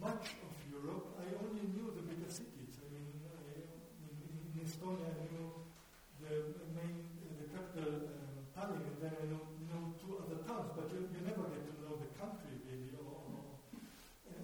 much 0.00 0.34
of 0.42 0.52
Europe, 0.66 1.14
I 1.20 1.28
only 1.44 1.68
knew 1.70 1.92
the 1.92 2.02
bigger 2.02 2.30
cities. 2.30 2.80
I 2.80 2.86
mean, 2.90 3.06
I, 3.28 3.62
in, 4.08 4.16
in, 4.56 4.64
Estonia, 4.64 5.06
I 5.06 5.24
knew 5.28 5.50
the 6.24 6.66
main, 6.72 7.04
uh, 7.20 7.36
the 7.36 7.46
capital, 7.52 8.08
um, 8.08 8.34
Tallinn, 8.56 8.80
and 8.80 8.98
then 9.00 9.12
I 9.12 9.24
know, 9.28 9.44
know 9.68 9.92
two 10.00 10.16
other 10.18 10.40
towns, 10.48 10.72
but 10.72 10.88
you, 10.88 11.04
you 11.12 11.20
never 11.22 11.44
get 11.52 11.62
to 11.68 11.74
know 11.84 12.00
the 12.00 12.10
country 12.16 12.56
really. 12.64 12.96
Or, 12.96 13.12
or, 13.28 13.44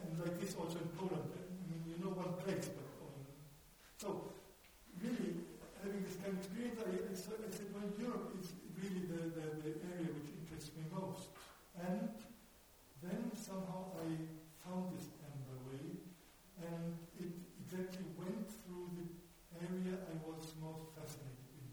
and 0.05 0.12
like 0.20 0.37
this 0.41 0.53
also 0.61 0.77
in 0.77 0.91
Poland. 0.93 1.24
I 1.24 1.41
mean, 1.73 1.83
you 1.89 1.97
know 2.05 2.12
one 2.12 2.37
place, 2.45 2.69
but 2.69 2.89
um, 3.01 3.24
so 3.97 4.09
really 5.01 5.47
having 5.81 6.03
this 6.05 6.16
kind 6.20 6.37
of 6.37 6.45
experience, 6.45 6.81
I, 6.85 6.93
I, 6.93 7.15
said, 7.16 7.39
I 7.41 7.51
said, 7.53 7.69
well, 7.73 7.89
Europe 7.97 8.37
is 8.41 8.53
really 8.77 9.09
the, 9.09 9.33
the, 9.33 9.47
the 9.65 9.73
area 9.97 10.11
which 10.12 10.31
interests 10.37 10.74
me 10.77 10.85
most. 10.93 11.33
And 11.77 12.12
then 13.05 13.31
somehow 13.37 13.95
I 14.01 14.09
found 14.65 14.91
this 14.97 15.07
Amber 15.23 15.59
Way, 15.70 16.03
and 16.66 16.97
it 17.20 17.31
exactly 17.62 18.03
went 18.19 18.51
through 18.65 18.91
the 18.99 19.07
area 19.62 19.95
I 19.95 20.15
was 20.27 20.43
most 20.59 20.91
fascinated 20.97 21.47
in. 21.55 21.69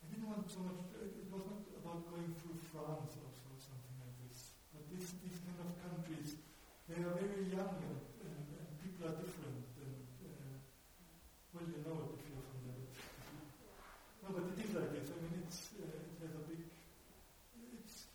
I 0.00 0.04
didn't 0.08 0.26
want 0.30 0.48
so 0.48 0.64
much, 0.64 0.80
it 0.96 1.28
was 1.28 1.44
not 1.44 1.62
about 1.76 2.08
going 2.08 2.32
through 2.40 2.56
France 2.72 3.12
or 3.20 3.28
so, 3.28 3.50
something 3.60 3.96
like 4.00 4.16
this, 4.24 4.56
but 4.72 4.82
this, 4.88 5.12
these 5.20 5.38
kind 5.44 5.58
of 5.60 5.70
countries, 5.84 6.40
they 6.88 7.02
are 7.02 7.14
very 7.18 7.50
young 7.50 7.76
and, 7.76 8.00
and, 8.24 8.44
and 8.56 8.68
people 8.80 9.10
are 9.10 9.16
different. 9.20 9.68
And, 9.84 10.06
uh, 10.24 10.56
well, 11.52 11.66
you 11.66 11.80
know 11.84 11.96
it 12.04 12.20
if 12.20 12.24
you're 12.28 12.46
from 12.46 12.60
there. 12.68 12.84
no, 14.22 14.28
but 14.32 14.44
it 14.44 14.58
is 14.60 14.70
like 14.76 14.90
this. 14.92 15.08
I 15.08 15.16
mean, 15.24 15.34
it's, 15.40 15.72
uh, 15.80 15.88
it 15.88 16.16
has 16.20 16.32
a 16.36 16.42
big, 16.44 16.62
it's, 17.80 18.12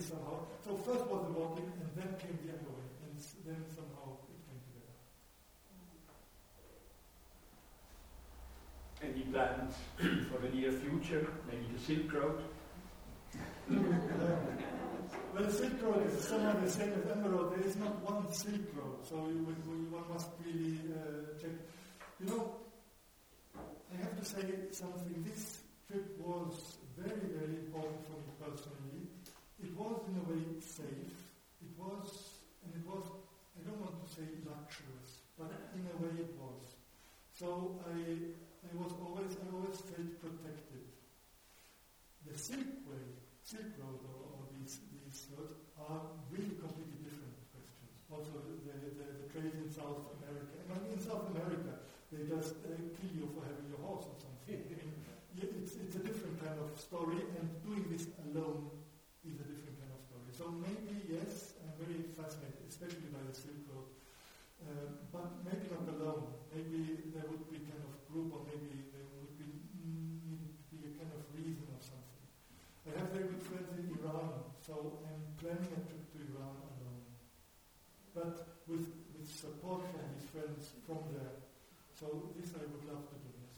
somehow. 0.00 0.46
So 0.64 0.76
first 0.76 1.06
was 1.06 1.26
the 1.26 1.32
walking, 1.32 1.70
and 1.80 1.90
then 1.96 2.14
came 2.18 2.38
the 2.44 2.52
other 2.54 2.70
way, 2.70 2.86
and 3.04 3.18
then 3.46 3.64
somehow 3.74 4.16
it 4.30 4.40
came 4.46 4.60
together. 4.68 4.94
Any 9.02 9.22
plans 9.32 9.74
for 10.30 10.38
the 10.40 10.48
near 10.54 10.72
future? 10.72 11.26
Maybe 11.48 11.66
the 11.72 11.80
Silk 11.80 12.12
Road? 12.12 12.42
Well, 15.34 15.48
Silk 15.48 15.82
Road 15.82 16.06
is 16.06 16.24
somewhat 16.24 16.62
the 16.62 16.70
same 16.70 16.92
as 16.92 17.10
Emerald. 17.10 17.54
There 17.56 17.66
is 17.66 17.76
not 17.76 18.02
one 18.04 18.30
Silk 18.32 18.68
Road, 18.76 19.00
so 19.02 19.16
you, 19.28 19.48
you, 19.64 19.88
one 19.88 20.04
must 20.12 20.28
really 20.44 20.76
uh, 20.92 21.40
check. 21.40 21.56
You 22.20 22.26
know, 22.26 22.52
I 23.56 23.96
have 23.96 24.18
to 24.18 24.24
say 24.26 24.44
something. 24.72 25.24
This 25.24 25.60
trip 25.88 26.04
was 26.20 26.76
very, 26.98 27.28
very 27.32 27.64
important 27.64 28.04
for 28.04 28.20
me 28.20 28.32
personally. 28.44 29.08
It 29.62 29.72
was 29.74 30.00
safe. 30.62 31.18
It 31.58 31.72
was, 31.74 32.38
and 32.62 32.70
it 32.74 32.84
was, 32.86 33.02
I 33.58 33.60
don't 33.66 33.82
want 33.82 33.98
to 33.98 34.08
say 34.08 34.26
luxurious, 34.46 35.26
but 35.34 35.50
in 35.74 35.82
a 35.90 35.96
way 35.98 36.14
it 36.22 36.32
was. 36.38 36.78
So 37.34 37.82
I, 37.90 37.98
I 37.98 38.70
was 38.78 38.94
always, 39.02 39.34
I 39.42 39.46
always 39.50 39.82
felt 39.82 40.10
protected. 40.22 40.86
The 42.22 42.38
Silk 42.38 42.86
Way, 42.86 43.18
Silk 43.42 43.74
Road, 43.82 43.98
or, 44.06 44.38
or 44.38 44.42
these, 44.54 44.78
these 45.02 45.26
roads, 45.34 45.58
are 45.74 46.06
really 46.30 46.54
completely 46.54 47.02
different 47.02 47.34
questions. 47.50 47.98
Also, 48.06 48.38
the, 48.46 48.54
the, 48.62 48.78
the, 48.94 49.26
trade 49.34 49.58
in 49.58 49.66
South 49.72 50.06
America. 50.22 50.54
And 50.70 50.80
in 50.92 51.00
South 51.02 51.26
America, 51.34 51.82
they 52.12 52.28
just 52.28 52.62
uh, 52.68 52.78
kill 52.94 53.12
you 53.16 53.26
for 53.34 53.42
having 53.42 53.66
your 53.72 53.80
horse 53.82 54.06
or 54.06 54.16
something. 54.20 54.60
I 54.62 54.76
mean, 54.76 54.92
it's, 55.40 55.74
it's 55.74 55.96
a 55.96 56.04
different 56.04 56.38
kind 56.38 56.60
of 56.60 56.78
story, 56.78 57.18
and 57.18 57.46
doing 57.64 57.88
this 57.90 58.06
alone 58.22 58.70
is 59.26 59.34
a 59.40 59.44
different. 59.48 59.61
So 60.32 60.48
maybe, 60.48 60.96
yes, 61.12 61.60
I'm 61.60 61.76
very 61.76 62.08
fascinated, 62.16 62.64
especially 62.64 63.12
by 63.12 63.20
the 63.20 63.36
Silk 63.36 63.68
Road, 63.68 63.84
uh, 64.64 64.96
but 65.12 65.44
maybe 65.44 65.68
not 65.68 65.84
alone. 65.92 66.32
Maybe 66.48 67.12
there 67.12 67.28
would 67.28 67.44
be 67.52 67.60
kind 67.68 67.84
of 67.84 67.92
group, 68.08 68.32
or 68.32 68.40
maybe 68.48 68.88
there 68.96 69.04
would 69.20 69.36
be, 69.36 69.44
mm, 69.76 70.56
be 70.72 70.88
a 70.88 70.92
kind 70.96 71.12
of 71.12 71.20
reason 71.36 71.68
or 71.68 71.82
something. 71.84 72.24
I 72.88 72.96
have 72.96 73.12
very 73.12 73.28
good 73.28 73.44
friends 73.44 73.76
in 73.76 73.92
Iran, 73.92 74.56
so 74.64 75.04
I'm 75.04 75.20
planning 75.36 75.68
a 75.68 75.80
trip 75.84 76.00
to 76.16 76.18
Iran 76.32 76.56
alone. 76.64 77.04
But 78.16 78.64
with, 78.64 78.88
with 79.12 79.28
support 79.28 79.84
from 79.92 80.16
these 80.16 80.32
friends 80.32 80.72
from 80.88 81.12
there. 81.12 81.44
So 81.92 82.32
this 82.40 82.56
I 82.56 82.64
would 82.72 82.88
love 82.88 83.04
to 83.04 83.16
do 83.20 83.30
this. 83.36 83.54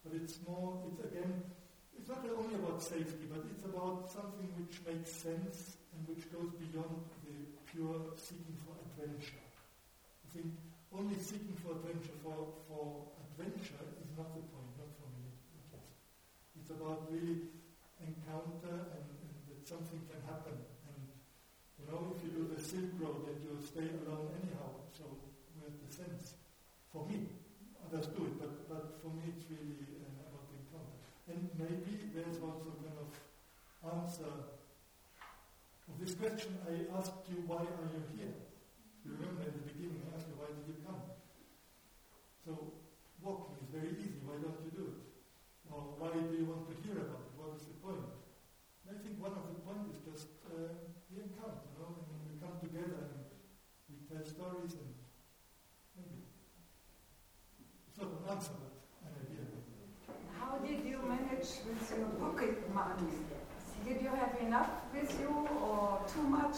But 0.00 0.16
it's 0.16 0.40
more, 0.48 0.88
it's 0.88 1.04
again, 1.04 1.52
it's 1.92 2.08
not 2.08 2.24
only 2.24 2.56
about 2.56 2.80
safety, 2.80 3.28
but 3.28 3.44
it's 3.52 3.64
about 3.68 4.08
something 4.08 4.48
which 4.56 4.80
makes 4.88 5.12
sense 5.12 5.81
which 6.08 6.30
goes 6.32 6.50
beyond 6.58 7.02
the 7.24 7.36
pure 7.70 8.12
seeking 8.16 8.58
for 8.64 8.74
adventure 8.82 9.42
I 10.24 10.28
think 10.32 10.48
only 10.92 11.16
seeking 11.16 11.56
for 11.60 11.76
adventure 11.76 12.16
for, 12.24 12.52
for 12.68 13.12
adventure 13.32 13.84
is 14.00 14.10
not 14.16 14.32
the 14.36 14.44
point, 14.48 14.72
not 14.76 14.92
for 15.00 15.08
me. 15.16 15.28
It's 16.56 16.68
about 16.72 17.08
really 17.08 17.48
encounter 18.00 18.92
and, 18.92 19.04
and 19.08 19.32
that 19.48 19.60
something 19.64 20.00
can 20.08 20.20
happen. 20.28 20.56
And 20.88 21.00
you 21.80 21.84
know, 21.88 22.12
if 22.16 22.20
you 22.24 22.30
do 22.32 22.44
the 22.48 22.60
Silk 22.60 22.92
Road, 23.00 23.24
then 23.28 23.40
you'll 23.40 23.64
stay 23.64 23.88
alone 24.04 24.32
anyhow. 24.40 24.72
So 24.92 25.04
where's 25.60 25.80
the 25.80 25.90
sense? 25.92 26.36
For 26.92 27.08
me, 27.08 27.28
others 27.84 28.12
do 28.12 28.28
it, 28.28 28.36
but, 28.36 28.68
but 28.68 29.00
for 29.00 29.12
me 29.16 29.32
it's 29.32 29.48
really 29.48 29.80
uh, 29.96 30.28
about 30.28 30.44
the 30.48 30.56
encounter. 30.60 31.00
And 31.28 31.40
maybe 31.56 32.12
there's 32.12 32.36
also 32.40 32.72
kind 32.84 33.00
of 33.00 33.10
answer 33.96 34.61
this 36.02 36.18
question. 36.18 36.58
I 36.66 36.82
asked 36.98 37.22
you, 37.30 37.46
why 37.46 37.62
are 37.62 37.86
you 37.94 38.02
here? 38.18 38.34
You 39.06 39.14
remember 39.14 39.46
at 39.46 39.54
the 39.54 39.62
beginning 39.70 40.02
I 40.02 40.18
asked 40.18 40.26
you, 40.26 40.34
why 40.34 40.50
did 40.50 40.66
you 40.66 40.74
come? 40.82 40.98
So 42.42 42.74
walking 43.22 43.54
is 43.62 43.70
very 43.70 43.94
easy. 44.02 44.18
Why 44.26 44.42
don't 44.42 44.58
you 44.66 44.74
do 44.74 44.98
it? 44.98 44.98
Or 45.70 45.94
why 46.02 46.10
do 46.10 46.34
you 46.34 46.50
want 46.50 46.66
to 46.66 46.74
hear 46.82 46.98
about 46.98 47.22
it? 47.22 47.32
What 47.38 47.54
is 47.54 47.70
the 47.70 47.78
point? 47.78 48.02
And 48.82 48.86
I 48.90 48.96
think 48.98 49.22
one 49.22 49.30
of 49.30 49.46
the 49.46 49.62
points 49.62 49.94
is 49.94 50.02
just 50.02 50.42
uh, 50.50 50.74
the 51.06 51.22
encounter, 51.22 51.70
you 51.70 51.78
know, 51.78 51.94
and 51.94 52.18
we 52.26 52.34
come 52.42 52.58
together 52.58 53.06
and 53.06 53.22
we 53.86 54.02
tell 54.10 54.26
stories 54.26 54.74
and 54.74 54.90
maybe 55.94 56.26
it's 57.86 57.98
not 58.02 58.10
an 58.10 58.26
answer, 58.26 58.58
but 58.58 58.74
an 59.06 59.14
idea. 59.22 59.46
How 60.34 60.58
did 60.58 60.82
you 60.82 60.98
manage 61.06 61.62
with 61.62 61.78
your 61.94 62.10
pocket 62.18 62.58
money? 62.74 63.22
Did 63.84 64.00
you 64.00 64.10
have 64.10 64.36
enough 64.40 64.70
with 64.94 65.10
you 65.20 65.48
or 65.60 66.01
too 66.14 66.22
much? 66.22 66.56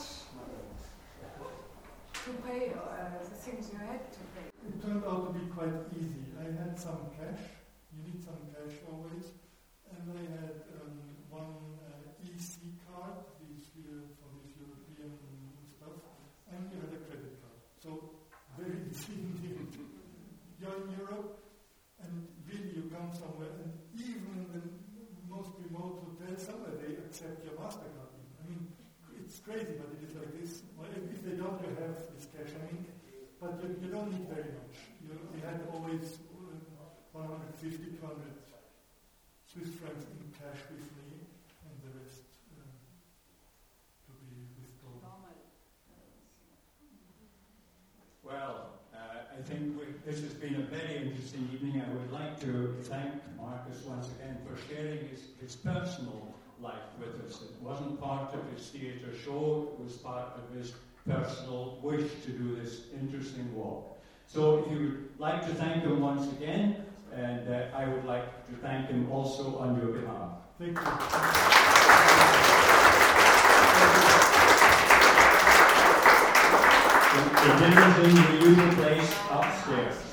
to 2.24 2.32
pay 2.48 2.72
uh, 2.72 3.20
the 3.20 3.36
things 3.36 3.68
you 3.68 3.76
had 3.84 4.00
to 4.08 4.22
pay? 4.32 4.48
It 4.64 4.80
turned 4.80 5.04
out 5.04 5.28
to 5.28 5.30
be 5.36 5.44
quite 5.52 5.76
easy. 5.92 6.24
I 6.40 6.48
had 6.56 6.72
some 6.80 7.12
cash. 7.12 7.44
You 7.92 8.00
need 8.00 8.24
some 8.24 8.40
cash 8.48 8.80
always. 8.88 9.28
And 9.92 10.08
I 10.08 10.24
had 10.32 10.56
um, 10.80 10.96
one 11.28 11.52
uh, 11.84 12.24
EC 12.24 12.80
card, 12.88 13.28
these 13.44 13.68
uh, 13.76 14.08
for 14.16 14.32
this 14.40 14.56
European 14.56 15.12
stuff, 15.68 16.00
and 16.48 16.64
you 16.72 16.80
had 16.80 16.96
a 16.96 17.00
credit 17.04 17.36
card. 17.44 17.60
So 17.76 18.24
very 18.56 18.88
easy 18.88 19.20
indeed. 19.20 19.68
You're 20.56 20.80
in 20.80 20.96
Europe, 20.96 21.44
and 22.00 22.24
really 22.48 22.72
you 22.72 22.88
come 22.88 23.12
somewhere, 23.12 23.52
and 23.60 23.68
even 24.00 24.48
in 24.48 24.48
the 24.48 24.64
most 25.28 25.52
remote 25.60 26.08
hotel 26.08 26.40
somewhere, 26.40 26.72
they 26.80 26.96
accept 27.04 27.44
your 27.44 27.52
MasterCard. 27.60 28.16
I 28.40 28.48
mean, 28.48 28.72
it's 29.20 29.40
crazy, 29.44 29.76
but 29.76 29.92
it 29.92 30.08
is 30.08 30.16
like 30.16 30.32
this. 30.40 30.64
Well, 30.76 30.88
if 30.88 31.20
they 31.20 31.36
don't, 31.36 31.60
you 31.60 31.76
have 31.84 32.00
cash. 32.34 32.52
I 32.58 32.62
mean, 32.66 32.84
but 33.40 33.56
you, 33.62 33.68
you 33.70 33.82
don't 33.94 34.10
need 34.10 34.26
very 34.26 34.50
much. 34.58 34.74
You, 35.06 35.14
we 35.30 35.38
had 35.38 35.62
always 35.70 36.18
uh, 36.34 37.14
150, 37.14 37.94
200 38.02 38.26
Swiss 39.46 39.70
francs 39.78 40.02
in 40.10 40.34
cash 40.34 40.66
with 40.66 40.82
me, 40.98 41.22
and 41.62 41.74
the 41.78 41.94
rest 42.02 42.26
uh, 42.58 42.66
to 44.02 44.12
be 44.18 44.50
withdrawn. 44.58 44.98
Well, 48.26 48.82
uh, 48.90 49.38
I 49.38 49.42
think 49.46 49.78
we, 49.78 49.94
this 50.02 50.26
has 50.26 50.34
been 50.34 50.56
a 50.56 50.66
very 50.66 51.06
interesting 51.06 51.48
evening. 51.54 51.80
I 51.86 51.88
would 51.94 52.10
like 52.10 52.40
to 52.40 52.74
thank 52.90 53.14
Markus 53.38 53.84
once 53.86 54.08
again 54.18 54.38
for 54.42 54.58
sharing 54.66 55.06
his, 55.06 55.22
his 55.40 55.54
personal 55.54 56.34
life 56.60 56.90
with 56.98 57.14
us. 57.24 57.42
It 57.42 57.62
wasn't 57.62 58.00
part 58.00 58.34
of 58.34 58.42
his 58.56 58.66
theatre 58.70 59.14
show, 59.24 59.70
it 59.78 59.84
was 59.84 59.94
part 59.98 60.34
of 60.34 60.56
his 60.58 60.72
personal 61.06 61.78
wish 61.82 62.10
to 62.24 62.30
do 62.30 62.56
this 62.56 62.82
interesting 62.98 63.54
walk. 63.54 63.98
So 64.26 64.58
if 64.58 64.70
you 64.70 64.78
would 64.78 65.08
like 65.18 65.46
to 65.46 65.54
thank 65.54 65.84
him 65.84 66.00
once 66.00 66.30
again, 66.32 66.84
and 67.12 67.48
uh, 67.48 67.66
I 67.74 67.86
would 67.86 68.04
like 68.04 68.46
to 68.48 68.52
thank 68.56 68.88
him 68.88 69.10
also 69.12 69.58
on 69.58 69.76
your 69.76 69.92
behalf. 69.92 70.30
Thank 70.58 70.78
you. 70.78 70.84
The, 77.14 77.50
dinner's 77.58 77.98
in 77.98 78.14
the 78.14 78.46
usual 78.46 78.72
place 78.74 79.14
upstairs. 79.30 80.03